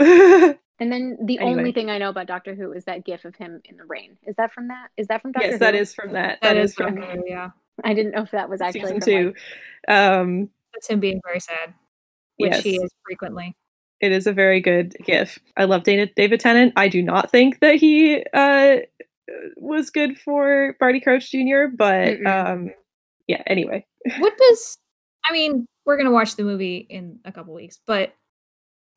And 0.82 0.90
then 0.90 1.16
the 1.24 1.38
Anyway. 1.38 1.58
only 1.60 1.72
thing 1.72 1.90
I 1.90 1.98
know 1.98 2.08
about 2.08 2.26
Doctor 2.26 2.56
Who 2.56 2.72
is 2.72 2.84
that 2.86 3.04
gif 3.04 3.24
of 3.24 3.36
him 3.36 3.60
in 3.66 3.76
the 3.76 3.84
rain. 3.84 4.18
Is 4.26 4.34
that 4.34 4.52
from 4.52 4.66
that? 4.66 4.88
Is 4.96 5.06
that 5.06 5.22
from 5.22 5.30
Doctor 5.30 5.46
Who? 5.46 5.52
yes 5.52 5.58
Who? 5.60 5.64
that 5.64 5.74
is 5.76 5.94
from 5.94 6.12
that 6.12 6.38
that 6.42 6.56
is 6.56 6.74
from 6.74 6.96
from 6.96 7.00
there, 7.02 7.20
yeah. 7.24 7.50
I 7.84 7.94
didn't 7.94 8.12
know 8.16 8.22
if 8.22 8.32
that 8.32 8.50
was 8.50 8.60
actually 8.60 8.80
season 8.80 9.00
from, 9.00 9.06
two 9.06 9.34
like- 9.88 9.96
um 9.96 10.50
That's 10.74 10.88
him 10.88 10.98
being 10.98 11.20
very 11.24 11.38
sad, 11.38 11.72
which 12.38 12.56
he 12.62 12.74
is 12.82 12.90
frequently. 13.04 13.54
it 14.00 14.10
is 14.10 14.26
a 14.26 14.32
very 14.32 14.60
good 14.60 14.96
gif 15.04 15.38
i 15.56 15.62
love 15.64 15.84
david, 15.84 16.10
david 16.16 16.40
tennant 16.40 16.72
i 16.74 16.88
do 16.88 17.00
not 17.00 17.30
think 17.30 17.60
that 17.60 17.76
he 17.76 18.24
uh 18.34 18.78
was 19.56 19.90
good 19.90 20.18
for 20.18 20.74
barty 20.80 20.98
crouch 20.98 21.30
jr 21.30 21.66
but 21.72 22.18
Mm-mm. 22.18 22.26
um 22.26 22.70
yeah 23.28 23.42
anyway 23.46 23.84
What 24.18 24.34
does 24.36 24.78
I 25.28 25.32
mean, 25.32 25.66
we're 25.86 25.96
gonna 25.96 26.10
watch 26.10 26.34
the 26.34 26.42
movie 26.42 26.78
in 26.90 27.20
a 27.24 27.30
couple 27.30 27.54
weeks, 27.54 27.78
but 27.86 28.12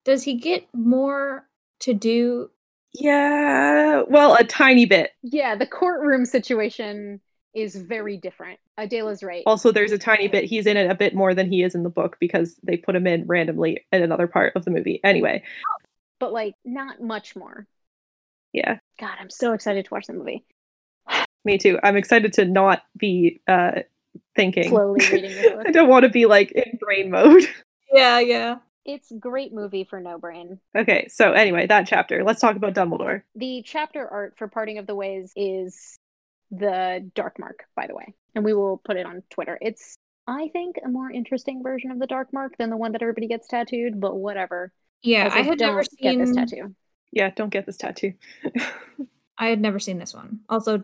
does 0.06 0.24
he 0.24 0.34
get 0.34 0.66
more 0.74 1.48
to 1.80 1.94
do? 1.94 2.50
yeah 2.98 4.04
well 4.08 4.36
a 4.36 4.44
tiny 4.46 4.86
bit 4.86 5.12
yeah, 5.22 5.56
the 5.56 5.66
courtroom 5.68 6.26
situation 6.26 7.20
is 7.54 7.76
very 7.76 8.18
different. 8.18 8.60
Adela's 8.78 9.24
right. 9.24 9.44
also 9.46 9.72
there's 9.72 9.92
a 9.94 9.98
tiny 9.98 10.28
bit 10.28 10.44
he's 10.44 10.66
in 10.66 10.76
it 10.78 10.90
a 10.92 10.96
bit 10.96 11.16
more 11.16 11.34
than 11.34 11.50
he 11.50 11.64
is 11.64 11.74
in 11.76 11.84
the 11.84 11.90
book 11.90 12.18
because 12.20 12.56
they 12.64 12.76
put 12.78 12.96
him 12.96 13.08
in 13.08 13.26
randomly 13.28 13.86
in 13.94 14.02
another 14.04 14.28
part 14.28 14.54
of 14.56 14.66
the 14.66 14.72
movie 14.72 15.00
anyway 15.04 15.42
but 16.20 16.32
like 16.34 16.54
not 16.66 17.02
much 17.02 17.36
more. 17.36 17.66
yeah 18.54 18.78
God, 19.00 19.16
I'm 19.20 19.30
so 19.30 19.54
excited 19.54 19.86
to 19.86 19.94
watch 19.94 20.08
the 20.08 20.14
movie. 20.14 20.46
me 21.46 21.58
too 21.58 21.80
i'm 21.84 21.96
excited 21.98 22.34
to 22.34 22.46
not 22.46 22.84
be 22.98 23.42
uh 23.48 23.82
thinking 24.36 24.70
Slowly 24.70 25.06
reading 25.12 25.32
the 25.36 25.50
book. 25.52 25.64
i 25.68 25.72
don't 25.72 25.90
want 25.90 26.04
to 26.04 26.10
be 26.10 26.26
like 26.26 26.52
in 26.52 26.78
brain 26.80 27.10
mode 27.12 27.44
Yeah, 27.94 28.20
yeah. 28.20 28.56
It's 28.86 29.12
great 29.20 29.52
movie 29.54 29.84
for 29.84 30.00
no 30.00 30.18
brain. 30.18 30.60
okay 30.78 31.08
so 31.10 31.32
anyway 31.32 31.66
that 31.68 31.88
chapter 31.88 32.24
let's 32.24 32.40
talk 32.40 32.56
about 32.56 32.74
dumbledore 32.74 33.24
The 33.36 33.64
chapter 33.66 34.08
art 34.08 34.36
for 34.38 34.48
Parting 34.48 34.78
of 34.78 34.88
the 34.88 34.96
Ways 34.96 35.32
is 35.36 35.98
the 36.52 37.10
Dark 37.16 37.40
Mark, 37.40 37.66
by 37.76 37.88
the 37.88 37.96
way. 37.96 38.14
And 38.36 38.46
we 38.46 38.54
will 38.54 38.78
put 38.78 38.98
it 38.98 39.06
on 39.06 39.24
Twitter. 39.32 39.58
It's 39.62 39.96
I 40.28 40.50
think 40.54 40.78
a 40.84 40.90
more 40.90 41.12
interesting 41.12 41.62
version 41.64 41.92
of 41.92 42.00
the 42.00 42.08
Dark 42.08 42.32
Mark 42.34 42.58
than 42.58 42.70
the 42.70 42.78
one 42.78 42.92
that 42.94 43.02
everybody 43.02 43.28
gets 43.28 43.48
tattooed, 43.48 44.00
but 44.00 44.16
whatever. 44.16 44.72
Yeah, 45.02 45.26
Also, 45.26 45.38
I 45.38 45.42
had 45.42 45.60
never 45.60 45.78
don't 45.84 46.00
get 46.00 46.12
seen 46.12 46.20
this 46.20 46.36
tattoo. 46.36 46.76
yeah 47.12 47.30
don't 47.36 47.50
get 47.52 47.66
this 47.66 47.78
tattoo 47.78 48.14
I 49.38 49.48
had 49.48 49.60
never 49.62 49.80
seen 49.80 49.98
this 49.98 50.14
one. 50.14 50.40
Also, 50.50 50.84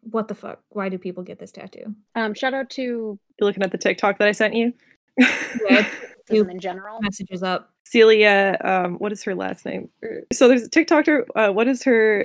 what 0.00 0.28
the 0.28 0.34
fuck? 0.34 0.60
Why 0.70 0.88
do 0.88 0.98
people 0.98 1.22
get 1.22 1.38
this 1.38 1.52
tattoo? 1.52 1.94
Um, 2.14 2.34
shout 2.34 2.54
out 2.54 2.70
to 2.70 2.82
You're 2.82 3.18
looking 3.46 3.62
at 3.62 3.72
the 3.72 3.78
TikTok 3.78 4.18
that 4.18 4.28
I 4.28 4.32
sent 4.32 4.54
you. 4.54 4.72
Yeah, 5.18 5.86
racism 6.30 6.50
in 6.50 6.60
general. 6.60 7.00
messages 7.00 7.42
up. 7.42 7.70
Celia, 7.84 8.56
um, 8.64 8.94
what 8.96 9.12
is 9.12 9.22
her 9.24 9.34
last 9.34 9.64
name? 9.66 9.88
So 10.32 10.48
there's 10.48 10.64
a 10.64 10.70
TikToker. 10.70 11.24
Uh, 11.36 11.52
what 11.52 11.68
is 11.68 11.82
her 11.84 12.22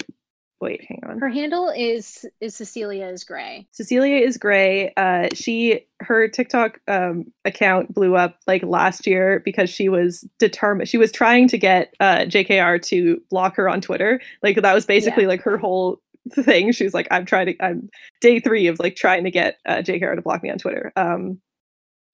wait, 0.61 0.83
hang 0.89 0.99
on. 1.07 1.19
Her 1.19 1.29
handle 1.29 1.69
is 1.69 2.25
is 2.41 2.55
Cecilia 2.55 3.07
is 3.07 3.23
Gray. 3.23 3.65
Cecilia 3.71 4.17
is 4.17 4.37
Gray. 4.37 4.93
Uh, 4.97 5.29
she 5.33 5.85
her 6.01 6.27
TikTok 6.27 6.79
um, 6.87 7.31
account 7.45 7.93
blew 7.93 8.15
up 8.15 8.37
like 8.47 8.63
last 8.63 9.05
year 9.07 9.41
because 9.45 9.69
she 9.69 9.89
was 9.89 10.27
determined. 10.37 10.89
She 10.89 10.97
was 10.97 11.11
trying 11.11 11.47
to 11.49 11.57
get 11.57 11.93
uh, 11.99 12.19
JKR 12.19 12.81
to 12.87 13.21
block 13.29 13.55
her 13.55 13.69
on 13.69 13.81
Twitter. 13.81 14.21
Like 14.43 14.61
that 14.61 14.73
was 14.73 14.85
basically 14.85 15.23
Yeah. 15.23 15.29
like 15.29 15.41
her 15.43 15.57
whole 15.57 16.01
thing. 16.31 16.71
She 16.73 16.83
was 16.83 16.93
like, 16.93 17.07
"I'm 17.11 17.25
trying 17.25 17.47
to. 17.47 17.55
I'm 17.65 17.89
day 18.21 18.39
three 18.39 18.67
of 18.67 18.79
like 18.79 18.95
trying 18.95 19.23
to 19.25 19.31
get 19.31 19.59
uh, 19.65 19.77
JKR 19.77 20.15
to 20.15 20.21
block 20.21 20.43
me 20.43 20.49
on 20.51 20.57
Twitter." 20.57 20.91
Um, 20.95 21.39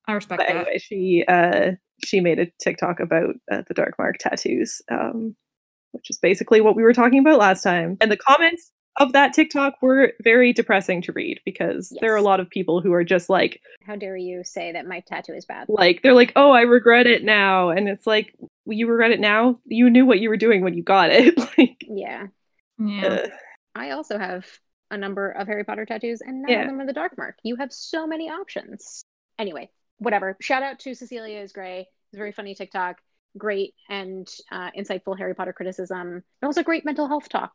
I 0.08 0.14
respect 0.14 0.40
but 0.40 0.48
that. 0.48 0.56
anyway, 0.56 0.78
she 0.80 1.24
uh, 1.28 1.72
she 2.04 2.20
made 2.20 2.40
a 2.40 2.48
TikTok 2.62 3.00
about 3.00 3.36
uh, 3.52 3.64
the 3.68 3.74
dark 3.74 3.96
mark 3.98 4.18
tattoos, 4.20 4.82
um, 4.92 5.36
which 5.92 6.10
is 6.10 6.18
basically 6.18 6.62
what 6.62 6.76
we 6.76 6.84
were 6.84 6.94
talking 6.94 7.20
about 7.20 7.40
last 7.40 7.62
time. 7.64 7.98
And 8.02 8.12
the 8.12 8.18
comments 8.18 8.72
of 8.98 9.12
that 9.14 9.34
TikTok 9.34 9.74
were 9.82 10.14
very 10.24 10.54
depressing 10.54 11.02
to 11.02 11.12
read 11.12 11.40
because 11.44 11.96
there 12.00 12.14
are 12.14 12.18
a 12.18 12.22
lot 12.22 12.40
of 12.40 12.50
people 12.50 12.80
who 12.82 12.94
are 12.94 13.04
just 13.04 13.30
like, 13.30 13.60
How 13.86 13.96
dare 13.98 14.16
you 14.16 14.44
say 14.46 14.72
that 14.72 14.86
my 14.86 15.02
tattoo 15.02 15.34
is 15.34 15.46
bad? 15.46 15.66
like 15.68 16.02
they're 16.02 16.14
like, 16.14 16.32
"Oh, 16.36 16.52
I 16.52 16.62
regret 16.62 17.08
it 17.08 17.24
now," 17.24 17.70
and 17.72 17.90
it's 17.90 18.08
like, 18.08 18.34
"You 18.66 18.88
regret 18.88 19.12
it 19.12 19.20
now? 19.20 19.60
You 19.66 19.90
knew 19.90 20.06
what 20.06 20.20
you 20.20 20.30
were 20.30 20.38
doing 20.38 20.62
when 20.64 20.74
you 20.76 20.84
got 20.84 21.10
it." 21.12 21.38
like, 21.58 21.78
Yeah. 21.82 22.28
Yeah. 22.78 23.06
uh, 23.08 23.28
I 23.74 23.92
also 23.92 24.18
have 24.18 24.46
a 24.92 24.98
number 24.98 25.30
of 25.32 25.48
Harry 25.48 25.64
Potter 25.66 25.86
tattoos, 25.86 26.22
and 26.22 26.44
none 26.44 26.52
Yeah. 26.52 26.62
of 26.62 26.68
them 26.68 26.80
are 26.80 26.86
the 26.86 26.94
Dark 26.94 27.18
Mark. 27.18 27.38
You 27.44 27.56
have 27.58 27.74
so 27.74 28.06
many 28.08 28.30
options. 28.30 29.04
Anyway, 29.38 29.70
whatever. 29.98 30.36
Shout 30.42 30.64
out 30.64 30.80
to 30.80 30.94
Cecilia 30.96 31.40
is 31.40 31.52
Gray. 31.52 31.82
It's 31.82 32.14
a 32.16 32.18
very 32.18 32.32
funny 32.32 32.56
TikTok. 32.56 32.98
Great 33.38 33.74
and 33.90 34.28
uh, 34.52 34.72
insightful 34.78 35.18
Harry 35.18 35.34
Potter 35.36 35.54
criticism. 35.54 36.08
And 36.14 36.24
also 36.44 36.64
great 36.64 36.86
mental 36.86 37.08
health 37.08 37.28
talk 37.30 37.52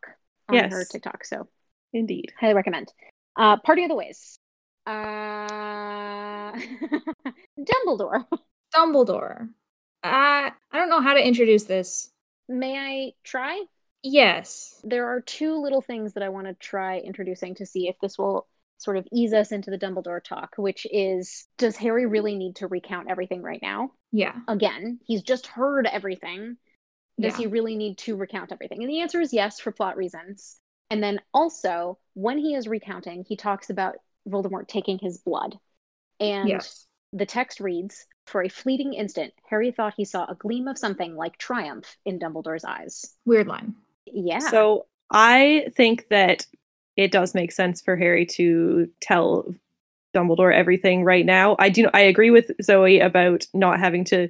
on 0.49 0.57
her 0.70 0.78
Yes. 0.80 0.88
TikTok. 0.88 1.24
So 1.24 1.49
indeed. 1.93 2.32
highly 2.38 2.55
recommend. 2.55 2.93
Uh, 3.36 3.57
Party 3.59 3.84
of 3.84 3.88
the 3.88 3.95
Ways. 3.97 4.38
Uh, 4.86 6.53
Dumbledore. 7.59 8.24
Dumbledore. 8.74 9.49
I 10.03 10.53
I 10.70 10.78
don't 10.78 10.88
know 10.91 11.01
how 11.01 11.14
to 11.14 11.26
introduce 11.26 11.64
this. 11.64 12.11
May 12.49 12.76
I 12.78 13.12
try? 13.24 13.62
Yes. 14.03 14.80
there 14.82 15.09
are 15.09 15.20
two 15.20 15.61
little 15.61 15.82
things 15.82 16.14
that 16.14 16.22
I 16.22 16.30
want 16.30 16.47
to 16.47 16.55
try 16.55 17.01
introducing 17.01 17.55
to 17.57 17.66
see 17.66 17.86
if 17.88 17.97
this 18.01 18.16
will 18.16 18.47
sort 18.80 18.96
of 18.96 19.06
ease 19.12 19.32
us 19.32 19.52
into 19.52 19.70
the 19.70 19.78
Dumbledore 19.78 20.22
talk, 20.22 20.54
which 20.56 20.86
is 20.90 21.46
does 21.58 21.76
Harry 21.76 22.06
really 22.06 22.34
need 22.34 22.56
to 22.56 22.66
recount 22.66 23.10
everything 23.10 23.42
right 23.42 23.60
now? 23.62 23.92
Yeah. 24.10 24.34
Again, 24.48 24.98
he's 25.04 25.22
just 25.22 25.46
heard 25.46 25.86
everything. 25.86 26.56
Does 27.20 27.34
Yeah. 27.34 27.44
he 27.44 27.46
really 27.48 27.76
need 27.76 27.98
to 27.98 28.16
recount 28.16 28.52
everything? 28.52 28.82
And 28.82 28.90
the 28.90 29.00
answer 29.00 29.20
is 29.20 29.32
yes 29.32 29.60
for 29.60 29.70
plot 29.72 29.96
reasons. 29.96 30.58
And 30.88 31.02
then 31.02 31.20
also, 31.32 31.98
when 32.14 32.38
he 32.38 32.54
is 32.54 32.66
recounting, 32.66 33.24
he 33.28 33.36
talks 33.36 33.70
about 33.70 33.96
Voldemort 34.28 34.66
taking 34.66 34.98
his 34.98 35.18
blood. 35.18 35.58
And 36.18 36.48
yes. 36.48 36.86
the 37.12 37.26
text 37.26 37.60
reads 37.60 38.06
For 38.26 38.42
a 38.42 38.48
fleeting 38.48 38.94
instant, 38.94 39.34
Harry 39.48 39.72
thought 39.72 39.94
he 39.96 40.04
saw 40.04 40.24
a 40.24 40.34
gleam 40.34 40.68
of 40.68 40.78
something 40.78 41.14
like 41.16 41.36
triumph 41.36 41.96
in 42.04 42.18
Dumbledore's 42.18 42.64
eyes. 42.64 43.14
Weird 43.24 43.46
line. 43.46 43.74
Yeah. 44.06 44.38
So 44.38 44.86
I 45.10 45.66
think 45.76 46.08
that 46.08 46.46
it 47.01 47.11
does 47.11 47.34
make 47.34 47.51
sense 47.51 47.80
for 47.80 47.96
Harry 47.96 48.26
to 48.26 48.86
tell 49.01 49.55
Dumbledore 50.14 50.55
everything 50.55 51.03
right 51.03 51.24
now. 51.24 51.57
I 51.59 51.70
do. 51.70 51.88
I 51.94 52.01
agree 52.01 52.30
with 52.30 52.51
Zoe 52.62 53.01
about 53.01 53.46
not 53.55 53.80
having 53.80 54.05
to 54.05 54.28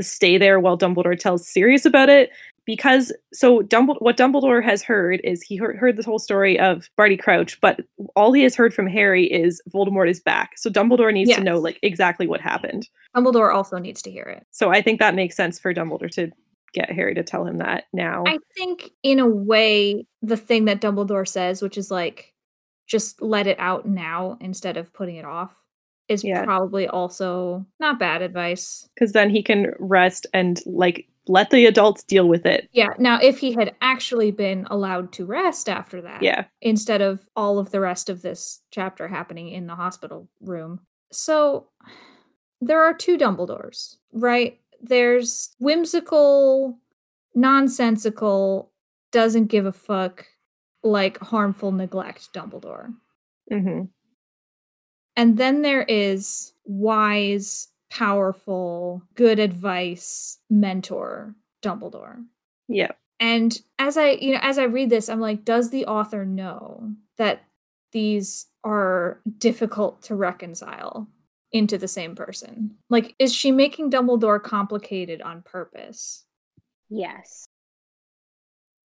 stay 0.00 0.38
there 0.38 0.58
while 0.58 0.76
Dumbledore 0.76 1.16
tells 1.16 1.46
Sirius 1.46 1.84
about 1.84 2.08
it 2.08 2.30
because 2.64 3.12
so 3.32 3.60
Dumbledore, 3.60 4.02
what 4.02 4.16
Dumbledore 4.16 4.62
has 4.64 4.82
heard 4.82 5.20
is 5.22 5.40
he 5.40 5.56
heard, 5.56 5.76
heard 5.76 5.96
this 5.96 6.04
whole 6.04 6.18
story 6.18 6.58
of 6.58 6.90
Barty 6.96 7.16
Crouch, 7.16 7.60
but 7.60 7.80
all 8.16 8.32
he 8.32 8.42
has 8.42 8.56
heard 8.56 8.74
from 8.74 8.88
Harry 8.88 9.26
is 9.26 9.62
Voldemort 9.72 10.10
is 10.10 10.18
back. 10.18 10.58
So 10.58 10.68
Dumbledore 10.68 11.12
needs 11.12 11.32
to 11.32 11.44
know 11.44 11.58
like 11.60 11.78
exactly 11.82 12.26
what 12.26 12.40
happened. 12.40 12.88
Dumbledore 13.16 13.54
also 13.54 13.78
needs 13.78 14.02
to 14.02 14.10
hear 14.10 14.24
it. 14.24 14.44
So 14.50 14.70
I 14.70 14.82
think 14.82 14.98
that 14.98 15.14
makes 15.14 15.36
sense 15.36 15.60
for 15.60 15.72
Dumbledore 15.72 16.10
to 16.10 16.32
get 16.72 16.90
Harry 16.90 17.14
to 17.14 17.22
tell 17.22 17.44
him 17.46 17.58
that 17.58 17.84
now. 17.92 18.24
I 18.26 18.38
think, 18.56 18.90
in 19.02 19.18
a 19.20 19.26
way, 19.28 20.06
the 20.22 20.36
thing 20.36 20.66
that 20.66 20.80
Dumbledore 20.80 21.26
says, 21.28 21.62
which 21.62 21.78
is 21.78 21.90
like, 21.90 22.34
just 22.86 23.20
let 23.22 23.46
it 23.46 23.58
out 23.60 23.86
now 23.86 24.36
instead 24.40 24.76
of 24.76 24.92
putting 24.92 25.16
it 25.16 25.24
off, 25.24 25.54
is 26.08 26.24
Yeah. 26.24 26.44
probably 26.44 26.88
also 26.88 27.66
not 27.80 27.98
bad 27.98 28.22
advice. 28.22 28.88
because 28.94 29.12
then 29.12 29.28
he 29.30 29.42
can 29.42 29.72
rest 29.78 30.26
and 30.32 30.60
like 30.66 31.06
let 31.30 31.50
the 31.50 31.66
adults 31.66 32.02
deal 32.04 32.26
with 32.26 32.46
it. 32.46 32.66
Yeah. 32.72 32.88
Now, 32.98 33.18
if 33.20 33.38
he 33.40 33.52
had 33.52 33.74
actually 33.82 34.30
been 34.30 34.66
allowed 34.70 35.12
to 35.12 35.26
rest 35.26 35.68
after 35.68 36.00
that, 36.00 36.22
Yeah. 36.22 36.44
instead 36.62 37.02
of 37.02 37.28
all 37.36 37.58
of 37.58 37.70
the 37.70 37.80
rest 37.80 38.08
of 38.08 38.22
this 38.22 38.62
chapter 38.70 39.08
happening 39.08 39.48
in 39.50 39.66
the 39.66 39.74
hospital 39.74 40.28
room. 40.40 40.80
So 41.12 41.66
there 42.62 42.82
are 42.82 42.94
two 42.94 43.18
Dumbledores, 43.18 43.96
right? 44.12 44.58
There's 44.80 45.50
whimsical, 45.58 46.78
nonsensical, 47.34 48.72
doesn't 49.12 49.46
give 49.46 49.66
a 49.66 49.72
fuck, 49.72 50.26
like 50.82 51.18
harmful 51.18 51.72
neglect 51.72 52.28
Dumbledore. 52.32 52.94
hmm 53.50 53.82
And 55.16 55.36
then 55.36 55.62
there 55.62 55.82
is 55.82 56.52
wise, 56.64 57.68
powerful, 57.90 59.02
good 59.14 59.38
advice 59.38 60.38
mentor 60.50 61.34
Dumbledore. 61.62 62.24
Yeah. 62.68 62.92
And 63.20 63.60
as 63.78 63.96
I, 63.96 64.10
you 64.10 64.32
know, 64.34 64.40
as 64.42 64.58
I 64.58 64.64
read 64.64 64.90
this, 64.90 65.08
I'm 65.08 65.20
like, 65.20 65.44
does 65.44 65.70
the 65.70 65.86
author 65.86 66.24
know 66.24 66.92
that 67.16 67.42
these 67.90 68.46
are 68.62 69.20
difficult 69.38 70.02
to 70.02 70.14
reconcile 70.14 71.08
into 71.52 71.78
the 71.78 71.88
same 71.88 72.14
person? 72.14 72.76
Like, 72.90 73.14
is 73.18 73.34
she 73.34 73.50
making 73.52 73.90
Dumbledore 73.90 74.42
complicated 74.42 75.22
on 75.22 75.42
purpose? 75.42 76.24
yes. 76.90 77.46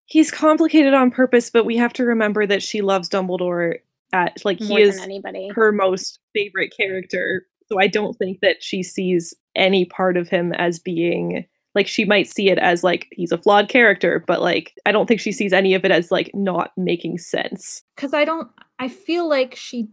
He's 0.05 0.29
complicated 0.29 0.93
on 0.93 1.09
purpose, 1.11 1.49
but 1.49 1.65
we 1.65 1.77
have 1.77 1.93
to 1.93 2.03
remember 2.03 2.45
that 2.45 2.61
she 2.61 2.81
loves 2.81 3.07
Dumbledore 3.09 3.75
at 4.11 4.43
like 4.45 4.59
More 4.61 4.77
he 4.77 4.83
is 4.83 4.99
anybody. 4.99 5.49
her 5.55 5.71
most 5.71 6.19
favorite 6.33 6.73
character. 6.75 7.47
So 7.71 7.79
I 7.79 7.87
don't 7.87 8.13
think 8.17 8.41
that 8.41 8.61
she 8.61 8.83
sees 8.83 9.33
any 9.55 9.85
part 9.85 10.17
of 10.17 10.27
him 10.27 10.51
as 10.53 10.77
being 10.77 11.45
like 11.73 11.87
she 11.87 12.05
might 12.05 12.27
see 12.27 12.49
it 12.49 12.59
as 12.59 12.83
like 12.83 13.07
he's 13.11 13.31
a 13.31 13.37
flawed 13.37 13.69
character, 13.69 14.23
but 14.27 14.41
like 14.41 14.73
I 14.85 14.91
don't 14.91 15.07
think 15.07 15.19
she 15.19 15.31
sees 15.31 15.53
any 15.53 15.73
of 15.73 15.83
it 15.85 15.91
as 15.91 16.11
like 16.11 16.29
not 16.33 16.71
making 16.77 17.17
sense. 17.17 17.81
Because 17.95 18.13
I 18.13 18.25
don't, 18.25 18.49
I 18.79 18.89
feel 18.89 19.27
like 19.27 19.55
she 19.55 19.87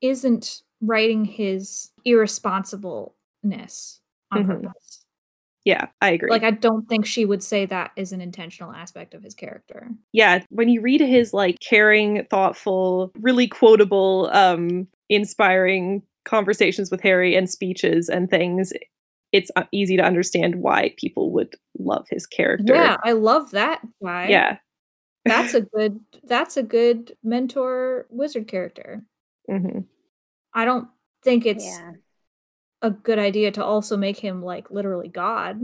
isn't 0.00 0.62
writing 0.80 1.24
his 1.24 1.90
irresponsibleness 2.06 4.00
on 4.30 4.44
Mhm. 4.44 4.62
purpose. 4.62 5.04
Yeah, 5.64 5.88
I 6.00 6.10
agree. 6.10 6.30
Like, 6.30 6.44
I 6.44 6.52
don't 6.52 6.88
think 6.88 7.04
she 7.04 7.24
would 7.24 7.42
say 7.42 7.66
that 7.66 7.90
is 7.96 8.12
an 8.12 8.20
intentional 8.20 8.72
aspect 8.72 9.12
of 9.14 9.22
his 9.22 9.34
character. 9.34 9.90
yeah 10.12 10.42
when 10.50 10.68
you 10.68 10.80
read 10.80 11.00
his 11.00 11.32
like 11.34 11.56
caring 11.60 12.24
thoughtful 12.30 13.12
really 13.20 13.46
quotable 13.46 14.30
um 14.32 14.86
inspiring 15.10 16.02
conversations 16.24 16.90
with 16.90 17.00
harry 17.02 17.34
and 17.34 17.48
speeches 17.50 18.08
and 18.08 18.30
things 18.30 18.72
it's 19.32 19.50
uh, 19.56 19.64
easy 19.72 19.96
to 19.96 20.02
understand 20.02 20.56
why 20.56 20.94
people 20.96 21.30
would 21.32 21.54
love 21.78 22.06
his 22.10 22.26
character 22.26 22.74
Yeah, 22.74 22.96
I 23.04 23.12
love 23.12 23.50
that 23.50 23.80
guy. 24.02 24.28
yeah 24.28 24.58
that's 25.26 25.52
a 25.54 25.60
good 25.74 26.00
that's 26.24 26.56
a 26.56 26.62
good 26.62 27.14
mentor 27.22 28.06
wizard 28.10 28.46
character. 28.48 29.04
Mhm. 29.50 29.84
I 30.54 30.64
don't 30.64 30.88
think 31.22 31.46
it's 31.46 31.64
yeah. 31.64 31.92
a 32.82 32.90
good 32.90 33.18
idea 33.18 33.50
to 33.52 33.64
also 33.64 33.96
make 33.96 34.18
him 34.18 34.42
like 34.42 34.70
literally 34.70 35.08
god, 35.08 35.60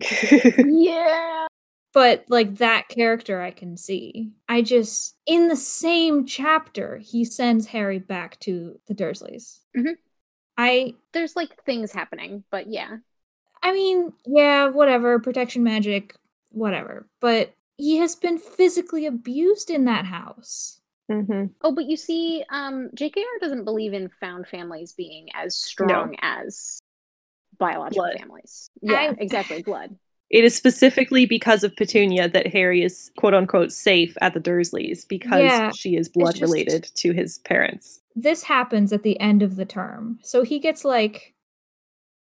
Yeah. 0.58 1.46
but 1.92 2.24
like 2.28 2.56
that 2.56 2.88
character 2.88 3.40
I 3.40 3.50
can 3.50 3.76
see. 3.76 4.32
I 4.48 4.62
just 4.62 5.16
in 5.26 5.48
the 5.48 5.56
same 5.56 6.26
chapter 6.26 6.98
he 6.98 7.24
sends 7.24 7.66
Harry 7.66 7.98
back 7.98 8.38
to 8.40 8.80
the 8.86 8.94
Dursleys. 8.94 9.60
Mhm. 9.76 9.96
I 10.56 10.94
There's 11.12 11.36
like 11.36 11.64
things 11.64 11.92
happening, 11.92 12.44
but 12.50 12.66
yeah. 12.68 12.98
I 13.62 13.72
mean, 13.72 14.12
yeah, 14.26 14.68
whatever, 14.68 15.18
protection 15.18 15.62
magic, 15.62 16.14
whatever. 16.50 17.08
But 17.20 17.54
he 17.76 17.96
has 17.96 18.14
been 18.14 18.38
physically 18.38 19.06
abused 19.06 19.70
in 19.70 19.86
that 19.86 20.04
house. 20.04 20.80
Mhm. 21.10 21.50
Oh, 21.62 21.72
but 21.72 21.84
you 21.84 21.96
see, 21.96 22.44
um, 22.50 22.88
JKR 22.94 23.38
doesn't 23.40 23.64
believe 23.64 23.92
in 23.92 24.08
found 24.20 24.46
families 24.48 24.92
being 24.94 25.28
as 25.34 25.54
strong 25.56 26.16
as 26.22 26.78
biological 27.58 28.04
Blood. 28.04 28.18
families. 28.18 28.70
Yeah, 28.82 28.94
I- 29.12 29.16
exactly. 29.18 29.62
Blood. 29.62 29.96
it 30.30 30.42
is 30.42 30.56
specifically 30.56 31.26
because 31.26 31.62
of 31.62 31.76
petunia 31.76 32.26
that 32.26 32.46
harry 32.46 32.82
is 32.82 33.10
quote 33.18 33.34
unquote 33.34 33.70
safe 33.70 34.16
at 34.22 34.32
the 34.32 34.40
dursleys 34.40 35.06
because 35.06 35.42
Yeah, 35.42 35.70
she 35.70 35.96
is 35.96 36.08
blood 36.08 36.32
just- 36.36 36.42
related 36.42 36.84
to 36.96 37.12
his 37.12 37.38
parents 37.40 38.00
this 38.16 38.42
happens 38.44 38.90
at 38.92 39.02
the 39.02 39.20
end 39.20 39.42
of 39.42 39.56
the 39.56 39.64
term. 39.66 40.18
So 40.22 40.42
he 40.42 40.58
gets 40.60 40.84
like, 40.84 41.34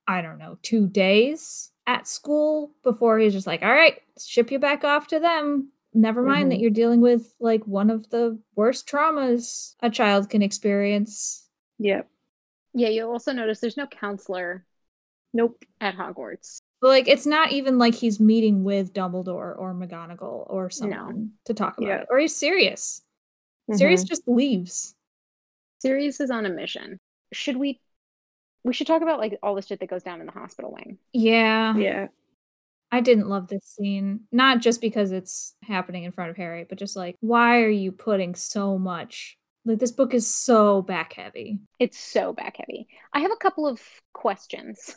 I 0.08 0.22
don't 0.22 0.38
know, 0.40 0.58
two 0.64 0.88
days 0.88 1.72
at 1.86 2.08
school 2.08 2.72
before 2.82 3.20
he's 3.20 3.34
just 3.34 3.46
like, 3.48 3.62
all 3.62 3.72
right, 3.74 4.02
ship 4.20 4.52
you 4.52 4.58
back 4.60 4.84
off 4.86 5.08
to 5.08 5.20
them. 5.20 5.72
Never 5.94 6.22
mind 6.24 6.52
that 6.52 6.58
Mhm. 6.58 6.62
you're 6.62 6.70
dealing 6.72 7.02
with 7.02 7.36
like 7.40 7.66
one 7.68 7.90
of 7.90 8.10
the 8.10 8.40
worst 8.56 8.88
traumas 8.88 9.76
a 9.82 9.90
child 9.90 10.30
can 10.30 10.42
experience. 10.42 11.48
Yeah. 11.78 12.04
Yeah, 12.74 12.90
you'll 12.90 13.12
also 13.12 13.34
notice 13.34 13.60
there's 13.60 13.78
no 13.78 13.88
counselor 13.88 14.66
Nope. 15.34 15.64
at 15.82 15.96
Hogwarts. 15.96 16.60
But 16.80 16.88
like 16.90 17.08
it's 17.08 17.26
not 17.26 17.52
even 17.52 17.78
like 17.78 17.94
he's 17.96 18.20
meeting 18.20 18.64
with 18.64 18.94
Dumbledore 18.94 19.58
or 19.58 19.74
McGonagall 19.74 20.50
or 20.50 20.70
someone 20.70 21.34
to 21.46 21.54
talk 21.54 21.78
about 21.78 21.88
Yeah. 21.88 22.02
it. 22.02 22.08
Or 22.10 22.18
he's 22.20 22.36
serious. 22.36 23.02
Sirius 23.74 24.04
Mhm. 24.04 24.08
just 24.08 24.28
leaves. 24.28 24.96
Sirius 25.80 26.20
is 26.20 26.32
on 26.32 26.46
a 26.46 26.50
mission. 26.50 27.00
Should 27.34 27.58
we 27.58 27.80
we 28.64 28.74
should 28.74 28.86
talk 28.86 29.02
about 29.02 29.18
like 29.20 29.40
all 29.42 29.56
the 29.56 29.62
shit 29.64 29.80
that 29.80 29.90
goes 29.90 30.04
down 30.04 30.20
in 30.20 30.28
the 30.28 30.32
hospital 30.32 30.72
wing. 30.72 31.00
Yeah. 31.14 31.76
Yeah. 31.76 32.08
I 32.92 33.02
didn't 33.02 33.30
love 33.30 33.48
this 33.48 33.66
scene. 33.66 34.22
Not 34.32 34.62
just 34.62 34.82
because 34.82 35.12
it's 35.12 35.56
happening 35.64 36.04
in 36.04 36.12
front 36.12 36.30
of 36.30 36.38
Harry, 36.38 36.66
but 36.68 36.78
just 36.78 36.96
like, 36.96 37.16
why 37.22 37.62
are 37.62 37.70
you 37.70 37.92
putting 37.92 38.36
so 38.36 38.78
much? 38.78 39.38
Like, 39.64 39.80
this 39.80 39.92
book 39.92 40.14
is 40.14 40.28
so 40.28 40.82
back 40.82 41.14
heavy. 41.14 41.60
It's 41.80 42.00
so 42.00 42.34
back 42.34 42.58
heavy. 42.58 42.88
I 43.14 43.20
have 43.20 43.32
a 43.32 43.38
couple 43.38 43.68
of 43.68 43.80
questions. 44.14 44.96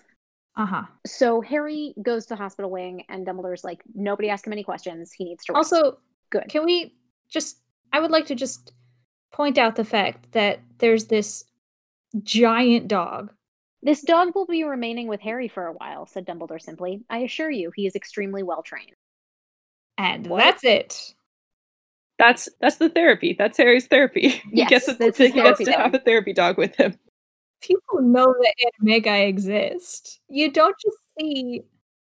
Uh 0.57 0.66
huh. 0.66 0.82
So 1.07 1.40
Harry 1.40 1.95
goes 2.01 2.26
to 2.26 2.30
the 2.30 2.36
hospital 2.36 2.70
wing 2.70 3.05
and 3.09 3.26
Dumbledore's 3.26 3.64
like, 3.64 3.82
nobody 3.95 4.30
ask 4.30 4.47
him 4.47 4.53
any 4.53 4.64
questions. 4.64 5.12
He 5.12 5.24
needs 5.24 5.45
to 5.45 5.53
rest. 5.53 5.72
Also, 5.72 5.99
Good. 6.30 6.49
Can 6.49 6.64
we 6.64 6.95
just, 7.28 7.59
I 7.92 8.01
would 8.01 8.11
like 8.11 8.26
to 8.26 8.34
just 8.34 8.72
point 9.32 9.59
out 9.59 9.76
the 9.76 9.84
fact 9.84 10.32
that 10.32 10.61
there's 10.78 11.07
this 11.07 11.45
giant 12.22 12.88
dog. 12.88 13.32
This 13.85 14.01
dog 14.01 14.35
will 14.35 14.47
be 14.47 14.64
remaining 14.64 15.07
with 15.09 15.20
Harry 15.20 15.47
for 15.47 15.66
a 15.66 15.72
while, 15.74 16.07
said 16.07 16.26
Dumbledore 16.26 16.61
simply. 16.61 17.03
I 17.11 17.18
assure 17.18 17.51
you, 17.51 17.70
he 17.76 17.87
is 17.87 17.95
extremely 17.95 18.43
well 18.43 18.62
trained. 18.62 18.93
And 19.99 20.26
What? 20.26 20.39
that's 20.39 20.64
it. 20.64 21.14
That's 22.18 22.49
that's 22.61 22.76
the 22.76 22.89
therapy. 22.89 23.35
That's 23.39 23.59
Harry's 23.59 23.87
therapy. 23.87 24.28
he 24.28 24.43
Yes, 24.53 24.70
gets, 24.70 24.89
a, 24.89 24.93
he 24.93 25.05
his 25.26 25.32
gets 25.35 25.59
to 25.59 25.64
dog. 25.66 25.74
have 25.74 25.95
a 25.95 25.99
therapy 25.99 26.32
dog 26.32 26.57
with 26.59 26.74
him. 26.76 26.99
People 27.61 28.01
know 28.03 28.26
that 28.41 28.55
animagi 28.82 29.28
exist. 29.28 30.20
You 30.28 30.51
don't 30.51 30.76
just 30.80 30.97
see 31.18 31.62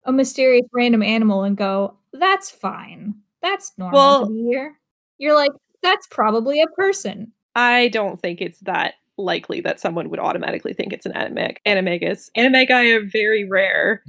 a 0.05 0.13
mysterious 0.13 0.67
random 0.73 1.03
animal 1.03 1.43
and 1.43 1.57
go, 1.57 1.97
that's 2.13 2.51
fine. 2.51 3.15
That's 3.43 3.73
normal 3.77 3.99
Well- 3.99 4.27
to 4.27 4.33
be 4.33 4.45
here. 4.45 4.77
You're 5.19 5.35
like, 5.35 5.53
that's 5.83 6.07
probably 6.09 6.61
a 6.63 6.67
person. 6.69 7.33
I 7.55 7.89
don't 7.89 8.21
think 8.21 8.41
it's 8.43 8.61
that 8.61 8.95
likely 9.19 9.61
that 9.63 9.81
someone 9.81 10.11
would 10.11 10.21
automatically 10.21 10.73
think 10.75 10.93
it's 10.93 11.07
an 11.07 11.13
animag- 11.13 11.59
animagus. 11.67 12.29
Animagi 12.37 12.95
are 12.97 13.05
very 13.07 13.49
rare. 13.49 14.03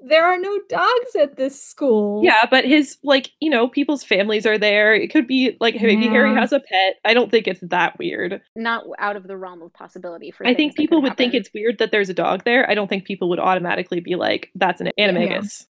There 0.00 0.24
are 0.24 0.38
no 0.38 0.60
dogs 0.68 1.16
at 1.20 1.36
this 1.36 1.60
school. 1.60 2.22
Yeah, 2.24 2.46
but 2.48 2.64
his 2.64 2.98
like, 3.02 3.30
you 3.40 3.50
know, 3.50 3.66
people's 3.66 4.04
families 4.04 4.46
are 4.46 4.56
there. 4.56 4.94
It 4.94 5.08
could 5.10 5.26
be 5.26 5.56
like 5.60 5.74
maybe 5.80 6.06
Harry 6.06 6.32
has 6.36 6.52
a 6.52 6.60
pet. 6.60 6.96
I 7.04 7.14
don't 7.14 7.32
think 7.32 7.48
it's 7.48 7.60
that 7.62 7.98
weird. 7.98 8.40
Not 8.54 8.84
out 9.00 9.16
of 9.16 9.26
the 9.26 9.36
realm 9.36 9.60
of 9.60 9.72
possibility 9.72 10.30
for 10.30 10.46
I 10.46 10.54
think 10.54 10.76
people 10.76 10.98
could 10.98 11.10
would 11.10 11.16
think 11.16 11.34
it's 11.34 11.50
weird 11.52 11.78
that 11.78 11.90
there's 11.90 12.08
a 12.08 12.14
dog 12.14 12.44
there. 12.44 12.68
I 12.70 12.74
don't 12.74 12.86
think 12.86 13.06
people 13.06 13.28
would 13.30 13.40
automatically 13.40 13.98
be 13.98 14.14
like, 14.14 14.52
that's 14.54 14.80
an 14.80 14.90
animagus. 15.00 15.66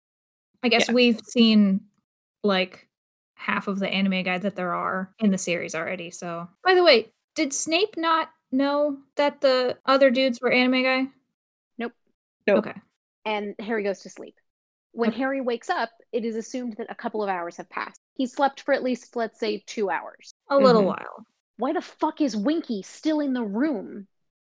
I 0.62 0.68
guess 0.68 0.88
Yeah. 0.88 0.94
we've 0.94 1.20
seen 1.20 1.82
like 2.42 2.88
half 3.34 3.68
of 3.68 3.78
the 3.78 3.86
animagi 3.88 4.40
that 4.40 4.56
there 4.56 4.72
are 4.72 5.12
in 5.18 5.32
the 5.32 5.38
series 5.38 5.74
already. 5.74 6.10
So, 6.10 6.48
by 6.64 6.74
the 6.74 6.82
way, 6.82 7.12
did 7.34 7.52
Snape 7.52 7.94
not 7.98 8.30
know 8.56 8.98
that 9.16 9.40
the 9.40 9.76
other 9.86 10.10
dudes 10.10 10.40
were 10.40 10.50
animagi? 10.50 11.10
Nope. 11.78 11.92
Nope. 12.46 12.58
Okay. 12.58 12.74
and 13.26 13.54
Harry 13.58 13.82
goes 13.82 14.00
to 14.00 14.10
sleep. 14.10 14.36
When 14.92 15.08
Okay. 15.08 15.18
Harry 15.18 15.40
wakes 15.40 15.70
up, 15.70 15.88
it 16.12 16.24
is 16.26 16.36
assumed 16.36 16.74
that 16.76 16.90
a 16.90 16.94
couple 16.94 17.22
of 17.22 17.28
hours 17.30 17.56
have 17.56 17.68
passed. 17.70 17.98
He 18.14 18.26
slept 18.26 18.60
for 18.60 18.74
at 18.74 18.82
least, 18.82 19.16
let's 19.16 19.40
say, 19.40 19.64
two 19.66 19.88
hours. 19.90 20.30
A 20.50 20.58
little 20.58 20.82
Mhm. 20.82 20.86
while. 20.88 21.26
Why 21.56 21.72
the 21.72 21.80
fuck 21.80 22.20
is 22.20 22.36
Winky 22.36 22.82
still 22.82 23.20
in 23.20 23.32
the 23.32 23.42
room 23.42 24.06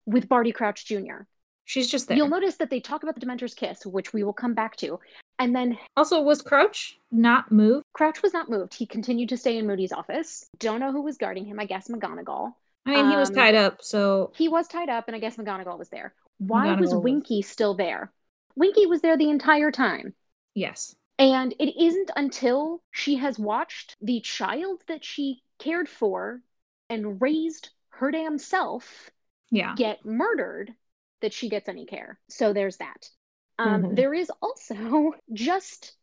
with 0.05 0.29
Barty 0.29 0.51
Crouch 0.51 0.85
Jr.? 0.85 1.23
She's 1.65 1.89
just 1.89 2.07
there. 2.07 2.15
You'll 2.17 2.29
notice 2.29 2.57
that 2.57 2.69
they 2.69 2.79
talk 2.79 3.01
about 3.03 3.15
the 3.15 3.21
Dementor's 3.21 3.53
kiss, 3.55 3.85
which 3.85 4.13
we 4.13 4.23
will 4.23 4.33
come 4.33 4.53
back 4.53 4.75
to. 4.77 4.99
And 5.39 5.55
then 5.55 5.77
also, 5.97 6.21
was 6.21 6.41
Crouch 6.41 6.99
not 7.11 7.51
moved? 7.51 7.83
Crouch 7.93 8.21
was 8.21 8.33
not 8.33 8.49
moved. 8.49 8.73
He 8.75 8.85
continued 8.85 9.29
to 9.29 9.37
stay 9.37 9.57
in 9.57 9.65
Moody's 9.67 9.91
office. 9.91 10.45
Don't 10.59 10.79
know 10.79 10.91
who 10.91 11.01
was 11.01 11.17
guarding 11.17 11.45
him. 11.45 11.59
I 11.59 11.65
guess 11.65 11.87
McGonagall. 11.87 12.53
I 12.85 12.91
mean, 13.01 13.11
he 13.11 13.17
was 13.17 13.29
Um, 13.29 13.35
tied 13.35 13.55
up, 13.55 13.81
so 13.83 14.31
He 14.35 14.47
was 14.47 14.67
tied 14.67 14.89
up, 14.89 15.07
and 15.07 15.15
I 15.15 15.19
guess 15.19 15.37
McGonagall 15.37 15.77
was 15.77 15.89
there. 15.89 16.13
Why 16.39 16.73
was 16.75 16.89
McGonagall 16.91 16.95
was- 16.95 17.03
Winky 17.03 17.41
still 17.41 17.73
there? 17.75 18.11
Winky 18.55 18.85
was 18.85 19.01
there 19.01 19.17
the 19.17 19.29
entire 19.29 19.71
time. 19.71 20.15
yes. 20.55 20.95
And 21.17 21.53
it 21.59 21.75
isn't 21.77 22.11
until 22.15 22.81
she 22.91 23.15
has 23.17 23.37
watched 23.37 23.97
the 23.99 24.21
child 24.21 24.81
that 24.87 25.03
she 25.03 25.43
cared 25.57 25.89
for 25.89 26.41
and 26.89 27.21
raised 27.21 27.71
her 27.89 28.09
damn 28.09 28.37
self 28.37 29.11
Yeah. 29.51 29.75
get 29.75 30.05
murdered 30.05 30.73
that 31.19 31.33
she 31.33 31.49
gets 31.49 31.67
any 31.67 31.85
care. 31.85 32.21
So 32.29 32.53
there's 32.53 32.77
that. 32.77 33.09
Um, 33.57 33.83
Mhm. 33.83 33.95
there 33.97 34.13
is 34.13 34.31
also 34.41 35.13
just 35.33 35.97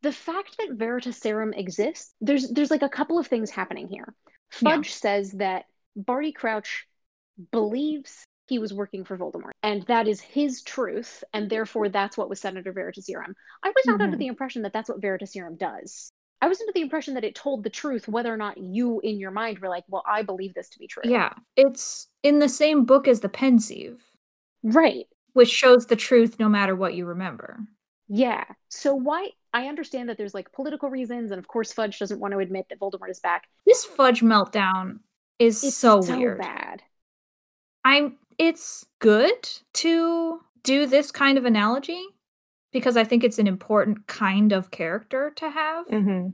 the 0.00 0.12
fact 0.12 0.56
that 0.56 0.78
Veritaserum 0.78 1.54
exists. 1.54 2.14
There's 2.22 2.48
there's 2.48 2.70
like 2.70 2.82
a 2.82 2.88
couple 2.88 3.18
of 3.18 3.26
things 3.26 3.50
happening 3.50 3.88
here. 3.88 4.14
Yeah. 4.62 4.76
Fudge 4.76 4.92
says 4.94 5.32
that 5.32 5.66
Barty 5.98 6.32
Crouch 6.32 6.86
believes 7.50 8.24
he 8.46 8.58
was 8.58 8.72
working 8.72 9.04
for 9.04 9.18
Voldemort, 9.18 9.50
and 9.62 9.82
that 9.82 10.08
is 10.08 10.20
his 10.20 10.62
truth, 10.62 11.22
and 11.34 11.50
therefore 11.50 11.90
that's 11.90 12.16
what 12.16 12.30
was 12.30 12.40
Senator 12.40 12.70
under 12.70 12.80
Veritaserum. 12.80 13.34
I 13.62 13.68
was 13.68 13.84
not 13.84 14.00
under 14.00 14.16
Mhm. 14.16 14.20
the 14.20 14.26
impression 14.28 14.62
that 14.62 14.72
that's 14.72 14.88
what 14.88 15.00
Veritaserum 15.00 15.58
does. 15.58 16.10
I 16.40 16.48
was 16.48 16.60
under 16.60 16.72
the 16.72 16.80
impression 16.80 17.14
that 17.14 17.24
it 17.24 17.34
told 17.34 17.64
the 17.64 17.68
truth, 17.70 18.06
whether 18.08 18.32
or 18.32 18.36
not 18.36 18.56
you 18.56 19.00
in 19.00 19.18
your 19.18 19.32
mind 19.32 19.58
were 19.58 19.68
like, 19.68 19.84
"Well, 19.88 20.04
I 20.06 20.22
believe 20.22 20.54
this 20.54 20.68
to 20.70 20.78
be 20.78 20.86
true." 20.86 21.02
Yeah. 21.04 21.32
It's 21.56 22.08
in 22.22 22.38
the 22.38 22.48
same 22.48 22.84
book 22.84 23.08
as 23.08 23.20
the 23.20 23.28
pensieve, 23.28 24.02
right. 24.62 25.06
which 25.32 25.48
shows 25.50 25.86
the 25.86 25.96
truth 25.96 26.38
no 26.38 26.48
matter 26.48 26.74
what 26.74 26.94
you 26.94 27.06
remember. 27.06 27.58
Yeah. 28.08 28.44
So 28.68 28.94
why 28.94 29.32
I 29.52 29.66
understand 29.66 30.08
that 30.08 30.16
there's 30.16 30.32
like 30.34 30.52
political 30.52 30.88
reasons, 30.88 31.32
and 31.32 31.38
of 31.38 31.48
course 31.48 31.72
Fudge 31.72 31.98
doesn't 31.98 32.20
want 32.20 32.32
to 32.32 32.38
admit 32.38 32.66
that 32.70 32.78
Voldemort 32.78 33.10
is 33.10 33.20
back. 33.20 33.48
This 33.66 33.84
fudge 33.84 34.20
meltdown 34.22 35.00
is 35.38 35.62
It's 35.64 35.76
so, 35.76 36.00
so, 36.00 36.16
weird. 36.16 36.38
bad. 36.38 36.82
I'm 37.84 38.16
it's 38.38 38.86
good 39.00 39.48
to 39.74 40.40
do 40.62 40.86
this 40.86 41.10
kind 41.10 41.38
of 41.38 41.44
analogy 41.44 42.02
because 42.72 42.96
I 42.96 43.04
think 43.04 43.24
it's 43.24 43.38
an 43.38 43.46
important 43.46 44.06
kind 44.06 44.52
of 44.52 44.70
character 44.70 45.32
to 45.36 45.50
have. 45.50 45.86
Mm-hmm. 45.88 46.28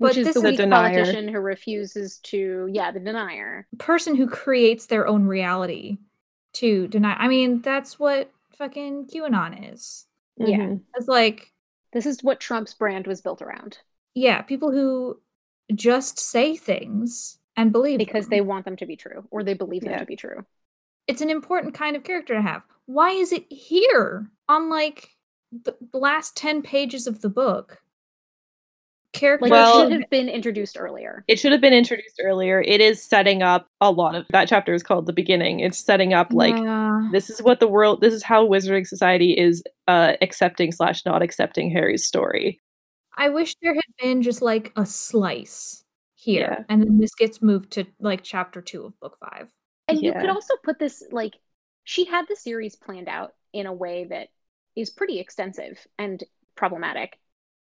But 0.00 0.08
Which 0.10 0.16
is 0.18 0.26
this 0.26 0.34
the 0.34 0.40
is- 0.40 0.44
weak 0.44 0.56
The 0.58 0.62
denier. 0.64 0.94
politician 1.04 1.28
who 1.28 1.40
refuses 1.40 2.18
to, 2.24 2.68
yeah, 2.72 2.92
the 2.92 3.00
denier. 3.00 3.66
person 3.78 4.14
who 4.14 4.28
creates 4.28 4.86
their 4.86 5.08
own 5.08 5.24
reality 5.26 5.98
to 6.54 6.86
deny. 6.88 7.14
I 7.14 7.26
mean, 7.28 7.62
that's 7.62 7.98
what 7.98 8.30
fucking 8.56 9.06
QAnon 9.08 9.72
is. 9.72 10.06
Yeah. 10.36 10.56
Mm-hmm. 10.58 10.76
It's 10.94 11.08
like, 11.08 11.52
This 11.92 12.06
is 12.06 12.22
what 12.22 12.38
Trump's 12.40 12.74
brand 12.74 13.06
was 13.06 13.20
built 13.20 13.42
around 13.42 13.78
yeah, 14.14 14.42
people 14.42 14.72
who 14.72 15.20
just 15.74 16.18
say 16.18 16.56
things 16.56 17.38
and 17.58 17.72
believe 17.72 17.98
because 17.98 18.24
them. 18.24 18.30
they 18.30 18.40
want 18.40 18.64
them 18.64 18.76
to 18.76 18.86
be 18.86 18.96
true 18.96 19.24
or 19.30 19.42
they 19.44 19.54
believe 19.54 19.82
them 19.82 19.98
to 19.98 20.06
be 20.06 20.16
true. 20.16 20.44
it's 21.06 21.20
an 21.20 21.30
important 21.30 21.74
kind 21.74 21.96
of 21.96 22.04
character 22.04 22.34
to 22.34 22.42
have. 22.42 22.62
Why 22.86 23.10
is 23.10 23.32
it 23.32 23.44
here 23.52 24.30
on 24.48 24.70
like 24.70 25.10
the 25.64 25.74
last 25.92 26.36
10 26.36 26.62
pages 26.62 27.06
of 27.06 27.20
the 27.20 27.28
book? 27.30 27.78
Character 29.14 29.44
Like 29.46 29.52
Well- 29.52 29.80
it 29.80 29.90
should 29.90 30.00
have 30.02 30.10
been 30.10 30.28
introduced 30.28 30.76
earlier. 30.78 31.24
It 31.28 31.38
should 31.38 31.52
have 31.52 31.62
been 31.62 31.72
introduced 31.72 32.20
earlier. 32.22 32.60
It 32.60 32.80
is 32.82 33.02
setting 33.02 33.42
up 33.42 33.66
a 33.80 33.90
lot 33.90 34.14
of 34.14 34.26
that 34.30 34.48
chapter 34.48 34.74
is 34.74 34.82
called 34.82 35.06
the 35.06 35.14
beginning. 35.14 35.60
It's 35.60 35.78
setting 35.78 36.12
up 36.12 36.28
like 36.32 36.54
Yeah. 36.54 37.08
this 37.10 37.30
is 37.30 37.42
what 37.42 37.58
the 37.58 37.66
world 37.68 38.02
this 38.02 38.12
is 38.12 38.22
how 38.22 38.46
Wizarding 38.46 38.86
Society 38.86 39.32
is 39.32 39.62
uh 39.88 40.12
accepting 40.20 40.72
slash 40.72 41.04
not 41.06 41.22
accepting 41.22 41.70
Harry's 41.70 42.04
story. 42.06 42.60
I 43.16 43.30
wish 43.30 43.56
there 43.62 43.74
had 43.74 43.82
been 44.00 44.22
just 44.22 44.42
like 44.42 44.72
a 44.76 44.84
slice 44.84 45.82
here, 46.32 46.56
Yeah. 46.58 46.64
and 46.68 46.82
then 46.82 46.98
this 46.98 47.14
gets 47.14 47.40
moved 47.42 47.72
to 47.72 47.84
like 48.00 48.22
chapter 48.22 48.60
two 48.60 48.84
of 48.84 48.98
book 49.00 49.16
five. 49.18 49.48
And 49.88 50.02
you 50.02 50.12
could 50.12 50.28
also 50.28 50.54
put 50.62 50.78
this 50.78 51.02
like 51.10 51.34
she 51.84 52.04
had 52.04 52.26
the 52.28 52.36
series 52.36 52.76
planned 52.76 53.08
out 53.08 53.32
in 53.52 53.66
a 53.66 53.72
way 53.72 54.04
that 54.10 54.28
is 54.76 54.90
pretty 54.90 55.18
extensive 55.18 55.78
and 55.98 56.22
problematic 56.54 57.18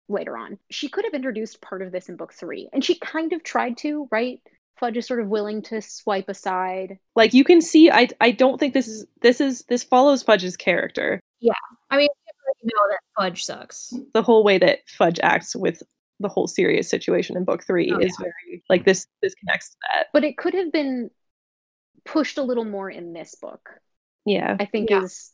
later 0.08 0.38
on. 0.38 0.58
She 0.70 0.88
could 0.88 1.04
have 1.04 1.14
introduced 1.14 1.62
part 1.62 1.82
of 1.82 1.92
this 1.92 2.08
in 2.08 2.16
book 2.16 2.34
three, 2.34 2.70
and 2.72 2.84
she 2.84 2.96
kind 3.00 3.34
of 3.34 3.44
tried 3.44 3.78
to, 3.80 4.08
right? 4.12 4.40
Fudge 4.80 4.98
is 4.98 5.06
sort 5.06 5.20
of 5.20 5.28
willing 5.28 5.62
to 5.64 5.82
swipe 5.82 6.30
aside. 6.30 6.98
Like 7.16 7.34
you 7.34 7.44
can 7.44 7.62
see 7.62 7.92
I 7.92 8.08
I 8.22 8.32
don't 8.32 8.58
think 8.60 8.74
this 8.74 8.88
is 8.88 9.06
this 9.22 9.42
is 9.42 9.64
this 9.66 9.84
follows 9.84 10.24
Fudge's 10.24 10.58
character. 10.58 11.20
Yeah. 11.42 11.54
I 11.92 11.98
mean, 11.98 12.08
we 12.18 12.32
already 12.48 12.74
know 12.74 12.90
that 12.90 13.00
Fudge 13.22 13.44
sucks. 13.44 13.94
The 14.14 14.24
whole 14.24 14.44
way 14.44 14.58
that 14.58 14.80
Fudge 14.88 15.20
acts 15.22 15.56
with 15.56 15.84
the 16.20 16.28
whole 16.30 16.48
Sirius 16.48 16.90
situation 16.90 17.36
in 17.38 17.44
book 17.44 17.64
3 17.66 17.92
Oh, 17.92 18.00
is 18.00 18.16
very 18.20 18.64
like 18.70 18.86
this 18.86 19.08
this 19.22 19.36
connects 19.36 19.70
to 19.70 19.76
that. 19.94 20.08
But 20.14 20.24
it 20.24 20.38
could 20.38 20.54
have 20.54 20.72
been 20.72 21.10
pushed 22.06 22.38
a 22.38 22.44
little 22.44 22.66
more 22.66 22.90
in 22.90 23.14
this 23.14 23.36
book. 23.36 23.70
Yeah. 24.26 24.58
I 24.60 24.66
think 24.66 24.90
Yeah. 24.90 25.04
is 25.04 25.32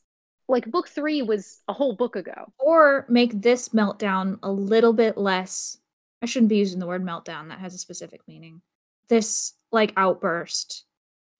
like 0.48 0.66
book 0.66 0.88
three 0.88 1.22
was 1.22 1.62
a 1.68 1.74
whole 1.74 1.96
book 1.96 2.16
ago. 2.16 2.52
Or 2.58 3.06
make 3.10 3.42
this 3.42 3.70
meltdown 3.70 4.40
a 4.42 4.52
little 4.52 4.94
bit 4.94 5.18
less 5.18 5.78
I 6.22 6.26
shouldn't 6.26 6.50
be 6.50 6.58
using 6.58 6.80
the 6.80 6.88
word 6.88 7.04
meltdown. 7.04 7.48
That 7.48 7.60
has 7.60 7.74
a 7.74 7.78
specific 7.78 8.22
meaning. 8.28 8.62
This 9.08 9.54
like 9.72 9.94
outburst, 9.96 10.86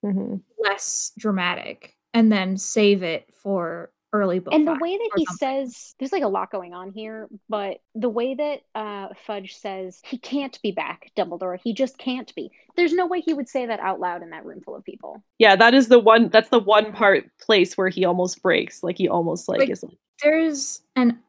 hmm 0.02 0.36
less 0.58 1.12
dramatic, 1.18 1.96
and 2.14 2.32
then 2.32 2.58
save 2.58 3.04
it 3.04 3.34
for 3.44 3.92
early 4.12 4.40
book. 4.40 4.54
and 4.54 4.66
the 4.68 4.72
five 4.72 4.82
way 4.82 4.98
that 4.98 5.10
he 5.18 5.26
something. 5.26 5.66
says 5.68 5.96
there's 6.00 6.12
like 6.12 6.24
a 6.24 6.28
lot 6.28 6.52
going 6.52 6.74
on 6.74 6.92
here 6.92 7.28
but 7.48 7.78
the 7.94 8.10
way 8.10 8.34
that 8.34 8.62
uh 8.74 9.08
fudge 9.28 9.56
says 9.56 10.02
he 10.04 10.18
can't 10.18 10.60
be 10.64 10.72
back 10.72 11.12
dumbledore 11.16 11.60
he 11.64 11.74
just 11.74 11.98
can't 12.00 12.34
be 12.34 12.50
there's 12.76 12.94
no 12.94 13.06
way 13.06 13.22
he 13.22 13.34
would 13.36 13.48
say 13.48 13.66
that 13.68 13.80
out 13.80 14.00
loud 14.00 14.24
in 14.24 14.32
that 14.32 14.44
room 14.46 14.62
full 14.62 14.76
of 14.76 14.84
people 14.84 15.22
Yeah, 15.38 15.56
that 15.58 15.74
is 15.74 15.90
the 15.90 16.00
one. 16.00 16.30
That's 16.30 16.50
the 16.50 16.60
one 16.60 16.92
part 16.94 17.30
place 17.40 17.78
where 17.78 17.90
he 17.90 18.04
almost 18.06 18.42
breaks. 18.42 18.84
Like 18.84 18.98
he 18.98 19.08
almost 19.10 19.48
like, 19.50 19.60
Like- 19.60 19.70
is. 19.70 19.84
there's 20.24 20.82
an 20.96 21.20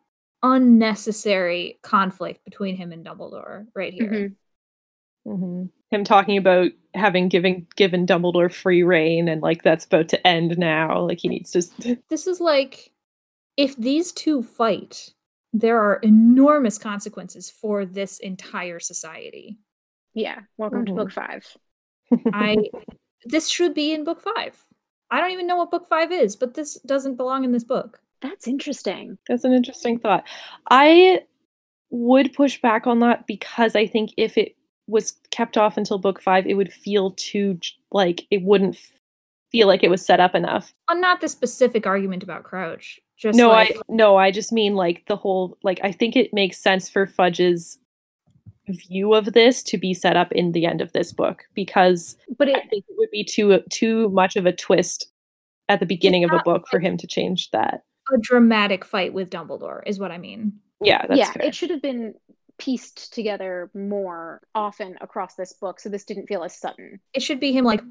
unnecessary 0.43 1.79
conflict 1.83 2.45
between 2.45 2.77
him 2.77 2.93
and 2.93 3.05
Dumbledore 3.05 3.67
right 3.75 3.93
here. 3.93 4.11
Mhm. 4.11 4.35
Mhm. 5.27 5.71
Him 5.91 6.05
talking 6.05 6.37
about 6.37 6.71
having 6.95 7.29
given 7.29 7.67
given 7.77 8.07
Dumbledore 8.07 8.53
free 8.53 8.83
reign 8.83 9.29
and 9.29 9.43
like 9.43 9.63
that's 9.63 9.85
about 9.85 10.09
to 10.11 10.27
end 10.27 10.57
now. 10.59 11.01
Like 11.07 11.19
he 11.21 11.29
needs 11.29 11.51
to. 11.53 11.97
This 12.09 12.27
is 12.27 12.41
like 12.41 12.93
if 13.57 13.77
these 13.77 14.13
two 14.13 14.43
fight, 14.43 15.13
there 15.53 15.79
are 15.81 15.97
enormous 16.03 16.79
consequences 16.79 17.51
for 17.51 17.85
this 17.85 18.19
entire 18.21 18.81
society. 18.81 19.59
yeah 20.15 20.41
welcome 20.57 20.85
to 20.87 20.93
Mhm. 20.93 20.97
book 20.97 21.13
five 21.13 21.47
I 22.33 22.57
this 23.25 23.49
should 23.49 23.75
be 23.75 23.93
in 23.93 24.03
book 24.05 24.21
5. 24.21 24.57
I 25.11 25.21
don't 25.21 25.31
even 25.33 25.47
know 25.47 25.57
what 25.57 25.71
book 25.71 25.87
5 25.89 26.11
is, 26.11 26.35
but 26.37 26.55
this 26.55 26.75
doesn't 26.87 27.17
belong 27.17 27.45
in 27.45 27.53
this 27.53 27.65
book. 27.65 28.01
that's 28.23 28.49
interesting 28.49 29.19
That's 29.29 29.45
an 29.45 29.53
interesting 29.53 29.99
thought. 29.99 30.25
I 30.71 31.21
would 31.91 32.33
push 32.33 32.61
back 32.61 32.87
on 32.87 33.01
that 33.01 33.27
because 33.27 33.75
I 33.77 33.87
think 33.87 34.11
if 34.17 34.37
it 34.39 34.57
was 34.91 35.13
kept 35.31 35.57
off 35.57 35.77
until 35.77 35.99
book 35.99 36.21
five, 36.21 36.47
it 36.47 36.55
would 36.55 36.73
feel 36.73 37.13
too 37.13 37.59
like 37.93 38.27
it 38.31 38.43
wouldn't 38.43 38.77
feel 39.51 39.67
like 39.67 39.83
it 39.83 39.91
was 39.91 40.05
set 40.05 40.21
up 40.21 40.35
enough. 40.35 40.73
On 40.89 40.99
Uh, 40.99 41.01
not 41.01 41.21
the 41.21 41.29
specific 41.29 41.87
argument 41.87 42.23
about 42.23 42.45
Crouch. 42.45 43.01
Just 43.17 43.37
no, 43.37 43.49
like, 43.51 43.77
I 43.77 43.81
no, 43.89 44.17
I 44.17 44.31
just 44.31 44.51
mean 44.53 44.75
like 44.75 45.05
the 45.07 45.17
whole 45.17 45.59
like 45.63 45.81
I 45.83 45.93
think 45.93 46.17
it 46.17 46.33
makes 46.33 46.59
sense 46.59 46.89
for 46.89 47.07
Fudge's 47.07 47.79
view 48.69 49.15
of 49.15 49.33
this 49.33 49.63
to 49.65 49.77
be 49.77 49.93
set 49.93 50.17
up 50.17 50.31
in 50.33 50.53
the 50.53 50.65
end 50.65 50.81
of 50.81 50.93
this 50.93 51.13
book 51.13 51.45
because 51.55 52.17
but 52.39 52.49
I 52.49 52.53
it 52.53 52.71
think 52.71 52.85
it 52.89 52.95
would 52.97 53.11
be 53.11 53.25
too 53.25 53.61
too 53.69 54.09
much 54.11 54.37
of 54.37 54.47
a 54.47 54.53
twist 54.53 55.09
at 55.69 55.81
the 55.81 55.87
beginning 55.87 56.25
of 56.25 56.33
a 56.33 56.43
book 56.45 56.67
for 56.69 56.79
him 56.79 56.97
to 56.97 57.07
change 57.07 57.51
that. 57.51 57.83
a 58.13 58.19
dramatic 58.19 58.85
fight 58.85 59.13
with 59.13 59.31
Dumbledore 59.31 59.83
is 59.87 59.99
what 59.99 60.11
I 60.11 60.19
mean. 60.19 60.53
Yeah, 60.81 61.05
that's 61.07 61.19
yeah 61.19 61.33
fair. 61.33 61.47
it 61.47 61.55
should 61.55 61.71
have 61.71 61.83
been 61.83 62.15
pieced 62.61 63.13
together 63.13 63.71
more 63.75 64.41
often 64.55 64.97
across 65.01 65.35
this 65.35 65.53
book 65.55 65.81
so 65.81 65.89
this 65.89 66.05
didn't 66.05 66.27
feel 66.27 66.45
as 66.45 66.55
sudden 66.57 67.01
It 67.15 67.23
should 67.23 67.41
be 67.41 67.53
him 67.53 67.65
like 67.65 67.83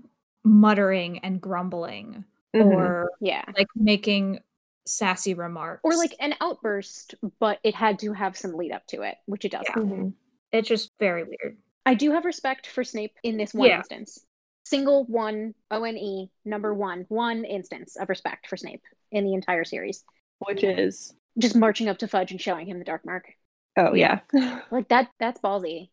muttering 0.43 1.19
and 1.19 1.41
grumbling 1.41 2.23
Mhm. 2.55 2.65
or 2.73 3.11
yeah 3.19 3.43
like 3.57 3.67
making 3.75 4.39
sassy 4.85 5.33
remarks. 5.33 5.81
or 5.83 5.95
like 5.95 6.15
an 6.19 6.33
outburst 6.41 7.15
but 7.39 7.59
it 7.63 7.75
had 7.75 7.99
to 7.99 8.13
have 8.13 8.37
some 8.37 8.53
lead 8.53 8.71
up 8.71 8.85
to 8.87 9.01
it 9.01 9.17
which 9.25 9.43
it 9.45 9.51
doesn't 9.51 9.75
Mhm. 9.75 10.13
it's 10.51 10.67
just 10.67 10.91
very 10.99 11.23
weird. 11.23 11.57
I 11.85 11.93
do 11.95 12.11
have 12.11 12.25
respect 12.25 12.67
for 12.67 12.83
Snape 12.83 13.13
in 13.23 13.37
this 13.37 13.53
one 13.53 13.69
Yeah. 13.69 13.77
instance. 13.77 14.23
Single 14.65 15.05
one, 15.05 15.55
O 15.71 15.83
N 15.83 15.97
E, 15.97 16.29
number 16.45 16.71
one, 16.73 17.05
one 17.07 17.45
instance 17.45 17.95
of 17.95 18.09
respect 18.09 18.45
for 18.47 18.57
Snape 18.57 18.83
in 19.11 19.23
the 19.25 19.33
entire 19.33 19.63
series. 19.63 20.03
which 20.39 20.63
is 20.63 21.13
Just 21.37 21.55
marching 21.55 21.87
up 21.87 21.97
to 21.99 22.07
Fudge 22.07 22.31
and 22.31 22.39
showing 22.41 22.65
him 22.67 22.79
the 22.79 22.85
dark 22.85 23.05
mark. 23.05 23.33
Oh 23.77 23.93
yeah. 23.93 24.19
Like 24.71 24.89
that 24.89 25.09
that's 25.19 25.39
ballsy. 25.41 25.89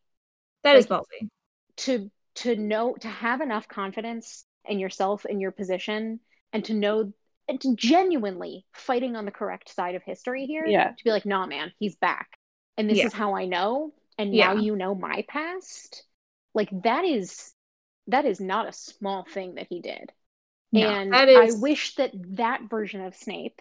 That 0.65 0.77
is 0.77 0.89
Like- 0.91 1.01
ballsy. 1.01 1.29
To 1.79 2.11
to 2.37 2.57
know 2.57 2.95
to 3.01 3.09
have 3.09 3.41
enough 3.41 3.69
confidence 3.69 4.45
in 4.67 4.79
yourself 4.79 5.25
in 5.27 5.41
your 5.41 5.53
position 5.53 6.21
and 6.53 6.65
to 6.67 6.75
know 6.75 7.13
and 7.49 7.61
to 7.61 7.77
genuinely 7.77 8.65
fighting 8.73 9.15
on 9.15 9.25
the 9.25 9.31
correct 9.31 9.73
side 9.75 9.95
of 9.95 10.03
history 10.03 10.47
here. 10.47 10.67
Yeah. 10.67 10.91
To 10.91 11.05
be 11.05 11.11
like, 11.11 11.27
nah 11.27 11.47
man, 11.47 11.73
he's 11.79 11.95
back. 11.97 12.29
And 12.77 12.91
this 12.91 12.99
Yeah. 12.99 13.07
is 13.07 13.13
how 13.13 13.37
I 13.37 13.45
know. 13.47 13.95
And 14.19 14.35
Yeah. 14.35 14.55
now 14.55 14.61
you 14.61 14.75
know 14.77 14.95
my 14.95 15.25
past. 15.29 16.05
Like 16.55 16.71
that 16.83 17.05
is 17.05 17.53
that 18.09 18.25
is 18.25 18.41
not 18.41 18.69
a 18.69 18.73
small 18.73 19.25
thing 19.25 19.55
that 19.57 19.67
he 19.69 19.81
did. 19.81 20.13
No, 20.73 20.89
and 20.89 21.13
that 21.13 21.29
is 21.29 21.57
I 21.57 21.59
wish 21.61 21.95
that 21.97 22.11
that 22.37 22.63
version 22.71 23.01
of 23.03 23.15
Snape 23.15 23.61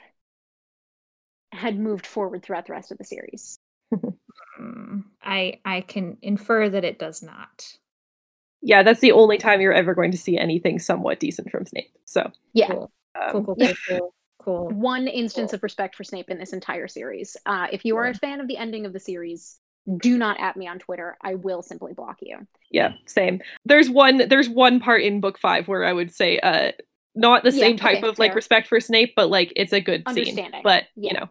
had 1.51 1.78
moved 1.80 2.05
forward 2.05 2.43
throughout 2.43 2.66
the 2.66 2.74
rest 2.74 2.91
of 2.91 2.97
the 2.97 3.03
series. 3.03 3.57
I 5.26 5.59
I 5.65 5.82
can 5.82 6.17
infer 6.21 6.69
that 6.69 6.84
it 6.86 6.99
does 6.99 7.21
not. 7.23 7.78
yeah, 8.61 8.84
that's 8.84 8.99
the 8.99 9.11
only 9.11 9.38
time 9.38 9.61
you're 9.61 9.73
ever 9.73 9.93
going 9.93 10.11
to 10.11 10.17
see 10.17 10.38
anything 10.38 10.80
somewhat 10.80 11.19
decent 11.19 11.51
from 11.51 11.65
Snape. 11.65 11.91
So, 12.05 12.32
Yeah. 12.53 12.67
Cool. 12.67 12.91
um, 13.15 13.32
Cool, 13.32 13.41
cool, 13.43 13.55
cool, 13.55 13.80
cool, 13.88 14.15
cool. 14.39 14.67
One 14.69 15.07
instance 15.07 15.53
of 15.53 15.63
respect 15.63 15.95
for 15.95 16.03
Snape 16.03 16.30
in 16.30 16.38
this 16.38 16.53
entire 16.53 16.88
series. 16.88 17.38
Uh, 17.45 17.67
if 17.71 17.86
you 17.86 17.97
are 17.97 18.07
a 18.07 18.13
fan 18.13 18.39
of 18.39 18.47
the 18.47 18.57
ending 18.57 18.86
of 18.86 18.93
the 18.93 18.99
series, 18.99 19.59
do 19.99 20.17
not 20.17 20.39
at 20.39 20.57
me 20.57 20.67
on 20.67 20.80
Twitter. 20.80 21.17
I 21.21 21.36
will 21.36 21.61
simply 21.61 21.93
block 21.93 22.17
you. 22.21 22.47
yeah, 22.71 22.93
same. 23.05 23.41
There's 23.65 23.89
one. 23.89 24.28
There's 24.28 24.49
one 24.49 24.80
part 24.80 25.01
in 25.01 25.21
book 25.21 25.38
five 25.38 25.67
where 25.67 25.86
I 25.86 25.93
would 25.93 26.11
say, 26.11 26.39
uh, 26.39 26.71
not 27.13 27.43
the 27.43 27.51
Yeah, 27.51 27.67
same 27.67 27.78
type 27.78 27.97
okay, 27.97 28.03
of 28.03 28.19
like 28.19 28.36
respect 28.36 28.67
for 28.67 28.80
Snape, 28.80 29.13
but 29.15 29.30
like 29.30 29.53
it's 29.55 29.73
a 29.73 29.82
good 29.82 30.09
scene. 30.09 30.26
Understanding. 30.26 30.61
But 30.63 30.84
Yeah. 30.95 31.11
you 31.11 31.19
know, 31.19 31.30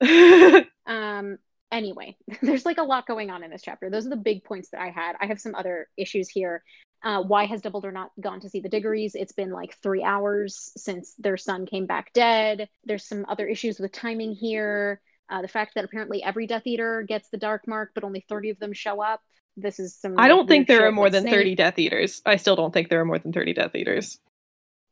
yeah. 0.00 0.60
Um, 0.86 1.38
anyway, 1.72 2.16
there's 2.42 2.66
like 2.66 2.78
a 2.78 2.82
lot 2.82 3.06
going 3.06 3.30
on 3.30 3.42
in 3.42 3.50
this 3.50 3.62
chapter. 3.62 3.90
Those 3.90 4.06
are 4.06 4.10
the 4.10 4.16
big 4.16 4.44
points 4.44 4.70
that 4.70 4.80
I 4.80 4.90
had. 4.90 5.16
I 5.20 5.26
have 5.26 5.40
some 5.40 5.54
other 5.54 5.88
issues 5.96 6.28
here. 6.28 6.62
Uh, 7.02 7.22
why 7.22 7.46
has 7.46 7.62
Dumbledore 7.62 7.92
not 7.92 8.10
gone 8.20 8.40
to 8.40 8.48
see 8.48 8.60
the 8.60 8.68
Diggorys? 8.68 9.12
It's 9.14 9.32
been 9.32 9.52
like 9.52 9.76
three 9.82 10.02
hours 10.02 10.72
since 10.76 11.14
their 11.18 11.36
son 11.36 11.64
came 11.64 11.86
back 11.86 12.12
dead. 12.12 12.68
There's 12.84 13.06
some 13.06 13.24
other 13.28 13.46
issues 13.46 13.78
with 13.78 13.92
timing 13.92 14.34
here. 14.34 15.00
Uh, 15.30 15.42
the 15.42 15.48
fact 15.48 15.74
that 15.74 15.84
apparently 15.84 16.22
every 16.22 16.46
Death 16.46 16.66
Eater 16.66 17.04
gets 17.06 17.28
the 17.28 17.36
Dark 17.36 17.68
Mark, 17.68 17.90
but 17.94 18.02
only 18.02 18.24
30 18.28 18.50
of 18.50 18.58
them 18.58 18.72
show 18.72 19.02
up. 19.02 19.20
This 19.56 19.78
is 19.78 19.94
some. 19.96 20.14
I 20.18 20.28
don't 20.28 20.48
think 20.48 20.68
there 20.68 20.86
are 20.86 20.92
more 20.92 21.10
than 21.10 21.22
Snape. 21.22 21.34
30 21.34 21.54
Death 21.56 21.78
Eaters. 21.78 22.22
I 22.24 22.36
still 22.36 22.56
don't 22.56 22.72
think 22.72 22.88
there 22.88 23.00
are 23.00 23.04
more 23.04 23.18
than 23.18 23.32
30 23.32 23.54
Death 23.54 23.74
Eaters. 23.74 24.18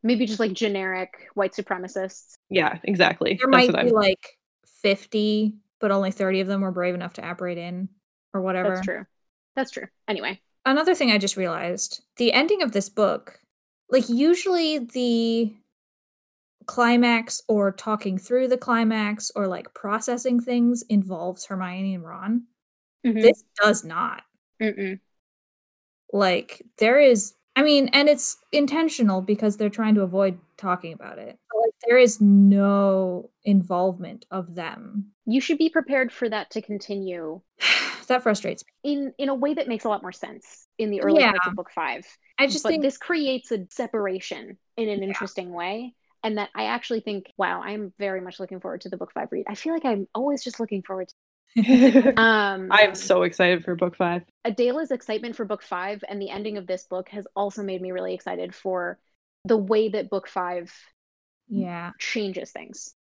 Maybe 0.03 0.27
just 0.27 0.41
like 0.41 0.53
generic 0.53 1.11
white 1.35 1.53
supremacists. 1.53 2.35
Yeah, 2.51 2.79
exactly. 2.85 3.39
There 3.41 3.51
That's 3.51 3.72
might 3.72 3.85
be 3.85 3.89
I'm. 3.89 3.95
like 3.95 4.39
50, 4.83 5.55
but 5.81 5.91
only 5.91 6.11
30 6.11 6.41
of 6.41 6.49
them 6.49 6.61
were 6.61 6.72
brave 6.72 6.95
enough 6.95 7.14
to 7.14 7.31
apparate 7.31 7.59
in 7.59 7.89
or 8.33 8.41
whatever. 8.41 8.74
That's 8.74 8.85
true. 8.87 9.07
That's 9.55 9.70
true. 9.70 9.87
Anyway, 10.09 10.41
Another 10.66 10.97
thing 10.97 11.12
I 11.12 11.18
just 11.18 11.37
realized 11.37 12.03
the 12.16 12.33
ending 12.33 12.61
of 12.61 12.72
this 12.72 12.89
book, 12.89 13.39
like, 13.89 14.09
usually 14.09 14.79
the 14.81 15.55
climax 16.66 17.41
or 17.47 17.70
talking 17.70 18.18
through 18.18 18.49
the 18.49 18.59
climax 18.59 19.31
or 19.37 19.47
like 19.47 19.72
processing 19.72 20.41
things 20.41 20.83
involves 20.89 21.47
Hermione 21.47 21.95
and 21.95 22.05
Ron. 22.05 22.47
Mhm. 23.07 23.22
This 23.22 23.45
does 23.62 23.85
not. 23.85 24.24
Mm-mm. 24.61 24.99
Like, 26.12 26.62
there 26.79 26.99
is, 26.99 27.35
I 27.57 27.62
mean, 27.62 27.88
and 27.94 28.09
it's 28.09 28.36
intentional 28.52 29.22
because 29.22 29.57
they're 29.57 29.70
trying 29.70 29.94
to 29.94 30.02
avoid 30.02 30.38
talking 30.59 30.92
about 30.92 31.18
it. 31.18 31.38
But, 31.50 31.59
like, 31.62 31.72
there 31.88 31.98
is 31.98 32.20
no 32.20 33.30
involvement 33.44 34.26
of 34.30 34.54
them. 34.54 35.12
you 35.24 35.40
should 35.40 35.59
be 35.59 35.70
prepared 35.70 36.12
for 36.12 36.28
that 36.28 36.50
to 36.50 36.62
continue 36.62 37.40
that 38.09 38.22
frustrates 38.22 38.62
me. 38.84 38.92
in 38.92 39.12
in 39.18 39.28
a 39.28 39.34
way 39.34 39.54
that 39.54 39.68
makes 39.68 39.84
a 39.84 39.88
lot 39.88 40.02
more 40.02 40.12
sense 40.12 40.66
in 40.78 40.90
the 40.90 41.00
early 41.02 41.24
parts 41.24 41.46
of 41.46 41.54
book 41.57 41.70
five. 41.74 42.07
I 42.38 42.46
just 42.46 42.62
but 42.62 42.70
think 42.70 42.82
this 42.82 42.98
creates 42.98 43.50
a 43.50 43.66
separation 43.70 44.59
in 44.76 44.88
an 44.88 45.02
Yeah. 45.02 45.04
interesting 45.09 45.52
way. 45.52 45.94
And 46.22 46.38
that 46.38 46.50
I 46.54 46.64
actually 46.66 47.00
think, 47.00 47.32
wow, 47.36 47.62
I'm 47.62 47.92
very 47.98 48.20
much 48.20 48.40
looking 48.40 48.61
forward 48.61 48.80
to 48.82 48.88
the 48.88 48.96
book 48.96 49.12
five 49.12 49.28
read. 49.30 49.46
I 49.48 49.54
feel 49.54 49.72
like 49.72 49.84
I'm 49.84 50.09
always 50.14 50.42
just 50.42 50.59
looking 50.61 50.82
forward 50.82 51.09
to 51.09 51.14
um 52.16 52.68
I 52.70 52.82
am 52.82 52.94
so 52.94 53.22
excited 53.22 53.64
for 53.64 53.74
book 53.74 53.96
five. 53.96 54.22
Adela's 54.44 54.90
excitement 54.90 55.36
for 55.36 55.44
book 55.44 55.62
five 55.62 56.04
and 56.09 56.20
the 56.20 56.30
ending 56.30 56.57
of 56.59 56.66
this 56.66 56.84
book 56.84 57.09
has 57.11 57.26
also 57.34 57.62
made 57.62 57.80
me 57.80 57.92
really 57.92 58.14
excited 58.14 58.54
for 58.54 58.98
the 59.44 59.57
way 59.57 59.88
that 59.90 60.11
book 60.11 60.28
five 60.28 60.72
yeah. 61.48 61.92
changes 61.98 62.50
things. 62.50 62.94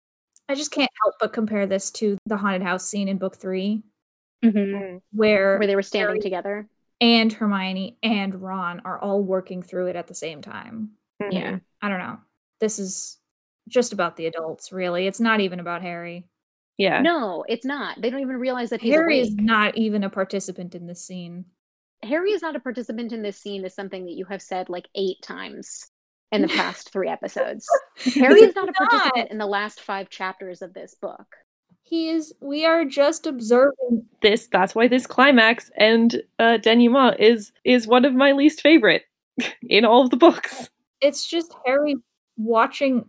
I 0.50 0.56
just 0.56 0.72
can't 0.72 0.92
help 1.04 1.16
but 1.20 1.32
compare 1.34 1.66
this 1.66 1.90
to 1.92 2.18
the 2.26 2.36
haunted 2.38 2.62
house 2.64 2.86
scene 2.86 3.08
in 3.08 3.18
book 3.18 3.38
three, 3.38 3.82
Mm-hmm. 4.44 4.98
where 5.14 5.58
Where 5.58 5.68
they 5.68 5.76
were 5.78 5.82
standing 5.82 6.10
Harry- 6.16 6.20
together. 6.20 6.68
and 7.00 7.32
Hermione 7.32 7.98
and 8.04 8.36
Ron 8.42 8.82
are 8.84 9.00
all 9.00 9.24
working 9.24 9.64
through 9.64 9.88
it 9.88 9.96
at 9.96 10.08
the 10.08 10.14
same 10.14 10.42
time. 10.42 10.92
Yeah. 11.32 11.60
I 11.82 11.88
don't 11.88 12.00
know. 12.00 12.18
This 12.60 12.78
is 12.78 13.18
just 13.70 13.94
about 13.94 14.18
the 14.18 14.26
adults, 14.26 14.74
really. 14.74 15.08
It's 15.08 15.22
not 15.22 15.40
even 15.40 15.62
about 15.62 15.82
Harry. 15.82 16.26
Yeah. 16.78 17.02
No, 17.02 17.46
it's 17.48 17.66
not. 17.66 18.02
They 18.02 18.10
don't 18.10 18.22
even 18.22 18.38
realize 18.38 18.70
that 18.72 18.82
Harry 18.82 19.20
awake. 19.20 19.30
is 19.30 19.36
not 19.36 19.78
even 19.78 20.04
a 20.04 20.10
participant 20.10 20.76
in 20.76 20.88
this 20.88 21.06
scene. 21.06 21.46
Harry 22.04 22.32
is 22.32 22.42
not 22.42 22.56
a 22.56 22.60
participant 22.60 23.14
in 23.14 23.22
this 23.22 23.38
scene 23.38 23.64
is 23.64 23.74
something 23.74 24.06
that 24.06 24.14
you 24.14 24.26
have 24.26 24.42
said 24.42 24.70
like 24.70 24.88
eight 24.96 25.22
times 25.22 25.90
in 26.32 26.42
the 26.42 26.48
past 26.50 26.92
three 26.92 27.08
episodes. 27.08 27.68
Harry 28.16 28.42
is 28.42 28.56
not 28.56 28.68
a 28.68 28.74
not. 28.80 28.90
participant 28.90 29.32
in 29.32 29.38
the 29.38 29.46
last 29.46 29.82
five 29.82 30.10
chapters 30.10 30.62
of 30.62 30.74
this 30.74 30.96
book. 30.96 31.28
He 31.84 32.10
is. 32.10 32.34
We 32.42 32.66
are 32.66 32.86
just 32.86 33.28
observing. 33.28 34.06
This 34.22 34.48
that's 34.48 34.74
why 34.74 34.88
this 34.88 35.06
climax 35.06 35.70
and 35.78 36.22
uh, 36.40 36.58
denouement 36.58 37.20
is 37.20 37.52
is 37.64 37.88
one 37.88 38.04
of 38.04 38.16
my 38.16 38.32
least 38.32 38.62
favorite 38.62 39.04
in 39.70 39.86
all 39.86 40.04
of 40.04 40.10
the 40.10 40.18
books. 40.18 40.70
It's 41.02 41.28
just 41.28 41.54
Harry 41.66 41.96
watching 42.38 43.06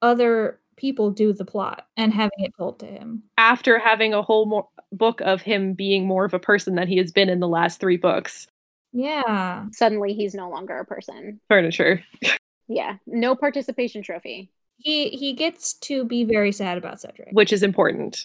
other 0.00 0.60
people 0.82 1.12
do 1.12 1.32
the 1.32 1.44
plot 1.44 1.86
and 1.96 2.12
having 2.12 2.40
it 2.40 2.52
told 2.58 2.80
to 2.80 2.86
him. 2.86 3.22
After 3.38 3.78
having 3.78 4.12
a 4.12 4.20
whole 4.20 4.46
more 4.46 4.68
book 4.90 5.20
of 5.22 5.40
him 5.40 5.74
being 5.74 6.06
more 6.06 6.24
of 6.24 6.34
a 6.34 6.40
person 6.40 6.74
than 6.74 6.88
he 6.88 6.98
has 6.98 7.12
been 7.12 7.30
in 7.30 7.38
the 7.38 7.48
last 7.48 7.78
three 7.78 7.96
books. 7.96 8.48
Yeah. 8.92 9.66
Suddenly 9.70 10.12
he's 10.12 10.34
no 10.34 10.50
longer 10.50 10.76
a 10.78 10.84
person. 10.84 11.40
Furniture. 11.48 12.02
Yeah. 12.68 12.96
No 13.06 13.34
participation 13.34 14.02
trophy. 14.02 14.50
He 14.78 15.10
he 15.10 15.34
gets 15.34 15.74
to 15.80 16.04
be 16.04 16.24
very 16.24 16.52
sad 16.52 16.78
about 16.78 17.00
Cedric. 17.00 17.28
Which 17.32 17.52
is 17.52 17.62
important. 17.62 18.24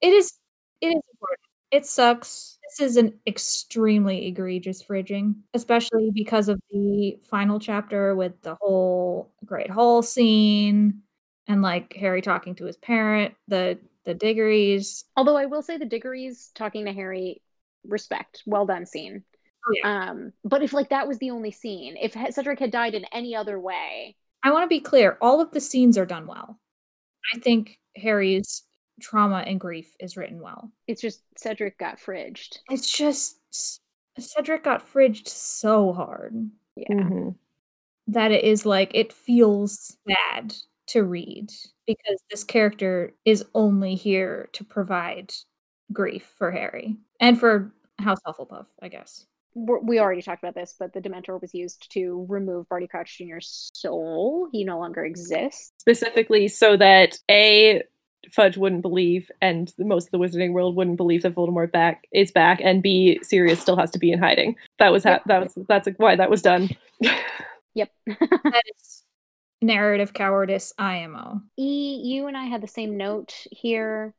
It 0.00 0.12
is 0.12 0.34
it 0.82 0.88
is 0.88 1.02
important. 1.12 1.40
It 1.72 1.86
sucks. 1.86 2.58
This 2.68 2.90
is 2.90 2.96
an 2.96 3.18
extremely 3.26 4.26
egregious 4.28 4.84
fridging, 4.84 5.36
especially 5.54 6.10
because 6.12 6.48
of 6.48 6.60
the 6.70 7.18
final 7.28 7.58
chapter 7.58 8.14
with 8.14 8.40
the 8.42 8.56
whole 8.60 9.32
Great 9.44 9.70
Hall 9.70 10.02
scene 10.02 11.02
and 11.48 11.62
like 11.62 11.94
Harry 11.94 12.22
talking 12.22 12.54
to 12.56 12.64
his 12.64 12.76
parent, 12.76 13.34
the 13.48 13.78
the 14.04 14.14
Diggorys. 14.14 15.04
Although 15.16 15.36
I 15.36 15.46
will 15.46 15.62
say 15.62 15.76
the 15.78 15.86
Diggorys 15.86 16.52
talking 16.54 16.84
to 16.86 16.92
Harry, 16.92 17.40
respect, 17.84 18.42
well 18.46 18.66
done 18.66 18.84
scene. 18.86 19.22
Oh, 19.64 19.72
yeah. 19.76 20.10
Um, 20.10 20.32
but 20.44 20.62
if 20.62 20.72
like 20.72 20.88
that 20.90 21.06
was 21.06 21.18
the 21.18 21.30
only 21.30 21.52
scene, 21.52 21.96
if 22.00 22.14
Cedric 22.34 22.58
had 22.58 22.72
died 22.72 22.94
in 22.94 23.04
any 23.12 23.36
other 23.36 23.60
way, 23.60 24.16
I 24.42 24.50
want 24.50 24.64
to 24.64 24.68
be 24.68 24.80
clear, 24.80 25.18
all 25.20 25.40
of 25.40 25.52
the 25.52 25.60
scenes 25.60 25.96
are 25.96 26.06
done 26.06 26.26
well. 26.26 26.58
I 27.32 27.38
think 27.38 27.78
Harry's 27.96 28.64
trauma 29.00 29.44
and 29.46 29.60
grief 29.60 29.94
is 30.00 30.16
written 30.16 30.40
well. 30.40 30.70
it's 30.88 31.00
just 31.00 31.22
Cedric 31.38 31.78
got 31.78 31.98
fridged. 32.00 32.58
It's 32.70 32.90
just 32.90 33.38
Cedric 34.18 34.64
got 34.64 34.84
fridged 34.92 35.28
so 35.28 35.92
hard 35.92 36.34
Yeah. 36.76 36.88
Mhm. 36.94 37.36
that 38.08 38.32
it 38.32 38.42
is 38.44 38.66
like 38.66 38.90
it 38.94 39.12
feels 39.12 39.96
bad 40.06 40.54
to 40.88 41.04
read 41.04 41.50
because 41.86 42.20
this 42.30 42.44
character 42.44 43.14
is 43.24 43.44
only 43.54 43.94
here 43.94 44.48
to 44.52 44.64
provide 44.64 45.32
grief 45.92 46.32
for 46.38 46.50
Harry 46.50 46.96
and 47.20 47.38
for 47.38 47.72
House 47.98 48.20
Hufflepuff, 48.26 48.66
I 48.80 48.88
guess. 48.88 49.26
We're, 49.54 49.80
already 49.98 50.22
talked 50.22 50.42
about 50.42 50.54
this, 50.54 50.74
but 50.78 50.94
the 50.94 51.00
Dementor 51.00 51.40
was 51.40 51.52
used 51.52 51.92
to 51.92 52.24
remove 52.28 52.68
Barty 52.70 52.86
Crouch 52.86 53.18
Jr.'s 53.18 53.70
soul. 53.74 54.48
He 54.50 54.64
no 54.64 54.78
longer 54.78 55.04
exists. 55.04 55.72
Specifically 55.78 56.48
so 56.48 56.76
that 56.78 57.18
A 57.30 57.82
Fudge 58.30 58.56
wouldn't 58.56 58.82
believe 58.82 59.30
and 59.40 59.72
most 59.78 60.06
of 60.06 60.10
the 60.12 60.18
wizarding 60.18 60.52
world 60.52 60.76
wouldn't 60.76 60.96
believe 60.96 61.22
that 61.22 61.34
Voldemort 61.34 61.72
back 61.72 62.06
is 62.12 62.30
back 62.30 62.60
and 62.62 62.82
B 62.82 63.18
Sirius 63.22 63.60
still 63.60 63.76
has 63.76 63.90
to 63.90 63.98
be 63.98 64.12
in 64.12 64.18
hiding. 64.18 64.56
That 64.78 64.92
was 64.92 65.02
ha- 65.04 65.10
Yep. 65.10 65.24
that 65.26 65.42
was 65.42 65.58
that's 65.68 65.88
why 65.98 66.16
that 66.16 66.30
was 66.30 66.42
done. 66.42 66.70
Yep. 67.74 67.90
That 68.06 68.62
is 68.78 69.01
narrative 69.62 70.12
cowardice 70.12 70.72
IMO. 70.78 71.40
E, 71.58 72.00
you 72.04 72.26
and 72.26 72.36
I 72.36 72.44
had 72.44 72.60
the 72.60 72.68
same 72.68 72.96
note 72.96 73.34
here, 73.50 74.14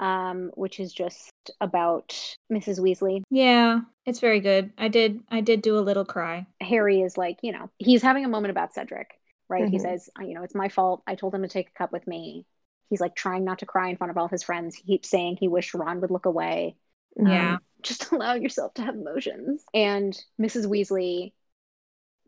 um, 0.00 0.50
which 0.54 0.80
is 0.80 0.92
just 0.92 1.30
about 1.60 2.08
Mrs. 2.52 2.80
Weasley. 2.80 3.22
Yeah, 3.30 3.80
it's 4.04 4.20
very 4.20 4.40
good. 4.40 4.72
I 4.78 4.88
did 4.88 5.20
I 5.30 5.40
did 5.40 5.62
do 5.62 5.78
a 5.78 5.80
little 5.80 6.04
cry. 6.04 6.46
Harry 6.60 7.00
is 7.02 7.16
like, 7.16 7.38
you 7.42 7.52
know, 7.52 7.70
he's 7.78 8.02
having 8.02 8.24
a 8.24 8.28
moment 8.28 8.50
about 8.50 8.72
Cedric, 8.74 9.18
right? 9.48 9.68
He 9.68 9.78
Mhm. 9.78 9.82
says, 9.82 10.10
"Uh, 10.18 10.24
you 10.24 10.34
know, 10.34 10.42
it's 10.42 10.54
my 10.54 10.68
fault. 10.68 11.02
I 11.06 11.14
told 11.14 11.34
him 11.34 11.42
to 11.42 11.48
take 11.48 11.68
a 11.68 11.78
cup 11.78 11.92
with 11.92 12.06
me. 12.06 12.46
He's 12.90 13.00
like 13.00 13.14
trying 13.16 13.44
not 13.44 13.60
to 13.60 13.66
cry 13.66 13.88
in 13.88 13.96
front 13.96 14.10
of 14.10 14.18
all 14.18 14.28
his 14.28 14.42
friends. 14.42 14.76
He 14.76 14.84
keeps 14.84 15.08
saying 15.08 15.36
he 15.36 15.48
wished 15.48 15.74
Ron 15.74 16.00
would 16.00 16.10
look 16.10 16.26
away. 16.26 16.76
Yeah. 17.16 17.54
Um, 17.54 17.60
just 17.82 18.10
allow 18.12 18.34
yourself 18.34 18.74
to 18.74 18.82
have 18.82 18.94
emotions. 18.94 19.64
And 19.74 20.16
Mrs. 20.40 20.66
Weasley 20.66 21.32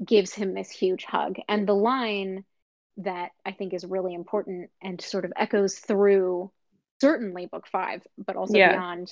gives 0.04 0.32
him 0.32 0.54
this 0.54 0.70
huge 0.70 1.04
hug. 1.04 1.36
And 1.48 1.66
the 1.66 1.74
line 1.74 2.44
that 2.98 3.30
I 3.44 3.52
think 3.52 3.72
is 3.74 3.84
really 3.84 4.14
important 4.14 4.70
and 4.82 5.00
sort 5.00 5.24
of 5.24 5.32
echoes 5.36 5.78
through 5.78 6.50
certainly 7.00 7.46
book 7.46 7.66
five, 7.66 8.02
but 8.16 8.36
also 8.36 8.58
Yeah. 8.58 8.70
beyond 8.70 9.10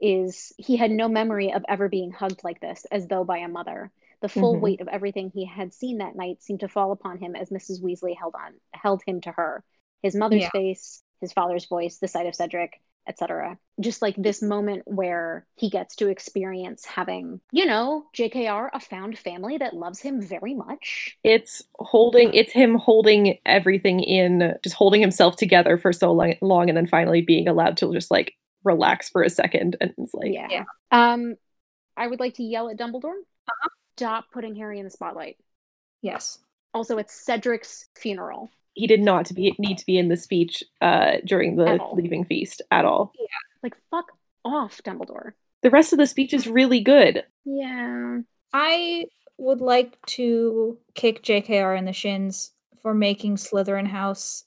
is 0.00 0.52
he 0.56 0.76
had 0.76 0.90
no 0.90 1.08
memory 1.08 1.52
of 1.52 1.64
ever 1.68 1.88
being 1.88 2.10
hugged 2.10 2.42
like 2.42 2.60
this, 2.60 2.86
as 2.86 3.06
though 3.06 3.24
by 3.24 3.38
a 3.38 3.48
mother. 3.48 3.92
The 4.20 4.28
full 4.28 4.56
Mhm. 4.56 4.60
weight 4.60 4.80
of 4.80 4.88
everything 4.88 5.30
he 5.30 5.44
had 5.44 5.72
seen 5.72 5.98
that 5.98 6.16
night 6.16 6.42
seemed 6.42 6.60
to 6.60 6.68
fall 6.68 6.92
upon 6.92 7.18
him 7.18 7.36
as 7.36 7.50
Mrs. 7.50 7.82
Weasley 7.82 8.16
held 8.16 8.34
on 8.34 8.60
held 8.72 9.02
him 9.06 9.20
to 9.22 9.32
her. 9.32 9.64
His 10.02 10.14
mother's 10.16 10.42
Yeah. 10.42 10.50
face, 10.50 11.02
his 11.20 11.32
father's 11.32 11.66
voice, 11.66 11.98
the 11.98 12.08
sight 12.08 12.26
of 12.26 12.34
Cedric, 12.34 12.80
etc. 13.10 13.58
Just 13.80 14.00
like 14.00 14.14
this 14.16 14.40
moment 14.40 14.82
where 14.86 15.46
he 15.56 15.68
gets 15.68 15.96
to 15.96 16.08
experience 16.08 16.84
having, 16.84 17.40
you 17.52 17.66
know, 17.66 18.06
JKR, 18.16 18.70
a 18.72 18.80
found 18.80 19.18
family 19.18 19.58
that 19.58 19.74
loves 19.74 20.00
him 20.00 20.22
very 20.22 20.54
much. 20.54 21.18
It's 21.24 21.62
holding 21.74 22.32
it's 22.32 22.52
him 22.52 22.76
holding 22.76 23.38
everything 23.44 24.00
in 24.00 24.54
just 24.62 24.76
holding 24.76 25.00
himself 25.00 25.36
together 25.36 25.76
for 25.76 25.92
so 25.92 26.12
long, 26.12 26.34
long 26.40 26.68
and 26.68 26.76
then 26.76 26.86
finally 26.86 27.20
being 27.20 27.48
allowed 27.48 27.76
to 27.78 27.92
just 27.92 28.10
like 28.10 28.34
relax 28.62 29.10
for 29.10 29.22
a 29.22 29.30
second 29.30 29.76
and 29.80 29.92
it's 29.98 30.14
like 30.14 30.32
yeah. 30.32 30.46
Yeah. 30.50 30.64
Um, 30.90 31.34
I 31.96 32.06
would 32.06 32.20
like 32.20 32.34
to 32.34 32.42
yell 32.42 32.70
at 32.70 32.78
Dumbledore. 32.78 33.18
Uh-huh. 33.18 33.68
Stop 33.96 34.26
putting 34.32 34.54
Harry 34.56 34.78
in 34.78 34.84
the 34.84 34.90
spotlight. 34.90 35.36
Yes. 36.00 36.38
Also, 36.72 36.98
it's 36.98 37.26
Cedric's 37.26 37.88
funeral. 37.96 38.50
He 38.74 38.86
did 38.86 39.00
not 39.00 39.26
to 39.26 39.34
be 39.34 39.54
need 39.58 39.78
to 39.78 39.86
be 39.86 39.98
in 39.98 40.08
the 40.08 40.16
speech 40.16 40.62
uh 40.80 41.16
during 41.24 41.56
the 41.56 41.78
leaving 41.94 42.24
feast 42.24 42.62
at 42.70 42.84
all. 42.84 43.12
Yeah, 43.18 43.26
Like, 43.62 43.76
fuck 43.90 44.12
off, 44.44 44.80
Dumbledore. 44.84 45.32
The 45.62 45.70
rest 45.70 45.92
of 45.92 45.98
the 45.98 46.06
speech 46.06 46.32
is 46.32 46.46
really 46.46 46.80
good. 46.80 47.24
Yeah. 47.44 48.20
I 48.52 49.06
would 49.38 49.60
like 49.60 49.98
to 50.06 50.78
kick 50.94 51.22
JKR 51.22 51.76
in 51.78 51.84
the 51.84 51.92
shins 51.92 52.52
for 52.82 52.94
making 52.94 53.36
Slytherin 53.36 53.86
House 53.86 54.44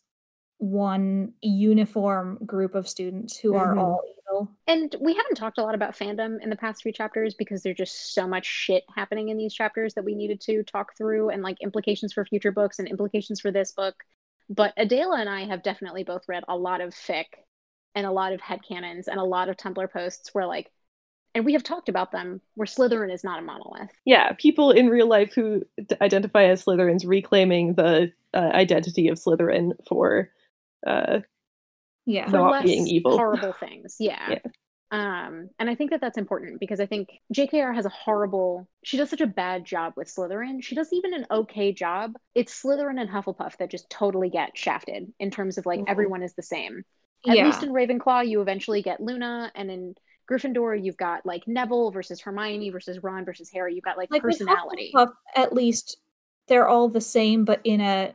one 0.64 1.34
uniform 1.41 2.39
group 2.45 2.74
of 2.74 2.88
students 2.88 3.38
who 3.38 3.53
are 3.53 3.76
Mhm. 3.76 3.80
all 3.80 4.01
evil. 4.07 4.47
And 4.66 4.95
we 5.01 5.14
haven't 5.14 5.36
talked 5.36 5.57
a 5.57 5.61
lot 5.61 5.76
about 5.76 5.93
fandom 5.93 6.41
in 6.41 6.49
the 6.49 6.55
past 6.55 6.82
few 6.82 6.93
chapters 6.93 7.34
because 7.34 7.64
there's 7.64 7.76
just 7.76 8.14
so 8.14 8.26
much 8.26 8.45
shit 8.45 8.86
happening 8.95 9.28
in 9.28 9.38
these 9.38 9.53
chapters 9.53 9.93
that 9.95 10.05
we 10.05 10.16
needed 10.16 10.39
to 10.41 10.64
talk 10.64 10.95
through 10.97 11.30
and 11.32 11.43
like 11.43 11.61
implications 11.61 12.14
for 12.14 12.24
future 12.24 12.51
books 12.53 12.80
and 12.80 12.88
implications 12.88 13.41
for 13.41 13.51
this 13.51 13.74
book. 13.74 14.05
But 14.49 14.74
Adela 14.78 15.20
and 15.20 15.30
I 15.30 15.43
have 15.45 15.64
definitely 15.64 16.05
both 16.05 16.30
read 16.30 16.45
a 16.47 16.55
lot 16.57 16.80
of 16.80 16.93
fic 16.93 17.26
and 17.93 18.05
a 18.05 18.11
lot 18.11 18.32
of 18.32 18.39
headcanons 18.39 19.07
and 19.07 19.20
a 19.20 19.24
lot 19.24 19.49
of 19.49 19.57
Tumblr 19.57 19.91
posts 19.91 20.34
where 20.34 20.45
like 20.45 20.72
and 21.36 21.43
we 21.45 21.53
have 21.53 21.64
talked 21.64 21.89
about 21.89 22.11
them 22.11 22.39
where 22.53 22.68
Slytherin 22.68 23.11
is 23.11 23.24
not 23.24 23.39
a 23.39 23.41
monolith. 23.41 23.91
Yeah, 24.05 24.32
people 24.34 24.72
in 24.72 24.88
real 24.88 25.07
life 25.07 25.34
who 25.34 25.64
identify 25.99 26.43
as 26.43 26.64
Slytherins 26.64 27.05
reclaiming 27.07 27.74
the 27.74 28.14
uh, 28.34 28.51
identity 28.53 29.07
of 29.09 29.18
Slytherin 29.18 29.74
for 29.88 30.30
uh 30.86 31.19
Yeah. 32.05 32.25
for 32.25 32.38
Not 32.38 32.51
less 32.51 32.63
being 32.65 32.88
evil. 32.88 33.17
horrible 33.17 33.53
things. 33.53 33.95
Yeah. 33.99 34.29
Yeah. 34.29 34.39
Um, 34.91 35.49
and 35.57 35.71
I 35.71 35.73
think 35.73 35.89
that 35.89 36.01
that's 36.01 36.19
important 36.19 36.59
because 36.59 36.79
I 36.79 36.86
think 36.86 37.09
JKR 37.34 37.73
has 37.73 37.88
a 37.88 37.89
horrible. 37.89 38.67
She 38.84 38.95
does 38.97 39.09
such 39.09 39.21
a 39.21 39.25
bad 39.27 39.65
job 39.65 39.93
with 39.97 40.07
Slytherin. 40.07 40.63
She 40.63 40.75
does 40.75 40.93
even 40.93 41.15
an 41.15 41.25
okay 41.31 41.71
job. 41.73 42.13
It's 42.36 42.61
Slytherin 42.61 43.01
and 43.01 43.09
Hufflepuff 43.09 43.57
that 43.57 43.71
just 43.71 43.89
totally 43.89 44.29
get 44.29 44.55
shafted 44.55 45.11
in 45.19 45.31
terms 45.31 45.57
of 45.57 45.65
like 45.65 45.79
Mhm. 45.79 45.86
everyone 45.88 46.21
is 46.21 46.36
the 46.36 46.43
same. 46.43 46.84
At 47.27 47.38
yeah. 47.38 47.45
least 47.45 47.63
in 47.63 47.69
Ravenclaw, 47.71 48.27
you 48.29 48.41
eventually 48.41 48.84
get 48.84 49.01
Luna, 49.01 49.51
and 49.55 49.71
in 49.71 49.95
Gryffindor, 50.29 50.75
you've 50.84 50.97
got 50.97 51.25
like 51.25 51.47
Neville 51.47 51.89
versus 51.89 52.21
Hermione 52.21 52.69
versus 52.69 53.01
Ron 53.01 53.25
versus 53.25 53.49
Harry. 53.51 53.73
You've 53.73 53.84
got 53.84 53.97
like, 53.97 54.11
like 54.11 54.21
with 54.21 54.38
personality. 54.38 54.91
Hufflepuff, 54.93 55.13
at 55.36 55.53
least 55.53 55.97
they're 56.47 56.67
all 56.67 56.88
the 56.89 57.01
same, 57.01 57.45
but 57.45 57.61
in 57.63 57.81
a 57.81 58.13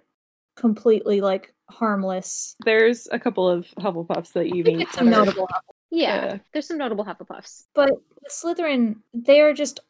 completely 0.55 1.21
like 1.23 1.53
harmless. 1.71 2.57
there's 2.64 3.09
a 3.12 3.19
couple 3.19 3.49
of 3.49 3.66
Hufflepuffs 3.79 4.33
that 4.33 4.49
you 4.55 4.62
I 4.62 4.64
think 4.64 4.79
meet 4.79 4.89
some 4.93 5.11
notable 5.11 5.47
Hufflepuff. 5.47 5.75
Yeah, 5.91 6.25
Yeah. 6.25 6.39
there's 6.53 6.66
some 6.69 6.79
notable 6.79 7.05
Hufflepuffs. 7.05 7.64
But 7.75 7.91
with 7.91 8.31
Slytherin, 8.33 8.97
they 9.14 9.41
are 9.41 9.53
just 9.55 9.81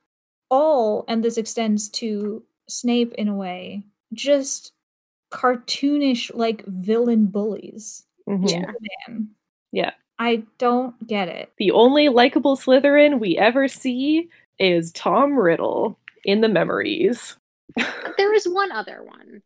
all, 0.50 1.04
and 1.08 1.22
this 1.24 1.36
extends 1.38 1.88
to 1.90 2.42
Snape 2.68 3.12
in 3.14 3.28
a 3.28 3.34
way, 3.34 3.82
just 4.12 4.72
cartoonish 5.32 6.30
like 6.34 6.64
villain 6.66 7.26
bullies. 7.26 8.04
Mhm. 8.28 8.50
Yeah. 8.50 8.72
Man. 9.08 9.28
Yeah. 9.72 9.92
I 10.18 10.42
don't 10.58 11.06
get 11.06 11.28
it. 11.28 11.52
The 11.58 11.70
only 11.70 12.08
likable 12.08 12.56
Slytherin 12.56 13.20
we 13.20 13.36
ever 13.38 13.68
see 13.68 14.28
is 14.58 14.90
Tom 14.92 15.38
Riddle 15.38 15.98
in 16.24 16.40
the 16.40 16.48
memories. 16.48 17.36
there 18.16 18.34
is 18.34 18.48
one 18.48 18.72
other 18.72 19.02
one, 19.04 19.42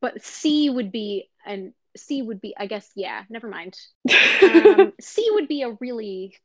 but 0.00 0.22
C 0.24 0.68
would 0.70 0.90
be 0.92 1.28
and 1.46 1.72
C 1.96 2.22
would 2.22 2.40
be. 2.40 2.54
I 2.58 2.66
guess 2.66 2.90
yeah. 2.94 3.24
Never 3.28 3.48
mind. 3.48 3.76
Um, 4.42 4.92
C 5.00 5.26
would 5.32 5.48
be 5.48 5.62
a 5.62 5.76
really 5.80 6.36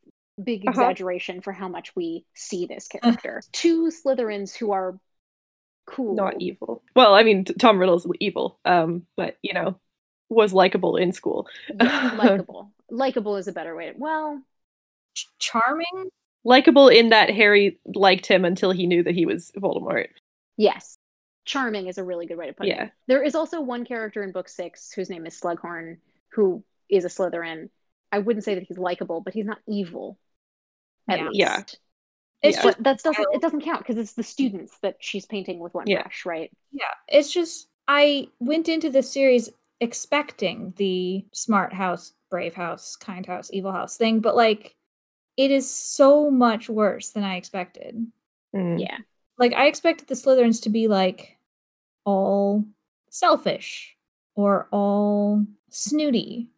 big 0.41 0.61
Uh-huh. 0.61 0.69
exaggeration 0.71 1.41
for 1.41 1.51
how 1.51 1.67
much 1.67 1.95
we 1.95 2.25
see 2.33 2.65
this 2.65 2.87
character. 2.87 3.41
Two 3.51 3.89
Slytherins 3.91 4.55
who 4.55 4.71
are 4.71 4.97
cool. 5.85 6.15
Not 6.15 6.35
evil. 6.41 6.81
Well, 6.95 7.13
I 7.13 7.23
mean, 7.23 7.43
t- 7.45 7.53
Tom 7.55 7.77
Riddle's 7.79 8.07
evil, 8.19 8.59
um, 8.65 9.05
but 9.17 9.37
you 9.43 9.53
know, 9.53 9.77
was 10.29 10.53
likable 10.53 10.95
in 10.95 11.11
school. 11.11 11.47
Yeah, 11.81 12.15
likable. 12.17 12.71
likable 12.89 13.35
is 13.35 13.47
a 13.47 13.51
better 13.51 13.75
way 13.75 13.87
to 13.91 13.93
well 13.97 14.41
Ch- 15.15 15.27
charming. 15.39 16.09
Likable 16.43 16.87
in 16.87 17.09
that 17.09 17.29
Harry 17.29 17.79
liked 17.93 18.25
him 18.25 18.45
until 18.45 18.71
he 18.71 18.87
knew 18.87 19.03
that 19.03 19.13
he 19.13 19.25
was 19.25 19.51
Voldemort. 19.57 20.07
yes 20.57 20.97
charming 21.45 21.87
is 21.87 21.97
a 21.97 22.03
really 22.03 22.25
good 22.25 22.37
way 22.37 22.47
to 22.47 22.53
put 22.53 22.67
Yeah. 22.67 22.85
it 22.85 22.91
there 23.07 23.23
is 23.23 23.35
also 23.35 23.61
one 23.61 23.85
character 23.85 24.23
in 24.23 24.31
book 24.31 24.47
six 24.47 24.91
whose 24.93 25.09
name 25.09 25.25
is 25.25 25.39
slughorn 25.39 25.97
who 26.33 26.63
is 26.89 27.03
a 27.05 27.07
slytherin 27.09 27.69
i 28.11 28.19
wouldn't 28.19 28.43
say 28.45 28.55
that 28.55 28.63
he's 28.63 28.77
likable 28.77 29.21
but 29.21 29.33
he's 29.33 29.45
not 29.45 29.59
evil 29.67 30.19
at 31.09 31.19
Yeah. 31.19 31.25
least 31.27 31.39
Yeah. 31.39 31.63
It's 32.43 32.57
Yeah. 32.57 32.63
just 32.63 32.77
but 32.77 32.83
that 32.83 33.03
doesn't 33.03 33.27
it 33.33 33.41
doesn't 33.41 33.61
count 33.61 33.79
because 33.79 33.97
it's 33.97 34.13
the 34.13 34.23
students 34.23 34.77
that 34.81 34.97
she's 34.99 35.25
painting 35.25 35.59
with 35.59 35.73
one 35.73 35.87
Yeah. 35.87 36.01
brush 36.03 36.25
right 36.25 36.51
yeah. 36.71 36.83
It's 37.07 37.31
just 37.31 37.67
I 37.87 38.27
went 38.39 38.69
into 38.69 38.89
this 38.89 39.11
series 39.11 39.49
expecting 39.81 40.73
the 40.77 41.25
smart 41.33 41.73
house, 41.73 42.13
brave 42.29 42.53
house, 42.53 42.95
kind 42.95 43.25
house, 43.25 43.49
evil 43.51 43.71
house 43.71 43.97
thing, 43.97 44.19
but 44.19 44.35
like 44.35 44.75
it 45.37 45.49
is 45.51 45.69
so 45.69 46.29
much 46.29 46.69
worse 46.69 47.09
than 47.11 47.23
I 47.23 47.35
expected. 47.37 47.95
Mm. 48.55 48.79
yeah 48.79 48.97
Like 49.41 49.53
I 49.53 49.65
expected 49.65 50.07
the 50.07 50.13
Slytherins 50.13 50.61
to 50.61 50.69
be 50.69 50.87
like 50.87 51.35
all 52.05 52.63
selfish 53.09 53.97
or 54.35 54.67
all 54.71 55.43
snooty. 55.71 56.51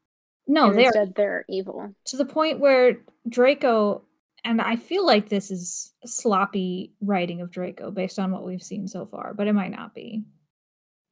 No, 0.48 0.70
and 0.70 0.78
they're 0.78 1.06
they're 1.16 1.46
evil 1.48 1.96
to 2.04 2.18
the 2.18 2.26
point 2.26 2.60
where 2.60 2.98
Draco, 3.30 4.02
and 4.44 4.62
I 4.62 4.76
feel 4.76 5.06
like 5.06 5.30
this 5.30 5.50
is 5.50 5.94
sloppy 6.04 6.92
writing 7.00 7.40
of 7.40 7.52
Draco 7.52 7.90
based 7.90 8.20
on 8.20 8.32
what 8.32 8.44
we've 8.44 8.62
seen 8.62 8.86
so 8.90 9.06
far, 9.06 9.34
but 9.34 9.48
it 9.48 9.54
might 9.54 9.72
not 9.72 9.96
be. 9.96 10.26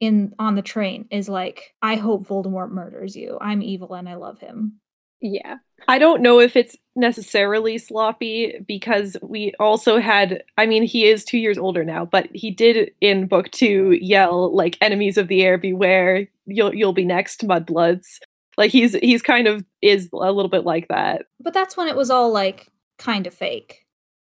In 0.00 0.34
on 0.38 0.56
the 0.56 0.62
train 0.62 1.06
is 1.10 1.26
like, 1.26 1.74
I 1.80 1.94
hope 1.96 2.26
Voldemort 2.26 2.70
murders 2.70 3.16
you. 3.16 3.38
I'm 3.40 3.62
evil 3.62 3.94
and 3.94 4.10
I 4.10 4.16
love 4.16 4.38
him. 4.38 4.78
Yeah. 5.22 5.56
I 5.88 5.98
don't 5.98 6.20
know 6.22 6.38
if 6.40 6.54
it's 6.56 6.76
necessarily 6.94 7.78
sloppy 7.78 8.58
because 8.68 9.16
we 9.22 9.52
also 9.58 9.98
had 9.98 10.42
I 10.58 10.66
mean 10.66 10.82
he 10.82 11.06
is 11.06 11.24
2 11.24 11.38
years 11.38 11.58
older 11.58 11.84
now 11.84 12.04
but 12.04 12.28
he 12.34 12.50
did 12.50 12.92
in 13.00 13.26
book 13.26 13.50
2 13.52 13.98
yell 14.00 14.54
like 14.54 14.76
enemies 14.80 15.16
of 15.16 15.28
the 15.28 15.42
heir 15.42 15.56
beware. 15.58 16.28
You'll 16.46 16.74
you'll 16.74 16.92
be 16.92 17.04
next 17.04 17.46
mudbloods. 17.46 18.18
Like 18.58 18.70
he's 18.70 18.94
he's 18.96 19.22
kind 19.22 19.46
of 19.48 19.64
is 19.80 20.10
a 20.12 20.16
little 20.32 20.48
bit 20.50 20.64
like 20.64 20.88
that. 20.88 21.26
But 21.40 21.54
that's 21.54 21.76
when 21.76 21.88
it 21.88 21.96
was 21.96 22.10
all 22.10 22.30
like 22.32 22.68
kind 22.98 23.26
of 23.26 23.34
fake. 23.34 23.86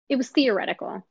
it 0.08 0.16
was 0.16 0.28
theoretical. 0.30 1.02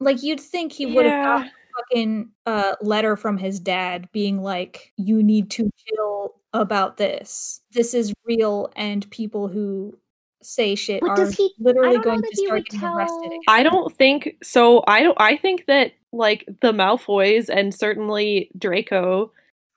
Like 0.00 0.22
you'd 0.22 0.40
think 0.40 0.72
he 0.72 0.86
would 0.86 1.04
have 1.06 1.12
Yeah. 1.14 1.24
got 1.24 1.46
a 1.46 1.50
fucking 1.78 2.30
uh, 2.46 2.76
letter 2.80 3.16
from 3.16 3.36
his 3.38 3.58
dad 3.60 4.08
being 4.12 4.40
like, 4.42 4.92
"You 4.96 5.22
need 5.22 5.50
to 5.52 5.70
chill 5.76 6.37
about 6.52 6.96
this. 6.96 7.60
This 7.72 7.94
is 7.94 8.12
real, 8.24 8.72
and 8.76 9.08
people 9.10 9.48
who 9.48 9.96
say 10.42 10.74
shit 10.74 11.00
But 11.00 11.18
are 11.18 11.30
he- 11.30 11.54
literally 11.58 11.98
going 11.98 12.22
to 12.22 12.36
start 12.36 12.52
would 12.52 12.64
getting 12.66 12.84
arrested." 12.84 13.26
Again. 13.26 13.40
I 13.48 13.62
don't 13.62 13.94
think 13.96 14.36
so. 14.42 14.82
I 14.86 15.02
don't. 15.02 15.20
I 15.20 15.36
think 15.36 15.66
that 15.66 15.92
like 16.12 16.46
the 16.60 16.72
Malfoys 16.72 17.48
and 17.48 17.74
certainly 17.74 18.50
Draco 18.58 19.30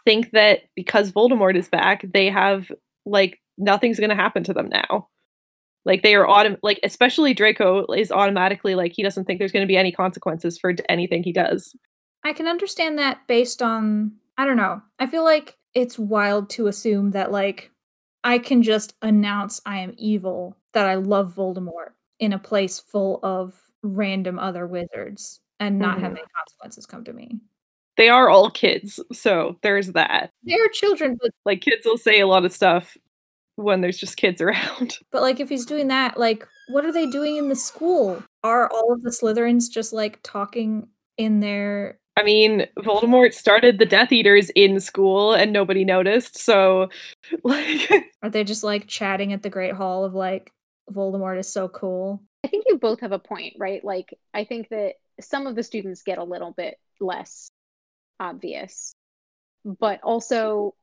think 0.05 0.31
that 0.31 0.61
because 0.75 1.11
Voldemort 1.11 1.55
is 1.55 1.67
back, 1.69 2.05
they 2.13 2.29
have 2.29 2.71
like 3.05 3.41
nothing's 3.57 3.99
going 3.99 4.09
to 4.09 4.15
happen 4.15 4.43
to 4.45 4.53
them 4.53 4.69
now. 4.69 5.07
Like 5.83 6.03
they 6.03 6.15
are 6.15 6.25
autom- 6.27 6.59
like 6.63 6.79
especially 6.83 7.33
Draco 7.33 7.85
is 7.93 8.11
automatically 8.11 8.75
like 8.75 8.93
he 8.93 9.03
doesn't 9.03 9.25
think 9.25 9.39
there's 9.39 9.51
going 9.51 9.63
to 9.63 9.67
be 9.67 9.77
any 9.77 9.91
consequences 9.91 10.57
for 10.57 10.73
anything 10.89 11.23
he 11.23 11.31
does. 11.33 11.75
I 12.23 12.33
can 12.33 12.47
understand 12.47 12.99
that 12.99 13.19
based 13.27 13.61
on 13.61 14.13
I 14.37 14.45
don't 14.45 14.57
know. 14.57 14.81
I 14.99 15.07
feel 15.07 15.23
like 15.23 15.57
it's 15.73 15.97
wild 15.99 16.49
to 16.51 16.67
assume 16.67 17.11
that 17.11 17.31
like 17.31 17.71
I 18.23 18.37
can 18.37 18.61
just 18.61 18.93
announce 19.01 19.61
I 19.65 19.79
am 19.79 19.93
evil, 19.97 20.55
that 20.73 20.85
I 20.85 20.95
love 20.95 21.33
Voldemort 21.35 21.91
in 22.19 22.33
a 22.33 22.39
place 22.39 22.79
full 22.79 23.19
of 23.23 23.59
random 23.83 24.37
other 24.37 24.67
wizards 24.67 25.39
and 25.59 25.79
not 25.79 25.99
have 25.99 26.11
Mhm. 26.11 26.17
any 26.17 26.27
consequences 26.37 26.85
come 26.85 27.03
to 27.05 27.13
me. 27.13 27.39
They 27.97 28.09
are 28.09 28.29
all 28.29 28.49
kids, 28.51 28.99
so 29.11 29.57
there's 29.63 29.93
that. 29.93 30.31
They 30.43 30.53
are 30.55 30.67
children, 30.69 31.17
but 31.21 31.31
Like 31.45 31.61
kids 31.61 31.85
will 31.85 31.97
say 31.97 32.19
a 32.19 32.27
lot 32.27 32.45
of 32.45 32.51
stuff 32.53 32.95
when 33.55 33.81
there's 33.81 33.97
just 33.97 34.17
kids 34.17 34.39
around. 34.41 34.97
but 35.11 35.21
like 35.21 35.39
if 35.39 35.49
he's 35.49 35.65
doing 35.65 35.87
that, 35.87 36.17
like 36.17 36.47
what 36.69 36.85
are 36.85 36.91
they 36.91 37.05
doing 37.07 37.37
in 37.37 37.49
the 37.49 37.55
school? 37.55 38.23
Are 38.43 38.69
all 38.71 38.93
of 38.93 39.01
the 39.01 39.09
Slytherins 39.09 39.69
just 39.69 39.93
like 39.93 40.19
talking 40.23 40.87
in 41.17 41.39
their 41.41 41.99
I 42.17 42.23
mean, 42.23 42.67
Voldemort 42.77 43.33
started 43.33 43.77
the 43.79 43.85
Death 43.85 44.11
Eaters 44.11 44.49
in 44.51 44.79
school 44.79 45.33
and 45.33 45.53
nobody 45.53 45.85
noticed, 45.85 46.37
so 46.37 46.89
like 47.43 47.89
are 48.21 48.29
they 48.29 48.43
just 48.43 48.63
like 48.63 48.87
chatting 48.87 49.33
at 49.33 49.43
the 49.43 49.49
Great 49.49 49.73
Hall 49.73 50.03
of 50.03 50.13
like 50.13 50.51
Voldemort 50.91 51.39
is 51.39 51.51
so 51.51 51.67
cool? 51.69 52.21
I 52.43 52.47
think 52.47 52.65
you 52.67 52.77
both 52.77 52.99
have 53.01 53.11
a 53.11 53.19
point, 53.19 53.53
right? 53.59 53.83
Like, 53.83 54.17
I 54.33 54.43
think 54.45 54.69
that 54.69 54.95
some 55.19 55.47
of 55.47 55.55
the 55.55 55.63
students 55.63 56.01
get 56.03 56.17
a 56.17 56.23
little 56.23 56.51
bit 56.51 56.77
less 56.99 57.49
obvious, 58.19 58.93
but 59.63 60.01
also 60.03 60.73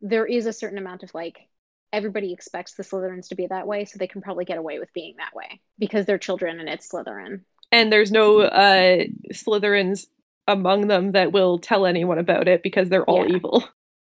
there 0.00 0.26
is 0.26 0.46
a 0.46 0.52
certain 0.52 0.78
amount 0.78 1.02
of 1.02 1.14
like, 1.14 1.38
everybody 1.92 2.32
expects 2.32 2.74
the 2.74 2.82
Slytherins 2.82 3.28
to 3.28 3.36
be 3.36 3.46
that 3.46 3.66
way, 3.66 3.84
so 3.84 3.96
they 3.98 4.08
can 4.08 4.20
probably 4.20 4.44
get 4.44 4.58
away 4.58 4.80
with 4.80 4.92
being 4.92 5.14
that 5.18 5.34
way 5.34 5.60
because 5.78 6.04
they're 6.04 6.18
children 6.18 6.60
and 6.60 6.68
it's 6.68 6.90
Slytherin. 6.90 7.40
and 7.72 7.92
there's 7.92 8.12
no 8.12 8.40
uh 8.40 9.04
Slytherins 9.32 10.06
among 10.46 10.88
them 10.88 11.12
that 11.12 11.32
will 11.32 11.58
tell 11.58 11.86
anyone 11.86 12.18
about 12.18 12.48
it 12.48 12.62
because 12.62 12.88
they're 12.88 13.04
all 13.04 13.26
Yeah. 13.28 13.36
evil. 13.36 13.64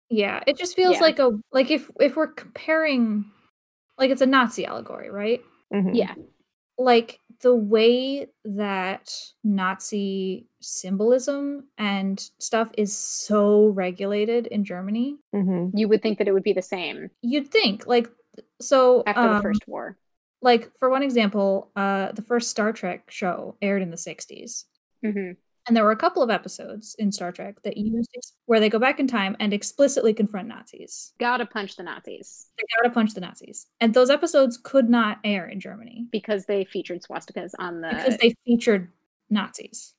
Yeah, 0.10 0.44
it 0.46 0.58
just 0.58 0.76
feels 0.76 0.96
Yeah. 0.98 1.02
like 1.02 1.20
a 1.20 1.32
like 1.52 1.72
if 1.72 1.90
if 2.00 2.16
we're 2.16 2.28
comparing 2.28 3.26
like 3.98 4.12
it's 4.12 4.22
a 4.22 4.26
Nazi 4.28 4.66
allegory, 4.66 5.10
right? 5.10 5.42
Mhm. 5.74 5.96
Yeah. 5.96 6.14
Like 6.78 7.20
the 7.42 7.56
way 7.56 8.28
that 8.44 9.12
Nazi 9.44 10.48
symbolism 10.62 11.68
and 11.78 12.20
stuff 12.40 12.70
is 12.78 12.96
so 12.96 13.68
regulated 13.70 14.48
in 14.48 14.64
Germany, 14.64 15.18
Mhm. 15.34 15.72
You 15.74 15.88
would 15.88 16.02
think 16.04 16.18
that 16.20 16.28
it 16.28 16.34
would 16.34 16.44
be 16.44 16.54
the 16.54 16.62
same 16.62 17.10
you'd 17.22 17.48
think 17.50 17.88
like 17.88 18.08
so 18.62 19.04
after 19.08 19.22
um, 19.22 19.36
the 19.38 19.42
First 19.42 19.68
War. 19.68 19.98
like 20.42 20.70
for 20.78 20.90
one 20.90 21.02
example, 21.04 21.72
uh 21.76 22.12
the 22.12 22.22
first 22.22 22.50
Star 22.52 22.72
Trek 22.74 23.10
show 23.10 23.58
aired 23.62 23.82
in 23.82 23.90
the 23.90 23.98
60s. 23.98 24.66
hmm 25.04 25.32
And 25.68 25.76
there 25.76 25.84
were 25.84 25.92
a 25.92 25.98
couple 25.98 26.22
of 26.22 26.30
episodes 26.30 26.96
in 27.00 27.12
Star 27.12 27.32
Trek 27.32 27.62
that 27.64 27.76
mm-hmm. 27.76 27.96
used 27.96 28.34
where 28.46 28.60
they 28.60 28.70
go 28.70 28.80
back 28.80 29.00
in 29.00 29.08
time 29.08 29.36
and 29.40 29.54
explicitly 29.54 30.14
confront 30.14 30.48
Nazis. 30.48 31.14
Gotta 31.20 31.46
punch 31.46 31.76
the 31.76 31.84
Nazis 31.84 32.48
They 32.58 32.64
gotta 32.78 32.94
punch 32.94 33.14
the 33.14 33.22
Nazis. 33.22 33.68
And 33.82 33.94
those 33.94 34.10
episodes 34.10 34.60
could 34.62 34.90
not 34.90 35.20
air 35.24 35.48
in 35.48 35.60
Germany 35.60 36.08
because 36.12 36.46
they 36.46 36.66
featured 36.66 37.02
swastikas 37.02 37.52
on 37.58 37.82
the. 37.82 37.90
because 37.90 38.18
they 38.18 38.36
featured 38.46 38.92
Nazis, 39.30 39.94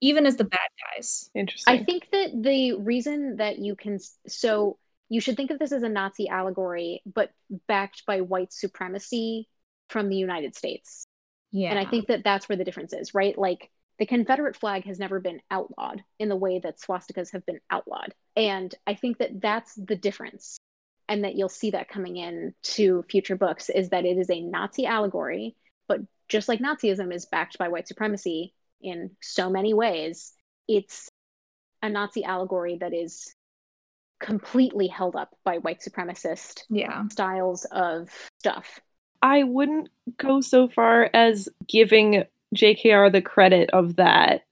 even 0.00 0.26
as 0.26 0.36
the 0.36 0.44
bad 0.44 0.58
guys. 0.94 1.30
Interesting. 1.34 1.74
I 1.74 1.84
think 1.84 2.08
that 2.12 2.30
the 2.42 2.74
reason 2.74 3.36
that 3.36 3.58
you 3.58 3.76
can 3.76 3.98
so 4.26 4.78
you 5.10 5.20
should 5.20 5.36
think 5.36 5.50
of 5.50 5.58
this 5.58 5.72
as 5.72 5.82
a 5.82 5.88
Nazi 5.88 6.28
allegory, 6.28 7.02
but 7.04 7.30
backed 7.66 8.06
by 8.06 8.20
white 8.20 8.52
supremacy 8.52 9.48
from 9.88 10.08
the 10.08 10.16
United 10.16 10.56
States. 10.56 11.04
Yeah. 11.50 11.70
And 11.70 11.78
I 11.78 11.84
think 11.84 12.06
that 12.06 12.22
that's 12.22 12.48
where 12.48 12.56
the 12.56 12.64
difference 12.64 12.92
is, 12.92 13.12
right? 13.12 13.36
Like 13.36 13.70
the 14.00 14.06
Confederate 14.06 14.56
flag 14.56 14.86
has 14.86 14.98
never 14.98 15.20
been 15.20 15.40
outlawed 15.50 16.02
in 16.18 16.30
the 16.30 16.36
way 16.36 16.58
that 16.58 16.80
swastikas 16.80 17.32
have 17.32 17.44
been 17.44 17.60
outlawed. 17.70 18.14
And 18.34 18.74
I 18.86 18.94
think 18.94 19.18
that 19.18 19.42
that's 19.42 19.74
the 19.74 19.94
difference. 19.94 20.56
And 21.06 21.24
that 21.24 21.34
you'll 21.34 21.50
see 21.50 21.72
that 21.72 21.90
coming 21.90 22.16
in 22.16 22.54
to 22.62 23.04
future 23.10 23.36
books 23.36 23.68
is 23.68 23.90
that 23.90 24.06
it 24.06 24.16
is 24.16 24.30
a 24.30 24.40
Nazi 24.40 24.86
allegory, 24.86 25.54
but 25.86 26.00
just 26.28 26.48
like 26.48 26.60
Nazism 26.60 27.12
is 27.12 27.26
backed 27.26 27.58
by 27.58 27.68
white 27.68 27.88
supremacy 27.88 28.54
in 28.80 29.10
so 29.20 29.50
many 29.50 29.74
ways, 29.74 30.32
it's 30.66 31.08
a 31.82 31.90
Nazi 31.90 32.24
allegory 32.24 32.78
that 32.80 32.94
is 32.94 33.34
completely 34.18 34.86
held 34.86 35.16
up 35.16 35.36
by 35.44 35.58
white 35.58 35.80
supremacist 35.80 36.62
yeah. 36.70 37.06
styles 37.08 37.66
of 37.66 38.08
stuff. 38.38 38.80
I 39.20 39.42
wouldn't 39.42 39.90
go 40.16 40.40
so 40.40 40.68
far 40.68 41.10
as 41.12 41.48
giving 41.68 42.24
JKR 42.54 43.10
the 43.10 43.22
credit 43.22 43.70
of 43.72 43.96
that 43.96 44.44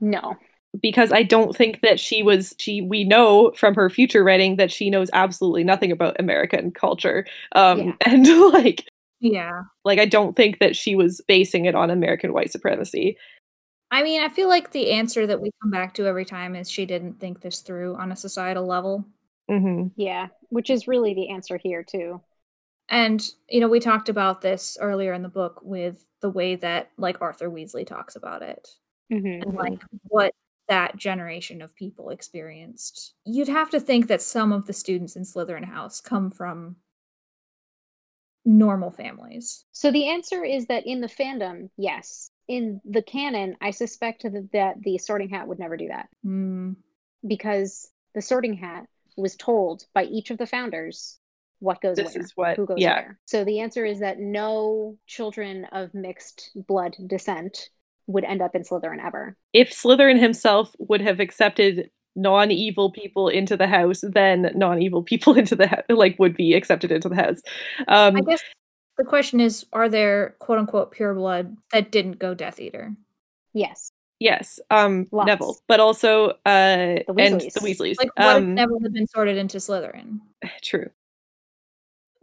No. 0.00 0.36
because 0.82 1.10
I 1.12 1.22
don't 1.22 1.56
think 1.56 1.80
that 1.82 1.98
she 1.98 2.22
was 2.22 2.54
she 2.58 2.82
we 2.82 3.04
know 3.04 3.52
from 3.56 3.74
her 3.74 3.88
future 3.88 4.22
writing 4.22 4.56
that 4.56 4.70
she 4.70 4.90
knows 4.90 5.08
absolutely 5.12 5.64
nothing 5.64 5.90
about 5.90 6.16
American 6.20 6.70
culture. 6.70 7.26
Um 7.52 7.78
Yeah. 7.78 7.92
and 8.06 8.26
like 8.52 8.86
Yeah. 9.20 9.62
like 9.84 9.98
I 9.98 10.06
don't 10.06 10.36
think 10.36 10.58
that 10.58 10.76
she 10.76 10.94
was 10.96 11.20
basing 11.26 11.64
it 11.64 11.74
on 11.74 11.90
American 11.90 12.32
white 12.32 12.50
supremacy. 12.52 13.16
I 13.90 14.02
mean, 14.02 14.20
I 14.20 14.28
feel 14.28 14.48
like 14.48 14.72
the 14.72 14.90
answer 14.92 15.26
that 15.26 15.40
we 15.40 15.50
come 15.62 15.70
back 15.70 15.94
to 15.94 16.06
every 16.06 16.24
time 16.24 16.56
is 16.56 16.70
she 16.70 16.86
didn't 16.86 17.20
think 17.20 17.40
this 17.40 17.60
through 17.60 17.96
on 17.96 18.10
a 18.12 18.16
societal 18.16 18.66
level. 18.66 19.04
hmm 19.48 19.88
Yeah, 19.96 20.28
which 20.48 20.70
is 20.70 20.88
really 20.88 21.14
the 21.14 21.28
answer 21.30 21.56
here 21.56 21.84
too. 21.84 22.20
And, 22.88 23.26
you 23.48 23.60
know, 23.60 23.68
we 23.68 23.80
talked 23.80 24.08
about 24.08 24.40
this 24.40 24.78
earlier 24.80 25.12
in 25.12 25.22
the 25.22 25.28
book 25.28 25.60
with 25.62 26.04
the 26.20 26.30
way 26.30 26.54
that, 26.56 26.90
like, 26.96 27.20
Arthur 27.20 27.50
Weasley 27.50 27.86
talks 27.86 28.16
about 28.16 28.42
it 28.42 28.68
Mm-hmm. 29.12 29.42
and, 29.48 29.54
like, 29.54 29.80
what 30.08 30.32
that 30.68 30.96
generation 30.96 31.62
of 31.62 31.76
people 31.76 32.10
experienced. 32.10 33.14
You'd 33.24 33.46
have 33.46 33.70
to 33.70 33.78
think 33.78 34.08
that 34.08 34.20
some 34.20 34.52
of 34.52 34.66
the 34.66 34.72
students 34.72 35.14
in 35.14 35.22
Slytherin 35.22 35.64
House 35.64 36.00
come 36.00 36.30
from 36.30 36.76
normal 38.44 38.90
families. 38.90 39.64
So 39.72 39.92
the 39.92 40.08
answer 40.08 40.44
is 40.44 40.66
that 40.66 40.86
in 40.86 41.00
the 41.00 41.08
fandom, 41.08 41.70
yes. 41.76 42.30
In 42.48 42.80
the 42.84 43.02
canon, 43.02 43.56
I 43.60 43.72
suspect 43.72 44.22
that, 44.22 44.48
that 44.52 44.82
the 44.82 44.98
sorting 44.98 45.28
hat 45.28 45.48
would 45.48 45.58
never 45.58 45.76
do 45.76 45.88
that 45.88 46.08
Mm, 46.24 46.76
because 47.26 47.90
the 48.14 48.22
sorting 48.22 48.54
hat 48.54 48.86
was 49.16 49.34
told 49.36 49.84
by 49.94 50.04
each 50.04 50.30
of 50.30 50.38
the 50.38 50.46
founders 50.46 51.18
what 51.60 51.80
goes 51.80 51.96
This 51.96 52.14
where, 52.14 52.22
is 52.24 52.32
what- 52.36 52.56
who 52.56 52.66
goes 52.66 52.78
yeah. 52.78 52.94
where. 52.94 53.18
So 53.26 53.44
the 53.44 53.60
answer 53.60 53.84
is 53.84 54.00
that 54.00 54.18
no 54.18 54.96
children 55.06 55.64
of 55.72 55.92
mixed 55.94 56.50
blood 56.54 56.96
descent 57.06 57.70
would 58.06 58.24
end 58.24 58.40
up 58.42 58.54
in 58.54 58.62
Slytherin 58.62 59.04
ever. 59.04 59.36
If 59.52 59.70
Slytherin 59.70 60.20
himself 60.20 60.74
would 60.78 61.00
have 61.00 61.18
accepted 61.18 61.90
non-evil 62.14 62.92
people 62.92 63.28
into 63.28 63.56
the 63.56 63.66
house, 63.66 64.02
then 64.02 64.52
non-evil 64.54 65.02
people 65.02 65.34
into 65.38 65.56
the 65.56 65.66
house 65.66 65.82
like 65.88 66.18
would 66.18 66.36
be 66.36 66.54
accepted 66.54 66.92
into 66.92 67.08
the 67.08 67.16
house. 67.16 67.42
Um, 67.88 68.16
I 68.16 68.20
guess 68.20 68.42
the 68.96 69.04
question 69.04 69.40
is 69.40 69.66
are 69.72 69.88
there 69.88 70.36
quote 70.38 70.58
unquote 70.58 70.92
pure 70.92 71.14
blood 71.14 71.56
that 71.72 71.90
didn't 71.90 72.18
go 72.18 72.32
Death 72.34 72.60
Eater? 72.60 72.94
Yes. 73.52 73.90
yes, 74.20 74.60
um, 74.70 75.06
Lots. 75.12 75.26
Neville, 75.26 75.56
but 75.66 75.80
also 75.80 76.28
uh, 76.30 76.34
The 76.46 77.14
and 77.18 77.40
Weasleys. 77.40 77.52
the 77.54 77.60
Weasleys. 77.60 77.96
Like 77.98 78.10
what 78.16 78.36
if 78.36 78.42
um, 78.42 78.54
Neville 78.54 78.80
had 78.82 78.92
been 78.92 79.06
sorted 79.06 79.36
into 79.36 79.58
Slytherin? 79.58 80.20
true. 80.62 80.90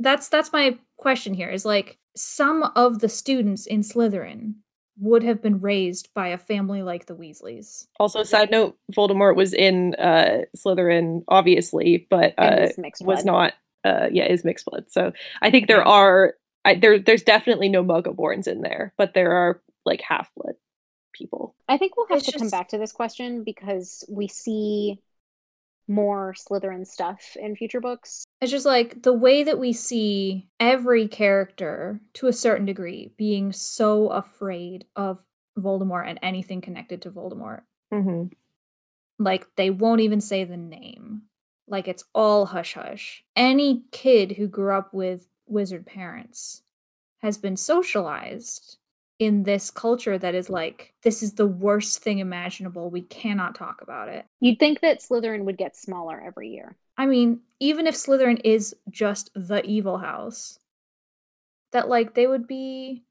That's 0.04 0.30
that's 0.30 0.52
my 0.52 0.78
question 0.98 1.34
here 1.34 1.50
is 1.50 1.66
like 1.66 1.98
some 2.16 2.64
of 2.76 3.00
the 3.00 3.10
students 3.10 3.66
in 3.66 3.82
Slytherin 3.82 4.56
would 5.00 5.24
have 5.24 5.42
been 5.42 5.60
raised 5.60 6.14
by 6.14 6.28
a 6.28 6.38
family 6.38 6.84
like 6.84 7.08
the 7.08 7.16
Weasleys. 7.16 7.88
Also, 8.00 8.24
side 8.24 8.52
note: 8.52 8.78
Voldemort 8.92 9.36
was 9.36 9.54
in 9.54 9.96
uh, 9.96 10.42
Slytherin, 10.56 11.24
obviously, 11.28 12.08
but 12.10 12.34
uh, 12.38 12.68
was 13.02 13.26
not. 13.26 13.54
Uh, 13.86 14.08
yeah, 14.12 14.26
is 14.26 14.46
mixed 14.46 14.66
blood. 14.66 14.86
So 14.90 15.12
I 15.42 15.52
think 15.52 15.68
there 15.68 15.86
are. 15.86 16.36
I, 16.66 16.76
there, 16.76 16.98
there's 16.98 17.24
definitely 17.24 17.68
no 17.68 17.84
Muggleborns 17.84 18.48
in 18.48 18.62
there, 18.62 18.94
but 18.98 19.14
there 19.14 19.32
are 19.32 19.62
like 19.86 20.02
half 20.02 20.32
blood 20.38 20.56
people. 21.14 21.56
I 21.68 21.78
think 21.78 21.98
we'll 21.98 22.08
have 22.08 22.20
It's 22.20 22.28
to 22.28 22.40
come 22.40 22.50
back 22.50 22.70
to 22.70 22.78
this 22.78 22.94
question 22.94 23.44
because 23.44 24.06
we 24.08 24.28
see 24.28 25.00
more 25.88 26.34
Slytherin 26.34 26.86
stuff 26.86 27.36
in 27.40 27.56
future 27.56 27.82
books. 27.82 28.26
It's 28.42 28.52
just 28.52 28.66
like 28.66 29.04
the 29.04 29.14
way 29.14 29.44
that 29.44 29.60
we 29.60 29.74
see 29.74 30.48
every 30.60 31.08
character 31.08 32.02
to 32.16 32.28
a 32.28 32.34
certain 32.34 32.66
degree 32.66 33.14
being 33.18 33.52
so 33.52 34.08
afraid 34.10 34.86
of 34.96 35.20
Voldemort 35.58 36.08
and 36.08 36.20
anything 36.22 36.62
connected 36.62 37.02
to 37.04 37.12
Voldemort. 37.12 37.62
Mm-hmm. 37.94 38.26
Like 39.20 39.46
they 39.56 39.70
won't 39.70 40.02
even 40.02 40.22
say 40.22 40.44
the 40.44 40.58
name. 40.58 41.24
Like 41.68 41.88
it's 41.88 42.04
all 42.14 42.46
hush 42.46 42.74
hush. 42.74 43.24
Any 43.36 43.84
kid 43.92 44.34
who 44.34 44.48
grew 44.48 44.74
up 44.74 44.94
with 44.94 45.28
wizard 45.46 45.86
parents 45.86 46.64
has 47.20 47.38
been 47.38 47.56
socialized 47.56 48.78
in 49.20 49.44
this 49.44 49.70
culture 49.72 50.18
that 50.18 50.36
is 50.36 50.50
like 50.50 50.94
this 51.04 51.24
is 51.24 51.34
the 51.34 51.48
worst 51.48 52.04
thing 52.04 52.20
imaginable. 52.20 52.90
We 52.90 53.02
cannot 53.02 53.56
talk 53.56 53.82
about 53.82 54.10
it. 54.10 54.26
You'd 54.40 54.60
think 54.60 54.82
that 54.82 55.02
Slytherin 55.02 55.44
would 55.46 55.58
get 55.58 55.76
smaller 55.76 56.22
every 56.26 56.50
year. 56.50 56.76
I 56.98 57.06
mean, 57.06 57.40
even 57.60 57.88
if 57.88 57.96
Slytherin 57.96 58.42
is 58.44 58.76
just 58.90 59.32
the 59.36 59.64
evil 59.66 59.98
house, 59.98 60.60
that 61.72 61.90
like 61.90 62.14
they 62.14 62.28
would 62.28 62.48
be 62.48 63.04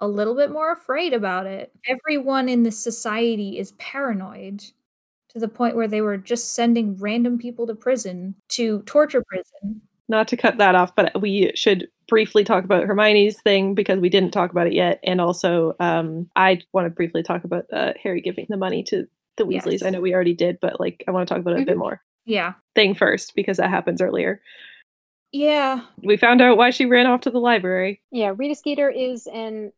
a 0.00 0.08
little 0.08 0.34
bit 0.34 0.50
more 0.50 0.72
afraid 0.72 1.12
about 1.12 1.46
it. 1.46 1.72
Everyone 1.86 2.48
in 2.48 2.62
this 2.62 2.78
society 2.78 3.58
is 3.58 3.72
paranoid 3.72 4.62
to 5.30 5.38
the 5.38 5.48
point 5.48 5.76
where 5.76 5.88
they 5.88 6.00
were 6.00 6.16
just 6.16 6.54
sending 6.54 6.96
random 6.98 7.38
people 7.38 7.66
to 7.66 7.74
prison 7.74 8.34
to 8.48 8.82
torture 8.82 9.24
prison. 9.26 9.80
Not 10.08 10.28
to 10.28 10.36
cut 10.36 10.58
that 10.58 10.74
off, 10.74 10.94
but 10.94 11.20
we 11.20 11.52
should 11.54 11.88
briefly 12.08 12.44
talk 12.44 12.64
about 12.64 12.84
Hermione's 12.86 13.40
thing 13.40 13.74
because 13.74 13.98
we 13.98 14.08
didn't 14.08 14.30
talk 14.32 14.50
about 14.50 14.66
it 14.66 14.72
yet, 14.72 15.00
and 15.02 15.20
also 15.20 15.74
um, 15.80 16.28
I 16.36 16.60
want 16.72 16.86
to 16.86 16.90
briefly 16.90 17.22
talk 17.22 17.44
about 17.44 17.64
uh, 17.72 17.92
Harry 18.02 18.20
giving 18.20 18.46
the 18.48 18.56
money 18.56 18.82
to 18.84 19.06
the 19.36 19.44
Weasleys. 19.44 19.84
I 19.84 19.90
know 19.90 20.00
we 20.00 20.14
already 20.14 20.34
did, 20.34 20.58
but 20.60 20.80
like 20.80 21.04
I 21.06 21.10
want 21.10 21.28
to 21.28 21.34
talk 21.34 21.40
about 21.40 21.56
it 21.58 21.62
a 21.62 21.66
bit 21.66 21.76
Mhm. 21.76 21.80
more. 21.80 22.00
Yeah. 22.24 22.54
Thing 22.74 22.94
first 22.94 23.34
because 23.34 23.58
that 23.58 23.70
happens 23.70 24.00
earlier. 24.00 24.40
Yeah. 25.32 25.82
We 26.02 26.16
found 26.16 26.40
out 26.40 26.56
why 26.56 26.70
she 26.70 26.86
ran 26.86 27.06
off 27.06 27.20
to 27.22 27.30
the 27.30 27.38
library. 27.38 28.00
Yeah, 28.10 28.32
Rita 28.36 28.54
Skeeter 28.54 28.88
is 28.90 29.26
an 29.26 29.72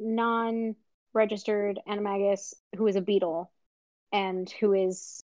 non-registered 0.00 1.80
animagus 1.86 2.54
who 2.76 2.86
is 2.86 2.96
a 2.96 3.00
beetle 3.00 3.50
and 4.12 4.50
who 4.60 4.72
has 4.72 5.20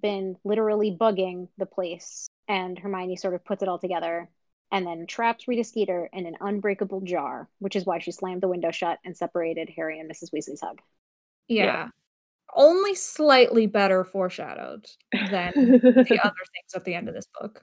been 0.00 0.36
literally 0.44 0.96
bugging 0.98 1.48
the 1.58 1.66
place. 1.66 2.26
And 2.48 2.78
Hermione 2.78 3.16
sort 3.16 3.34
of 3.34 3.44
puts 3.44 3.62
it 3.62 3.68
all 3.68 3.78
together 3.78 4.28
and 4.72 4.84
then 4.86 5.06
traps 5.06 5.46
Rita 5.46 5.62
Skeeter 5.64 6.08
in 6.12 6.26
an 6.26 6.34
unbreakable 6.40 7.02
jar, 7.02 7.48
which 7.60 7.76
is 7.76 7.86
why 7.86 8.00
she 8.00 8.10
slammed 8.10 8.40
the 8.42 8.48
window 8.48 8.72
shut 8.72 8.98
and 9.04 9.16
separated 9.16 9.70
Harry 9.76 10.00
and 10.00 10.10
Mrs. 10.10 10.32
Weasley's 10.32 10.60
hug. 10.62 10.80
Yeah. 11.46 11.64
Yeah. 11.64 11.88
Only 12.54 12.94
slightly 12.94 13.66
better 13.66 14.02
foreshadowed 14.04 14.86
than 15.30 15.52
the 15.54 16.20
other 16.22 16.34
things 16.54 16.74
at 16.74 16.84
the 16.84 16.94
end 16.94 17.08
of 17.08 17.14
this 17.14 17.28
book. 17.40 17.62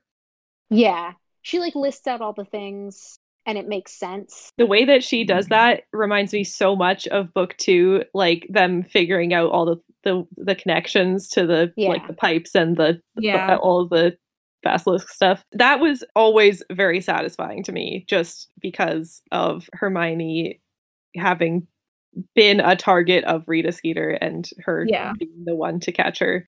Yeah, 0.70 1.14
she 1.42 1.60
like 1.60 1.76
lists 1.76 2.08
out 2.08 2.22
all 2.22 2.34
the 2.34 2.46
things 2.46 3.20
and 3.46 3.58
it 3.58 3.68
makes 3.68 3.94
sense. 3.94 4.52
the 4.58 4.66
way 4.66 4.86
that 4.86 5.04
she 5.04 5.24
does 5.24 5.48
that 5.48 5.84
reminds 5.94 6.34
me 6.34 6.44
so 6.44 6.76
much 6.76 7.08
of 7.08 7.34
book 7.34 7.56
two 7.58 8.04
like 8.14 8.46
them 8.50 8.84
figuring 8.84 9.34
out 9.34 9.50
all 9.50 9.66
the 9.66 9.78
the, 10.04 10.26
the 10.38 10.56
connections 10.56 11.30
to 11.30 11.46
the 11.48 11.74
Yeah. 11.76 11.90
like 11.90 12.06
the 12.08 12.14
pipes 12.14 12.54
and 12.56 12.76
the 12.78 13.02
Yeah. 13.18 13.58
all 13.58 13.88
the 13.88 14.18
basilisk 14.64 15.10
stuff 15.10 15.44
that 15.54 15.80
was 15.80 16.04
always 16.16 16.62
very 16.72 17.00
satisfying 17.02 17.64
to 17.64 17.72
me 17.72 18.04
just 18.08 18.50
because 18.60 19.22
of 19.32 19.70
hermione 19.74 20.60
having 21.16 21.66
been 22.36 22.60
a 22.60 22.76
target 22.76 23.24
of 23.26 23.44
rita 23.48 23.72
skeeter 23.72 24.12
and 24.22 24.50
her 24.60 24.86
Yeah. 24.90 25.14
being 25.20 25.46
the 25.46 25.56
one 25.56 25.80
to 25.82 25.92
catch 25.92 26.20
her 26.20 26.48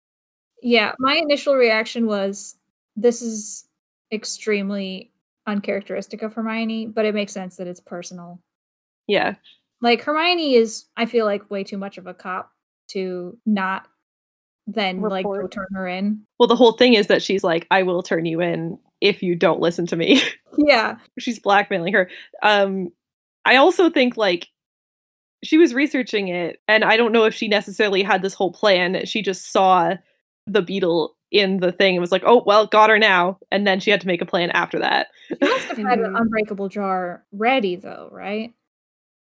Yeah, 0.62 0.94
my 1.00 1.16
initial 1.16 1.56
reaction 1.56 2.06
was 2.06 2.58
this 2.96 3.22
is 3.22 3.68
extremely 4.12 5.12
uncharacteristic 5.48 6.22
of 6.22 6.34
Hermione, 6.34 6.86
but 6.88 7.06
it 7.06 7.16
makes 7.16 7.32
sense 7.34 7.56
that 7.58 7.68
it's 7.68 7.80
personal. 7.80 8.40
yeah 9.08 9.36
Like 9.82 10.02
Hermione 10.02 10.56
is 10.56 10.86
I 10.98 11.06
feel 11.06 11.26
like 11.26 11.50
way 11.50 11.64
too 11.64 11.78
much 11.78 11.98
of 11.98 12.06
a 12.08 12.14
cop 12.14 12.52
to 12.90 13.38
not 13.46 13.88
then 14.68 15.02
like 15.02 15.26
go 15.26 15.48
turn 15.48 15.68
her 15.74 15.88
in. 15.88 16.22
well 16.40 16.48
the 16.48 16.56
whole 16.56 16.74
thing 16.74 16.94
is 16.94 17.08
that 17.08 17.22
she's 17.22 17.44
like 17.44 17.66
i 17.72 17.82
will 17.84 18.04
turn 18.04 18.26
you 18.26 18.40
in 18.42 18.78
if 19.02 19.24
you 19.24 19.36
don't 19.36 19.60
listen 19.60 19.86
to 19.88 19.96
me 19.96 20.22
Yeah. 20.58 20.98
she's 21.18 21.40
blackmailing 21.40 21.94
her. 21.94 22.10
Um, 22.44 22.90
I 23.46 23.56
also 23.56 23.90
think 23.90 24.18
like 24.18 24.50
she 25.44 25.58
was 25.58 25.74
researching 25.74 26.28
it, 26.28 26.60
and 26.68 26.84
I 26.84 26.98
don't 26.98 27.12
know 27.14 27.24
if 27.24 27.34
she 27.34 27.48
necessarily 27.48 28.04
had 28.04 28.22
this 28.22 28.36
whole 28.36 28.52
plan. 28.52 29.06
She 29.06 29.24
just 29.24 29.52
saw 29.52 29.96
the 30.46 30.62
beetle 30.62 31.16
in 31.32 31.62
the 31.62 31.72
thing 31.72 31.96
and 31.96 32.02
was 32.02 32.12
like, 32.12 32.22
"Oh 32.26 32.44
well, 32.46 32.68
got 32.68 32.90
her 32.92 33.00
now," 33.00 33.40
and 33.50 33.66
then 33.66 33.80
she 33.80 33.90
had 33.90 34.02
to 34.02 34.08
make 34.08 34.22
a 34.22 34.26
plan 34.26 34.52
after 34.52 34.78
that. 34.80 35.08
She 35.30 35.38
must 35.42 35.66
have 35.70 35.78
had 35.80 36.00
an 36.00 36.16
unbreakable 36.18 36.68
jar 36.70 37.24
ready 37.32 37.76
though, 37.78 38.10
right? 38.12 38.54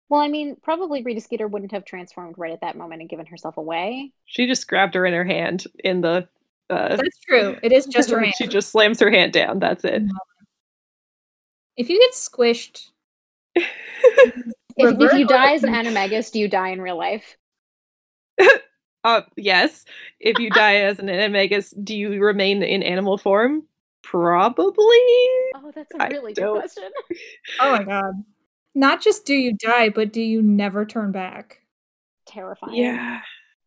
Well, 0.08 0.20
I 0.20 0.28
mean, 0.28 0.56
probably 0.62 1.02
Rita 1.02 1.20
Skeeter 1.20 1.48
wouldn't 1.48 1.72
have 1.72 1.84
transformed 1.84 2.36
right 2.38 2.52
at 2.52 2.60
that 2.60 2.76
moment 2.76 3.00
and 3.00 3.10
given 3.10 3.26
herself 3.26 3.56
away. 3.56 4.12
she 4.24 4.46
just 4.46 4.68
grabbed 4.68 4.94
her 4.94 5.04
in 5.06 5.12
her 5.14 5.24
hand 5.24 5.64
in 5.82 6.00
the. 6.00 6.28
Uh, 6.70 6.96
That's 6.96 7.18
true. 7.28 7.56
It 7.62 7.72
is 7.72 7.86
just 7.86 8.10
her 8.10 8.20
hand. 8.22 8.34
she 8.38 8.46
just 8.46 8.70
slams 8.70 9.00
her 9.00 9.10
hand 9.10 9.32
down. 9.32 9.58
That's 9.58 9.84
it. 9.84 10.02
If 11.76 11.88
you 11.90 11.98
get 11.98 12.12
squished, 12.12 12.88
If, 13.54 13.64
if 15.00 15.12
you 15.14 15.26
die 15.26 15.54
as 15.54 15.62
an 15.64 15.72
animagus, 15.72 16.30
do 16.30 16.38
you 16.38 16.48
die 16.48 16.68
in 16.68 16.80
real 16.80 16.96
life? 16.98 17.36
Uh, 19.04 19.22
yes. 19.36 19.84
If 20.18 20.40
you 20.40 20.50
die 20.50 20.78
as 20.78 20.98
an 20.98 21.06
animagus, 21.06 21.72
do 21.84 21.94
you 21.96 22.20
remain 22.20 22.64
in 22.64 22.82
animal 22.82 23.16
form? 23.18 23.62
Probably. 24.02 24.74
Oh, 25.54 25.70
that's 25.72 25.92
a 25.94 26.08
really 26.08 26.32
good 26.34 26.40
don't- 26.40 26.58
question. 26.58 26.90
oh 27.60 27.70
my 27.70 27.84
god. 27.84 28.14
Not 28.76 29.00
just 29.00 29.24
do 29.24 29.34
you 29.34 29.54
die, 29.54 29.88
but 29.88 30.12
do 30.12 30.20
you 30.20 30.42
never 30.42 30.84
turn 30.84 31.10
back? 31.10 31.62
Terrifying. 32.26 32.76
Yeah. 32.76 33.20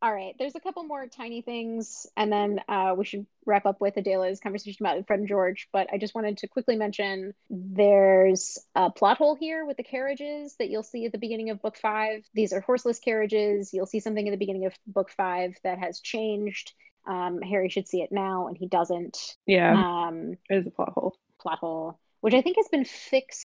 All 0.04 0.14
right. 0.14 0.36
There's 0.38 0.54
a 0.54 0.60
couple 0.60 0.84
more 0.84 1.08
tiny 1.08 1.42
things, 1.42 2.06
and 2.16 2.32
then 2.32 2.62
uh, 2.70 2.94
we 2.96 3.06
should 3.06 3.26
wrap 3.48 3.66
up 3.66 3.82
with 3.82 3.96
Adela's 3.98 4.40
conversation 4.40 4.86
about 4.86 5.06
Fred 5.08 5.20
and 5.20 5.28
George. 5.28 5.68
But 5.74 5.88
I 5.92 5.98
just 5.98 6.14
wanted 6.14 6.38
to 6.38 6.48
quickly 6.48 6.76
mention 6.76 7.34
there's 7.50 8.60
a 8.76 8.92
plot 8.92 9.18
hole 9.18 9.36
here 9.36 9.66
with 9.66 9.78
the 9.78 9.84
carriages 9.84 10.56
that 10.60 10.70
you'll 10.70 10.84
see 10.84 11.08
at 11.08 11.12
the 11.12 11.18
beginning 11.18 11.50
of 11.50 11.60
book 11.60 11.76
five. 11.76 12.24
These 12.36 12.54
are 12.54 12.62
horseless 12.62 13.00
carriages. 13.00 13.74
You'll 13.74 13.88
see 13.88 14.00
something 14.00 14.28
at 14.28 14.32
the 14.32 14.38
beginning 14.38 14.68
of 14.68 14.76
book 14.86 15.10
five 15.18 15.56
that 15.64 15.80
has 15.80 16.02
changed. 16.02 16.72
Um, 17.08 17.42
Harry 17.42 17.70
should 17.70 17.88
see 17.88 18.04
it 18.04 18.12
now, 18.12 18.48
and 18.48 18.56
he 18.56 18.68
doesn't. 18.68 19.18
Yeah. 19.48 19.74
Um, 19.74 20.36
There's 20.48 20.68
a 20.68 20.72
plot 20.72 20.94
hole. 20.94 21.18
plot 21.42 21.58
hole, 21.58 22.00
which 22.22 22.36
I 22.36 22.44
think 22.44 22.58
has 22.58 22.68
been 22.68 22.86
fixed 22.86 23.48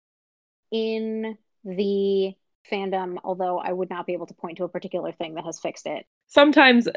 in 0.71 1.37
the 1.63 2.33
fandom, 2.71 3.17
although 3.23 3.59
I 3.59 3.71
would 3.71 3.89
not 3.89 4.05
be 4.05 4.13
able 4.13 4.27
to 4.27 4.33
point 4.33 4.57
to 4.57 4.63
a 4.63 4.69
particular 4.69 5.11
thing 5.11 5.35
that 5.35 5.45
has 5.45 5.59
fixed 5.59 5.85
it. 5.87 6.05
sometimes 6.27 6.87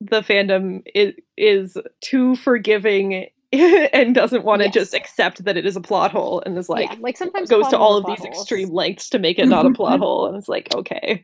the 0.00 0.20
fandom 0.20 0.82
is 0.94 1.14
is 1.36 1.78
too 2.02 2.36
forgiving 2.36 3.26
and 3.52 4.14
doesn't 4.14 4.44
want 4.44 4.60
to 4.60 4.66
Yes. 4.66 4.74
just 4.74 4.94
accept 4.94 5.44
that 5.44 5.56
it 5.56 5.64
is 5.64 5.74
a 5.76 5.80
plot 5.80 6.10
hole 6.10 6.42
and 6.44 6.58
is 6.58 6.68
like 6.68 6.90
yeah, 6.90 6.96
like 7.00 7.16
sometimes 7.16 7.48
goes 7.48 7.68
to 7.68 7.78
all 7.78 7.96
of 7.96 8.04
these 8.04 8.18
holes. 8.18 8.40
extreme 8.42 8.68
lengths 8.70 9.08
to 9.10 9.18
make 9.18 9.38
it 9.38 9.46
not 9.46 9.64
a 9.64 9.70
plot 9.70 9.98
hole 10.04 10.26
and 10.26 10.36
it's 10.36 10.48
like 10.48 10.74
okay 10.74 11.22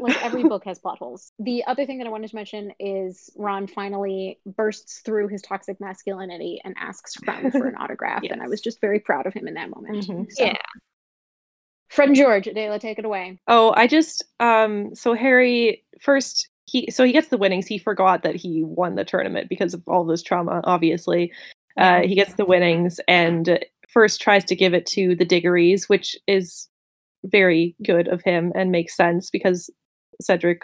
like 0.00 0.22
every 0.22 0.42
book 0.42 0.64
has 0.70 0.78
plot 0.78 0.98
holes. 0.98 1.32
The 1.38 1.64
other 1.64 1.86
thing 1.86 1.98
that 1.98 2.06
I 2.06 2.10
wanted 2.10 2.28
to 2.28 2.36
mention 2.36 2.72
is 2.78 3.30
Ron 3.36 3.66
finally 3.66 4.38
bursts 4.44 4.98
through 5.04 5.28
his 5.28 5.40
toxic 5.42 5.80
masculinity 5.80 6.60
and 6.64 6.74
asks 6.78 7.16
Krum 7.16 7.50
for 7.52 7.66
an 7.68 7.76
autograph, 7.76 8.22
and 8.28 8.42
I 8.42 8.48
was 8.48 8.60
just 8.60 8.80
very 8.80 8.98
proud 9.00 9.26
of 9.26 9.32
him 9.32 9.46
in 9.48 9.54
that 9.54 9.70
moment. 9.70 10.06
Mhm. 10.06 10.26
So, 10.30 10.44
Yeah. 10.44 10.56
Fred 11.90 12.08
and 12.08 12.16
George, 12.16 12.46
Adela, 12.46 12.78
take 12.78 12.98
it 12.98 13.04
away. 13.04 13.38
Oh, 13.48 13.74
I 13.76 13.86
just 13.86 14.24
um 14.38 14.94
so 14.94 15.14
Harry 15.14 15.84
first 16.00 16.48
he 16.66 16.88
so 16.90 17.04
he 17.04 17.12
gets 17.12 17.28
the 17.28 17.36
winnings. 17.36 17.66
He 17.66 17.78
forgot 17.78 18.22
that 18.22 18.36
he 18.36 18.62
won 18.64 18.94
the 18.94 19.04
tournament 19.04 19.48
because 19.48 19.74
of 19.74 19.82
all 19.86 20.04
this 20.04 20.22
trauma, 20.22 20.60
obviously. 20.64 21.32
Uh 21.76 22.00
he 22.00 22.14
gets 22.14 22.34
the 22.34 22.44
winnings 22.44 23.00
and 23.08 23.58
first 23.88 24.20
tries 24.20 24.44
to 24.44 24.54
give 24.54 24.72
it 24.72 24.86
to 24.86 25.16
the 25.16 25.26
Diggorys, 25.26 25.88
which 25.88 26.16
is 26.28 26.68
very 27.24 27.74
good 27.84 28.06
of 28.06 28.22
him 28.22 28.52
and 28.54 28.70
makes 28.70 28.96
sense 28.96 29.28
because 29.28 29.68
Cedric 30.22 30.62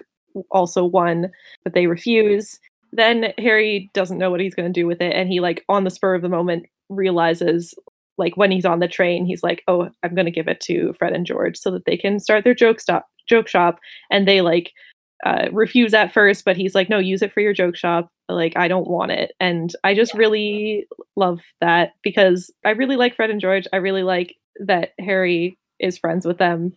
also 0.52 0.84
won, 0.84 1.30
but 1.64 1.74
they 1.74 1.88
refuse. 1.88 2.58
Then 2.92 3.34
Harry 3.38 3.90
doesn't 3.94 4.18
know 4.18 4.30
what 4.30 4.40
he's 4.40 4.54
going 4.54 4.72
to 4.72 4.80
do 4.80 4.86
with 4.86 5.00
it 5.00 5.12
and 5.12 5.28
he 5.28 5.40
like 5.40 5.64
on 5.68 5.82
the 5.82 5.90
spur 5.90 6.14
of 6.14 6.22
the 6.22 6.28
moment 6.28 6.66
realizes 6.88 7.74
like 8.18 8.36
when 8.36 8.50
he's 8.50 8.64
on 8.64 8.80
the 8.80 8.88
train, 8.88 9.26
he's 9.26 9.42
like, 9.42 9.62
"Oh, 9.68 9.88
I'm 10.02 10.14
going 10.14 10.26
to 10.26 10.30
give 10.30 10.48
it 10.48 10.60
to 10.62 10.92
Fred 10.98 11.12
and 11.12 11.26
George 11.26 11.56
so 11.58 11.70
that 11.72 11.84
they 11.86 11.96
can 11.96 12.20
start 12.20 12.44
their 12.44 12.54
joke 12.54 12.80
stop 12.80 13.06
joke 13.28 13.48
shop." 13.48 13.78
And 14.10 14.26
they 14.28 14.40
like 14.42 14.72
uh, 15.24 15.48
refuse 15.52 15.94
at 15.94 16.12
first, 16.12 16.44
but 16.44 16.56
he's 16.56 16.74
like, 16.74 16.90
"No, 16.90 16.98
use 16.98 17.22
it 17.22 17.32
for 17.32 17.40
your 17.40 17.54
joke 17.54 17.76
shop. 17.76 18.10
Like, 18.28 18.56
I 18.56 18.68
don't 18.68 18.88
want 18.88 19.12
it." 19.12 19.32
And 19.40 19.74
I 19.84 19.94
just 19.94 20.14
really 20.14 20.86
love 21.16 21.40
that 21.60 21.92
because 22.02 22.50
I 22.64 22.70
really 22.70 22.96
like 22.96 23.16
Fred 23.16 23.30
and 23.30 23.40
George. 23.40 23.66
I 23.72 23.76
really 23.78 24.02
like 24.02 24.34
that 24.60 24.90
Harry 25.00 25.58
is 25.80 25.98
friends 25.98 26.26
with 26.26 26.38
them, 26.38 26.72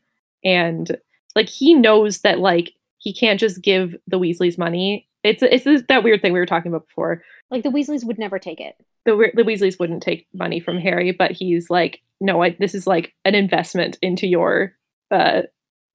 and 0.46 0.98
like 1.36 1.50
he 1.50 1.74
knows 1.74 2.22
that 2.22 2.40
like 2.40 2.74
he 3.00 3.14
can't 3.14 3.40
just 3.40 3.62
give 3.62 3.96
the 4.08 4.20
Weasleys 4.20 4.58
money. 4.58 5.09
It's 5.24 5.44
it's 5.44 5.84
that 5.88 6.04
weird 6.04 6.22
thing 6.22 6.34
we 6.34 6.40
were 6.40 6.46
talking 6.46 6.72
about 6.72 6.88
before 6.88 7.24
Like 7.52 7.64
the 7.64 7.70
Weasleys 7.70 8.06
would 8.06 8.20
never 8.20 8.40
take 8.40 8.60
it. 8.62 8.76
the 9.06 9.32
the 9.34 9.44
Weasleys 9.44 9.80
wouldn't 9.80 10.04
take 10.04 10.28
money 10.34 10.60
from 10.60 10.78
Harry, 10.78 11.12
but 11.12 11.32
he's 11.32 11.70
like, 11.70 12.02
no, 12.22 12.42
I, 12.44 12.56
this 12.60 12.74
is 12.76 12.88
like 12.88 13.14
an 13.26 13.36
investment 13.36 13.98
into 14.02 14.28
your 14.28 14.74
uh, 15.12 15.42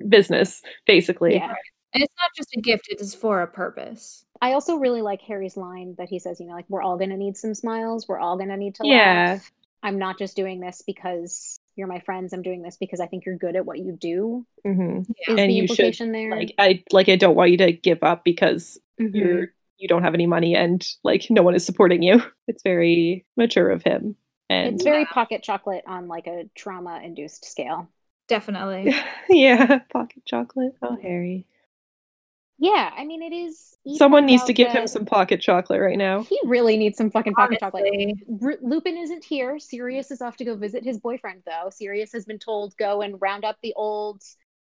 business, 0.09 0.63
basically. 0.87 1.35
Yeah. 1.35 1.55
And 1.93 2.03
it's 2.03 2.15
not 2.21 2.31
just 2.37 2.49
a 2.57 2.61
gift, 2.61 2.89
it 2.89 3.01
is 3.01 3.15
for 3.15 3.41
a 3.41 3.47
purpose. 3.47 4.25
I 4.43 4.53
also 4.55 4.77
really 4.77 5.01
like 5.01 5.21
Harry's 5.23 5.57
line 5.57 5.95
that 5.99 6.09
he 6.09 6.19
says, 6.19 6.41
you 6.41 6.47
know, 6.47 6.55
like 6.55 6.65
we're 6.69 6.83
all 6.83 6.99
gonna 6.99 7.17
need 7.17 7.37
some 7.37 7.55
smiles, 7.55 8.09
we're 8.09 8.19
all 8.19 8.37
gonna 8.37 8.57
need 8.57 8.75
to 8.77 8.87
Yeah. 8.87 9.35
laugh. 9.35 9.53
I'm 9.83 9.99
not 9.99 10.19
just 10.19 10.35
doing 10.35 10.61
this 10.61 10.83
because 10.87 11.61
you're 11.77 11.87
my 11.87 12.01
friends. 12.01 12.33
I'm 12.33 12.43
doing 12.43 12.63
this 12.63 12.77
because 12.79 13.01
I 13.01 13.07
think 13.07 13.27
you're 13.27 13.37
good 13.37 13.55
at 13.55 13.67
what 13.67 13.79
you 13.79 13.93
do. 14.01 14.47
Mm-hmm. 14.67 15.01
Is 15.01 15.07
And 15.29 15.39
the 15.39 15.53
you 15.55 15.67
should, 15.67 15.71
implication 15.79 16.11
there? 16.13 16.31
Like, 16.31 16.55
I 16.59 16.83
like, 16.91 17.09
I 17.09 17.17
don't 17.17 17.35
want 17.37 17.51
you 17.51 17.59
to 17.59 17.73
give 17.73 18.03
up 18.03 18.25
because 18.25 18.79
Mhm. 19.01 19.15
you're 19.15 19.49
you 19.77 19.89
don't 19.89 20.05
have 20.05 20.15
any 20.15 20.27
money 20.27 20.55
and 20.55 20.87
like 21.03 21.27
no 21.31 21.43
one 21.43 21.55
is 21.55 21.67
supporting 21.67 22.03
you. 22.03 22.23
It's 22.47 22.63
very 22.63 23.27
mature 23.37 23.71
of 23.71 23.83
him, 23.83 24.17
and 24.49 24.75
It's 24.75 24.85
very 24.85 25.05
pocket 25.07 25.43
chocolate 25.43 25.85
on 25.87 26.09
like 26.09 26.27
a 26.27 26.45
trauma 26.55 27.01
induced 27.03 27.45
scale. 27.45 27.89
Definitely. 28.29 28.95
yeah, 29.29 29.81
pocket 29.93 30.23
chocolate. 30.25 30.75
Oh, 30.83 30.97
Harry. 31.03 31.47
Yeah, 32.59 32.91
I 32.97 33.05
mean, 33.05 33.23
it 33.23 33.33
is. 33.35 33.77
Someone 33.97 34.27
needs 34.27 34.45
to 34.45 34.53
out 34.53 34.57
give 34.57 34.71
him 34.71 34.87
some 34.87 35.05
pocket 35.05 35.41
chocolate 35.41 35.81
right 35.81 35.99
now. 35.99 36.23
He 36.23 36.39
really 36.45 36.77
needs 36.77 36.97
some 36.97 37.11
fucking 37.11 37.35
pocket 37.35 37.59
chocolate. 37.59 37.85
Honestly. 37.85 38.15
R- 38.43 38.59
Lupin 38.63 38.97
isn't 38.97 39.25
here. 39.25 39.59
Sirius 39.59 40.11
is 40.11 40.23
off 40.23 40.37
to 40.37 40.45
go 40.45 40.55
visit 40.55 40.85
his 40.85 41.01
boyfriend, 41.01 41.43
though. 41.45 41.69
Sirius 41.71 42.13
has 42.13 42.25
been 42.25 42.39
told 42.39 42.77
go 42.77 43.03
and 43.03 43.21
round 43.21 43.45
up 43.45 43.57
the 43.63 43.75
old, 43.75 44.23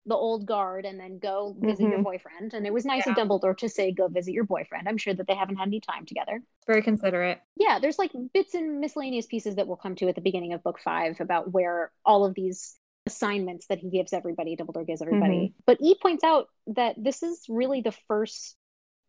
the 0.06 0.16
old 0.16 0.46
guard, 0.46 0.86
and 0.86 1.00
then 1.00 1.20
go 1.20 1.56
visit 1.60 1.84
your 1.84 2.00
Mhm. 2.00 2.04
boyfriend. 2.04 2.54
And 2.54 2.66
it 2.66 2.74
was 2.74 2.86
nice 2.86 3.06
of 3.06 3.16
Dumbledore 3.16 3.58
to 3.58 3.70
say 3.70 3.92
go 3.92 4.08
visit 4.08 4.34
your 4.34 4.46
boyfriend. 4.46 4.88
I'm 4.88 4.98
sure 4.98 5.14
that 5.14 5.28
they 5.28 5.36
haven't 5.36 5.58
had 5.58 5.68
any 5.68 5.80
time 5.80 6.06
together. 6.06 6.42
Very 6.66 6.82
considerate. 6.82 7.40
Yeah, 7.56 7.80
there's 7.80 8.00
like 8.00 8.12
bits 8.34 8.56
and 8.56 8.80
miscellaneous 8.80 9.28
pieces 9.28 9.56
that 9.56 9.68
we'll 9.68 9.78
come 9.78 9.96
to 9.96 10.08
at 10.08 10.16
the 10.16 10.22
beginning 10.22 10.54
of 10.54 10.64
book 10.64 10.80
five 10.80 11.22
about 11.22 11.52
where 11.52 11.92
all 12.04 12.26
of 12.26 12.34
these 12.34 12.78
assignments 13.06 13.68
that 13.68 13.80
he 13.80 13.90
gives 13.90 14.14
everybody, 14.14 14.56
Dumbledore 14.56 14.86
gives 14.88 15.02
everybody. 15.02 15.54
But 15.66 15.78
E 15.82 15.96
points 16.02 16.24
out 16.24 16.48
that 16.68 16.96
this 16.98 17.22
is 17.24 17.46
really 17.50 17.82
the 17.82 17.96
first 18.08 18.56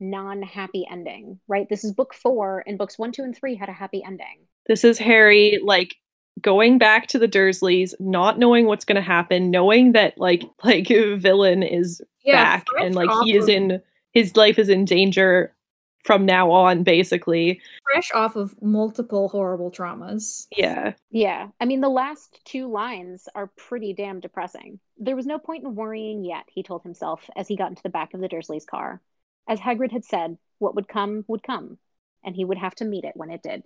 non-happy 0.01 0.87
ending, 0.91 1.41
right? 1.47 1.69
This 1.69 1.85
is 1.85 1.93
book 1.93 2.13
four, 2.13 2.65
and 2.67 2.77
books 2.77 2.99
one, 2.99 3.13
two, 3.13 3.23
and 3.23 3.37
three 3.37 3.55
had 3.55 3.69
a 3.69 3.73
happy 3.73 4.03
ending. 4.05 4.47
This 4.67 4.85
is 4.85 4.99
Harry 4.99 5.61
like 5.63 5.95
going 6.41 6.79
back 6.79 7.07
to 7.09 7.19
the 7.19 7.29
Dursleys, 7.29 7.95
not 8.01 8.39
knowing 8.39 8.67
what's 8.67 8.85
going 8.85 8.97
to 8.97 9.03
happen, 9.03 9.51
knowing 9.51 9.93
that 9.93 10.19
like 10.19 10.43
like 10.65 10.89
villain 10.89 11.63
is 11.63 12.01
back 12.25 12.67
and 12.79 12.95
like 12.95 13.11
he 13.25 13.37
is 13.37 13.49
in 13.49 13.83
his 14.13 14.37
life 14.37 14.59
is 14.59 14.69
in 14.69 14.85
danger 14.85 15.55
from 16.03 16.27
now 16.27 16.51
on 16.51 16.83
basically. 16.83 17.61
fresh 17.93 18.11
off 18.13 18.37
of 18.37 18.61
multiple 18.61 19.29
horrible 19.29 19.71
traumas. 19.71 20.47
Yeah. 20.57 20.95
Yeah, 21.11 21.49
I 21.61 21.65
mean, 21.65 21.81
the 21.81 21.89
last 21.89 22.41
two 22.45 22.71
lines 22.71 23.29
are 23.35 23.53
pretty 23.57 23.93
damn 23.93 24.21
depressing. 24.21 24.81
There 24.99 25.17
was 25.17 25.27
no 25.27 25.39
point 25.39 25.65
in 25.65 25.75
worrying 25.75 26.25
yet, 26.25 26.45
he 26.49 26.63
told 26.63 26.83
himself 26.83 27.29
as 27.37 27.49
he 27.49 27.57
got 27.57 27.71
into 27.71 27.83
the 27.83 27.89
back 27.89 28.15
of 28.15 28.21
the 28.21 28.29
Dursleys' 28.29 28.67
car. 28.67 29.01
As 29.49 29.61
Hagrid 29.61 29.93
had 29.93 30.05
said, 30.05 30.39
what 30.59 30.75
would 30.75 30.89
come 30.89 31.25
would 31.29 31.43
come, 31.43 31.79
and 32.25 32.35
he 32.35 32.45
would 32.45 32.59
have 32.59 32.75
to 32.77 32.85
meet 32.85 33.05
it 33.05 33.17
when 33.17 33.31
it 33.31 33.43
did. 33.43 33.63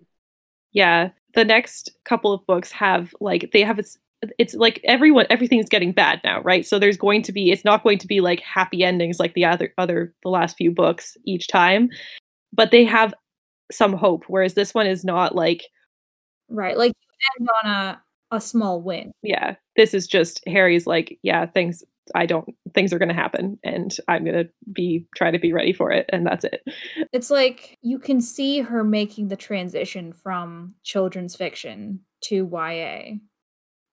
Yeah. 0.72 1.10
The 1.36 1.44
next 1.44 1.90
couple 2.04 2.32
of 2.32 2.44
books 2.46 2.72
have 2.72 3.14
like 3.20 3.50
they 3.52 3.62
have 3.62 3.78
it's 3.78 3.96
it's 4.38 4.54
like 4.54 4.80
everyone 4.84 5.26
everything's 5.30 5.68
getting 5.68 5.92
bad 5.92 6.20
now, 6.24 6.40
right? 6.42 6.66
So 6.66 6.78
there's 6.78 6.96
going 6.96 7.22
to 7.22 7.32
be 7.32 7.52
it's 7.52 7.64
not 7.64 7.84
going 7.84 7.98
to 7.98 8.06
be 8.06 8.20
like 8.20 8.40
happy 8.40 8.82
endings 8.82 9.20
like 9.20 9.34
the 9.34 9.44
other 9.44 9.72
other 9.78 10.12
the 10.22 10.30
last 10.30 10.56
few 10.56 10.72
books 10.72 11.16
each 11.24 11.46
time, 11.46 11.90
but 12.52 12.70
they 12.72 12.84
have 12.84 13.14
some 13.70 13.92
hope 13.92 14.24
whereas 14.28 14.54
this 14.54 14.74
one 14.74 14.86
is 14.86 15.04
not 15.04 15.34
like 15.34 15.64
Right. 16.48 16.76
Like 16.76 16.92
you 16.92 17.40
end 17.40 17.48
on 17.64 17.70
a, 17.70 18.02
a 18.30 18.40
small 18.40 18.80
win. 18.80 19.12
yeah, 19.22 19.56
this 19.76 19.94
is 19.94 20.06
just 20.06 20.40
Harry's 20.46 20.86
like, 20.86 21.18
yeah, 21.22 21.46
things 21.46 21.82
I 22.14 22.26
don't 22.26 22.54
things 22.74 22.92
are 22.92 22.98
going 22.98 23.08
to 23.08 23.14
happen 23.14 23.58
and 23.64 23.96
I'm 24.08 24.24
going 24.24 24.36
to 24.44 24.48
be 24.72 25.06
try 25.16 25.30
to 25.30 25.38
be 25.38 25.52
ready 25.52 25.72
for 25.72 25.90
it 25.90 26.06
and 26.12 26.26
that's 26.26 26.44
it. 26.44 26.62
It's 27.12 27.30
like 27.30 27.78
you 27.82 27.98
can 27.98 28.20
see 28.20 28.60
her 28.60 28.84
making 28.84 29.28
the 29.28 29.36
transition 29.36 30.12
from 30.12 30.74
children's 30.82 31.34
fiction 31.36 32.00
to 32.22 32.48
YA. 32.50 33.16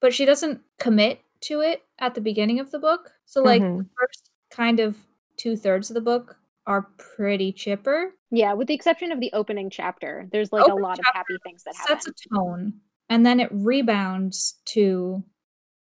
But 0.02 0.14
she 0.14 0.26
doesn't 0.26 0.62
commit 0.80 1.20
to 1.42 1.62
it 1.62 1.82
at 2.00 2.14
the 2.16 2.22
beginning 2.22 2.60
of 2.60 2.72
the 2.72 2.80
book. 2.80 3.12
So 3.26 3.42
like 3.42 3.62
the 3.62 3.68
Mhm. 3.68 3.90
first 4.00 4.30
kind 4.52 4.80
of 4.80 4.98
two 5.38 5.56
thirds 5.56 5.90
of 5.90 5.94
the 5.96 6.02
book 6.02 6.38
are 6.68 6.84
pretty 6.98 7.52
chipper. 7.52 8.14
Yeah, 8.32 8.54
with 8.54 8.68
the 8.68 8.74
exception 8.74 9.12
of 9.12 9.20
the 9.20 9.32
opening 9.34 9.70
chapter, 9.70 10.28
there's 10.32 10.52
like 10.54 10.68
a 10.68 10.74
lot 10.76 11.00
of 11.00 11.06
happy 11.14 11.36
things 11.44 11.64
that 11.64 11.76
happen. 11.76 12.00
Sets 12.02 12.08
a 12.26 12.30
tone. 12.36 12.74
And 13.10 13.26
then 13.26 13.40
it 13.40 13.50
rebounds 13.52 14.60
to 14.66 15.24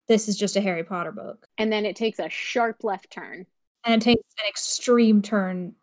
this 0.08 0.28
is 0.28 0.36
just 0.36 0.56
a 0.56 0.60
Harry 0.60 0.84
Potter 0.84 1.12
book. 1.12 1.46
And 1.58 1.70
then 1.72 1.84
it 1.84 1.96
takes 1.96 2.18
a 2.18 2.28
sharp 2.28 2.82
left 2.84 3.10
turn. 3.10 3.46
And 3.84 4.02
it 4.02 4.04
takes 4.04 4.22
an 4.42 4.48
extreme 4.48 5.22
turn 5.22 5.74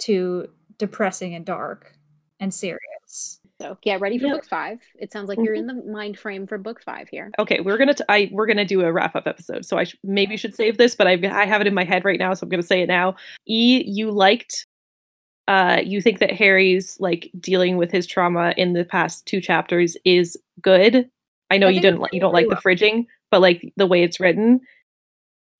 to 0.00 0.48
depressing 0.78 1.34
and 1.34 1.44
dark 1.44 1.92
and 2.40 2.52
serious. 2.52 3.40
So 3.60 3.76
yeah, 3.82 3.96
ready 4.00 4.18
for 4.18 4.26
Yep. 4.26 4.36
book 4.36 4.44
five. 4.44 4.78
It 5.00 5.12
sounds 5.12 5.28
like 5.28 5.38
you're 5.38 5.54
in 5.54 5.66
the 5.66 5.74
mind 5.74 6.16
frame 6.16 6.46
for 6.46 6.58
book 6.58 6.80
five 6.84 7.08
here. 7.08 7.32
Okay, 7.40 7.58
we're 7.60 7.76
gonna 7.78 7.94
t- 7.94 8.04
I 8.08 8.28
we're 8.32 8.46
gonna 8.46 8.64
do 8.64 8.82
a 8.82 8.92
wrap 8.92 9.16
up 9.16 9.26
episode, 9.26 9.64
so 9.66 9.76
I 9.76 9.84
sh- 9.84 9.96
maybe 10.04 10.36
should 10.36 10.54
save 10.54 10.78
this, 10.78 10.94
but 10.94 11.08
I 11.08 11.18
I 11.32 11.44
have 11.46 11.60
it 11.60 11.66
in 11.66 11.74
my 11.74 11.82
head 11.82 12.04
right 12.04 12.20
now, 12.20 12.34
so 12.34 12.44
I'm 12.44 12.50
gonna 12.50 12.62
say 12.62 12.82
it 12.82 12.86
now. 12.86 13.16
E, 13.48 13.82
you 13.84 14.12
liked, 14.12 14.64
uh, 15.48 15.80
you 15.84 16.00
think 16.00 16.20
that 16.20 16.30
Harry's 16.30 17.00
like 17.00 17.32
dealing 17.40 17.76
with 17.78 17.90
his 17.90 18.06
trauma 18.06 18.54
in 18.56 18.74
the 18.74 18.84
past 18.84 19.26
two 19.26 19.40
chapters 19.40 19.96
is 20.04 20.36
good. 20.60 21.10
I 21.50 21.58
know 21.58 21.66
I 21.66 21.70
you 21.70 21.80
didn't 21.80 22.00
it's 22.04 22.12
you 22.12 22.20
don't 22.20 22.32
like 22.32 22.44
really 22.44 22.54
the 22.54 22.60
fridging, 22.60 23.06
but 23.30 23.40
like 23.40 23.72
the 23.76 23.86
way 23.86 24.02
it's 24.02 24.20
written, 24.20 24.60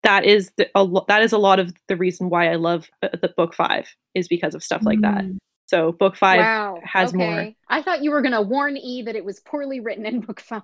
that 0.02 0.24
is 0.24 0.52
the, 0.56 0.68
a 0.74 0.82
lo- 0.82 1.04
that 1.08 1.22
is 1.22 1.32
a 1.32 1.38
lot 1.38 1.58
of 1.58 1.72
the 1.88 1.96
reason 1.96 2.30
why 2.30 2.50
I 2.50 2.56
love 2.56 2.88
uh, 3.02 3.08
the 3.20 3.28
book 3.36 3.54
five 3.54 3.88
is 4.14 4.28
because 4.28 4.54
of 4.54 4.62
stuff 4.62 4.82
like 4.84 5.00
that. 5.00 5.24
Mm. 5.24 5.38
So 5.66 5.92
book 5.92 6.16
five 6.16 6.40
wow. 6.40 6.80
has 6.82 7.12
more. 7.12 7.30
okay. 7.30 7.56
I 7.68 7.82
thought 7.82 8.02
you 8.02 8.10
were 8.10 8.22
gonna 8.22 8.40
warn 8.40 8.76
E 8.78 9.02
that 9.02 9.16
it 9.16 9.24
was 9.24 9.40
poorly 9.40 9.80
written 9.80 10.06
in 10.06 10.20
book 10.26 10.40
five. 10.40 10.62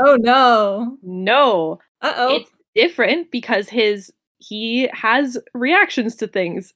Oh 0.00 0.16
no. 0.16 0.96
No, 1.02 1.78
Uh 2.00 2.12
oh. 2.16 2.36
it's 2.36 2.50
different 2.74 3.30
because 3.30 3.68
his 3.68 4.12
he 4.38 4.88
has 4.92 5.38
reactions 5.54 6.16
to 6.16 6.26
things. 6.26 6.72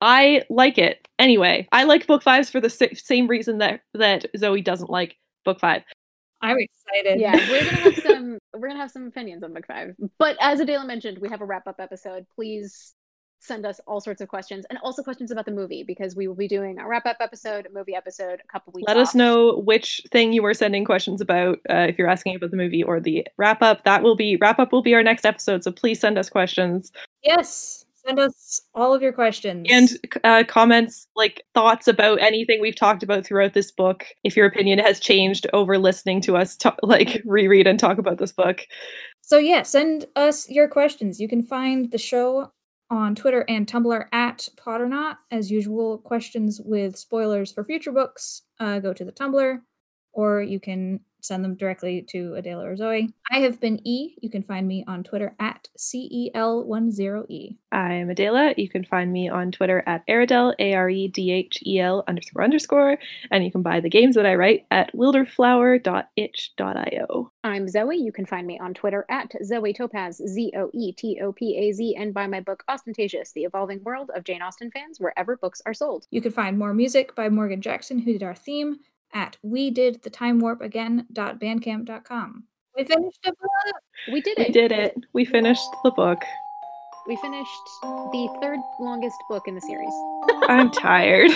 I 0.00 0.44
like 0.48 0.78
it. 0.78 1.08
Anyway, 1.18 1.66
I 1.72 1.84
like 1.84 2.06
book 2.06 2.22
fives 2.22 2.50
for 2.50 2.60
the 2.60 2.70
sa- 2.70 2.86
same 2.94 3.26
reason 3.26 3.58
that 3.58 3.80
that 3.94 4.26
Zoe 4.36 4.60
doesn't 4.62 4.90
like 4.90 5.16
book 5.44 5.58
five. 5.58 5.82
I'm 6.40 6.56
excited. 6.58 7.20
yeah, 7.20 7.34
we're 7.50 7.64
gonna 7.64 7.76
have 7.76 7.96
some 8.06 8.38
we're 8.54 8.68
gonna 8.68 8.80
have 8.80 8.90
some 8.90 9.06
opinions 9.06 9.42
on 9.42 9.52
book 9.52 9.66
five. 9.66 9.94
But 10.18 10.36
as 10.40 10.60
Adela 10.60 10.84
mentioned, 10.86 11.18
we 11.18 11.28
have 11.28 11.40
a 11.40 11.44
wrap 11.44 11.66
up 11.66 11.76
episode. 11.80 12.26
Please 12.34 12.94
send 13.40 13.64
us 13.64 13.80
all 13.86 14.00
sorts 14.00 14.20
of 14.20 14.28
questions 14.28 14.66
and 14.68 14.78
also 14.82 15.00
questions 15.00 15.30
about 15.30 15.44
the 15.46 15.52
movie 15.52 15.84
because 15.84 16.16
we 16.16 16.26
will 16.26 16.34
be 16.34 16.48
doing 16.48 16.78
a 16.80 16.86
wrap 16.88 17.06
up 17.06 17.18
episode, 17.20 17.66
a 17.66 17.70
movie 17.72 17.94
episode, 17.94 18.40
a 18.42 18.52
couple 18.52 18.72
weeks. 18.72 18.88
Let 18.88 18.96
off. 18.96 19.08
us 19.08 19.14
know 19.14 19.58
which 19.58 20.02
thing 20.10 20.32
you 20.32 20.42
were 20.42 20.54
sending 20.54 20.84
questions 20.84 21.20
about. 21.20 21.58
Uh, 21.70 21.86
if 21.88 21.98
you're 21.98 22.08
asking 22.10 22.34
about 22.34 22.50
the 22.50 22.56
movie 22.56 22.82
or 22.82 22.98
the 22.98 23.26
wrap 23.36 23.62
up, 23.62 23.84
that 23.84 24.02
will 24.02 24.16
be 24.16 24.36
wrap 24.40 24.58
up 24.58 24.72
will 24.72 24.82
be 24.82 24.94
our 24.94 25.02
next 25.04 25.24
episode. 25.24 25.62
So 25.62 25.70
please 25.70 26.00
send 26.00 26.18
us 26.18 26.28
questions 26.28 26.90
Yes. 27.22 27.84
Send 28.06 28.18
us 28.18 28.60
all 28.74 28.94
of 28.94 29.02
your 29.02 29.12
questions. 29.12 29.66
and 29.70 29.88
uh, 30.24 30.44
comments, 30.48 31.06
like 31.16 31.42
thoughts 31.54 31.88
about 31.88 32.20
anything 32.20 32.60
we've 32.60 32.76
talked 32.76 33.02
about 33.02 33.24
throughout 33.26 33.54
this 33.54 33.70
book. 33.70 34.06
If 34.24 34.36
your 34.36 34.46
opinion 34.46 34.78
has 34.78 35.00
changed 35.00 35.46
over 35.52 35.78
listening 35.78 36.20
to 36.22 36.36
us, 36.36 36.56
like 36.82 37.22
reread 37.26 37.66
and 37.66 37.78
talk 37.78 37.98
about 37.98 38.18
this 38.18 38.32
book. 38.32 38.62
So 39.20 39.38
yeah, 39.38 39.62
send 39.62 40.06
us 40.16 40.48
your 40.48 40.68
questions. 40.68 41.20
You 41.20 41.28
can 41.28 41.42
find 41.42 41.90
the 41.90 41.98
show 41.98 42.52
on 42.90 43.14
Twitter 43.14 43.44
and 43.48 43.66
Tumblr 43.66 44.06
at 44.12 44.48
Potternaut. 44.56 45.16
As 45.30 45.50
usual, 45.50 45.98
questions 45.98 46.60
with 46.64 46.96
spoilers 46.96 47.52
for 47.52 47.64
future 47.64 47.92
books, 47.92 48.42
uh, 48.60 48.78
go 48.78 48.92
to 48.94 49.04
the 49.04 49.12
Tumblr, 49.12 49.60
or 50.12 50.42
you 50.42 50.60
can 50.60 51.00
send 51.20 51.44
them 51.44 51.54
directly 51.54 52.04
to 52.10 52.34
Adela 52.34 52.64
or 52.64 52.76
Zoe. 52.76 53.12
I 53.30 53.40
have 53.40 53.60
been 53.60 53.86
E. 53.86 54.16
You 54.20 54.30
can 54.30 54.42
find 54.42 54.66
me 54.66 54.84
on 54.86 55.02
Twitter 55.02 55.34
at 55.38 55.68
E 55.94 56.30
CEL10E. 56.34 57.56
I'm 57.72 58.10
Adela. 58.10 58.54
You 58.56 58.68
can 58.68 58.84
find 58.84 59.12
me 59.12 59.28
on 59.28 59.52
Twitter 59.52 59.82
at 59.86 60.06
Aredhel, 60.06 60.54
A 60.58 60.74
R 60.74 60.88
E 60.88 61.08
D 61.08 61.32
H 61.32 61.62
E 61.66 61.80
L 61.80 62.04
underscore 62.08 62.44
underscore. 62.44 62.98
And 63.30 63.44
you 63.44 63.52
can 63.52 63.62
buy 63.62 63.80
the 63.80 63.90
games 63.90 64.14
that 64.16 64.26
I 64.26 64.34
write 64.34 64.66
at 64.70 64.92
wilderflower.itch.io. 64.94 67.32
I'm 67.44 67.68
Zoe. 67.68 67.96
You 67.96 68.12
can 68.12 68.26
find 68.26 68.46
me 68.46 68.58
on 68.58 68.74
Twitter 68.74 69.06
at 69.10 69.32
Zoe 69.44 69.72
Topaz, 69.72 70.20
Z 70.26 70.52
O 70.56 70.70
E 70.72 70.92
T 70.92 71.20
O 71.22 71.32
P 71.32 71.56
A 71.56 71.72
Z, 71.72 71.96
and 71.96 72.14
buy 72.14 72.26
my 72.26 72.40
book 72.40 72.64
Austentatious, 72.68 73.32
The 73.32 73.44
Evolving 73.44 73.82
World 73.84 74.10
of 74.14 74.24
Jane 74.24 74.42
Austen 74.42 74.70
Fans, 74.70 75.00
wherever 75.00 75.36
books 75.36 75.62
are 75.66 75.74
sold. 75.74 76.06
You 76.10 76.20
can 76.20 76.32
find 76.32 76.58
more 76.58 76.74
music 76.74 77.14
by 77.14 77.28
Morgan 77.28 77.60
Jackson, 77.60 77.98
who 77.98 78.12
did 78.12 78.22
our 78.22 78.34
theme, 78.34 78.78
at 79.14 79.36
we 79.42 79.70
did 79.70 80.02
the 80.02 80.10
time 80.10 80.38
warp 80.38 80.60
again.bandcamp.com. 80.60 82.44
We 82.76 82.84
finished 82.84 83.18
a 83.26 83.30
book. 83.30 83.82
We 84.12 84.20
did 84.20 84.38
it. 84.38 84.48
We 84.48 84.52
did 84.52 84.72
it. 84.72 84.96
We 85.12 85.24
finished 85.24 85.68
the 85.82 85.90
book. 85.90 86.22
We 87.06 87.16
finished 87.16 87.50
the 87.82 88.38
third 88.40 88.60
longest 88.80 89.16
book 89.28 89.48
in 89.48 89.54
the 89.54 89.60
series. 89.60 89.92
I'm 90.48 90.70
tired. 90.70 91.30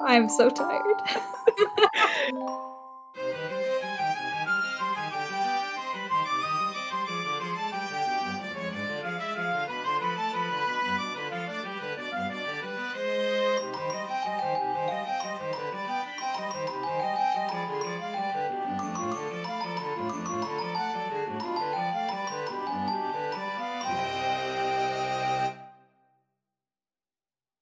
I'm 0.00 0.28
so 0.28 0.50
tired. 0.50 0.96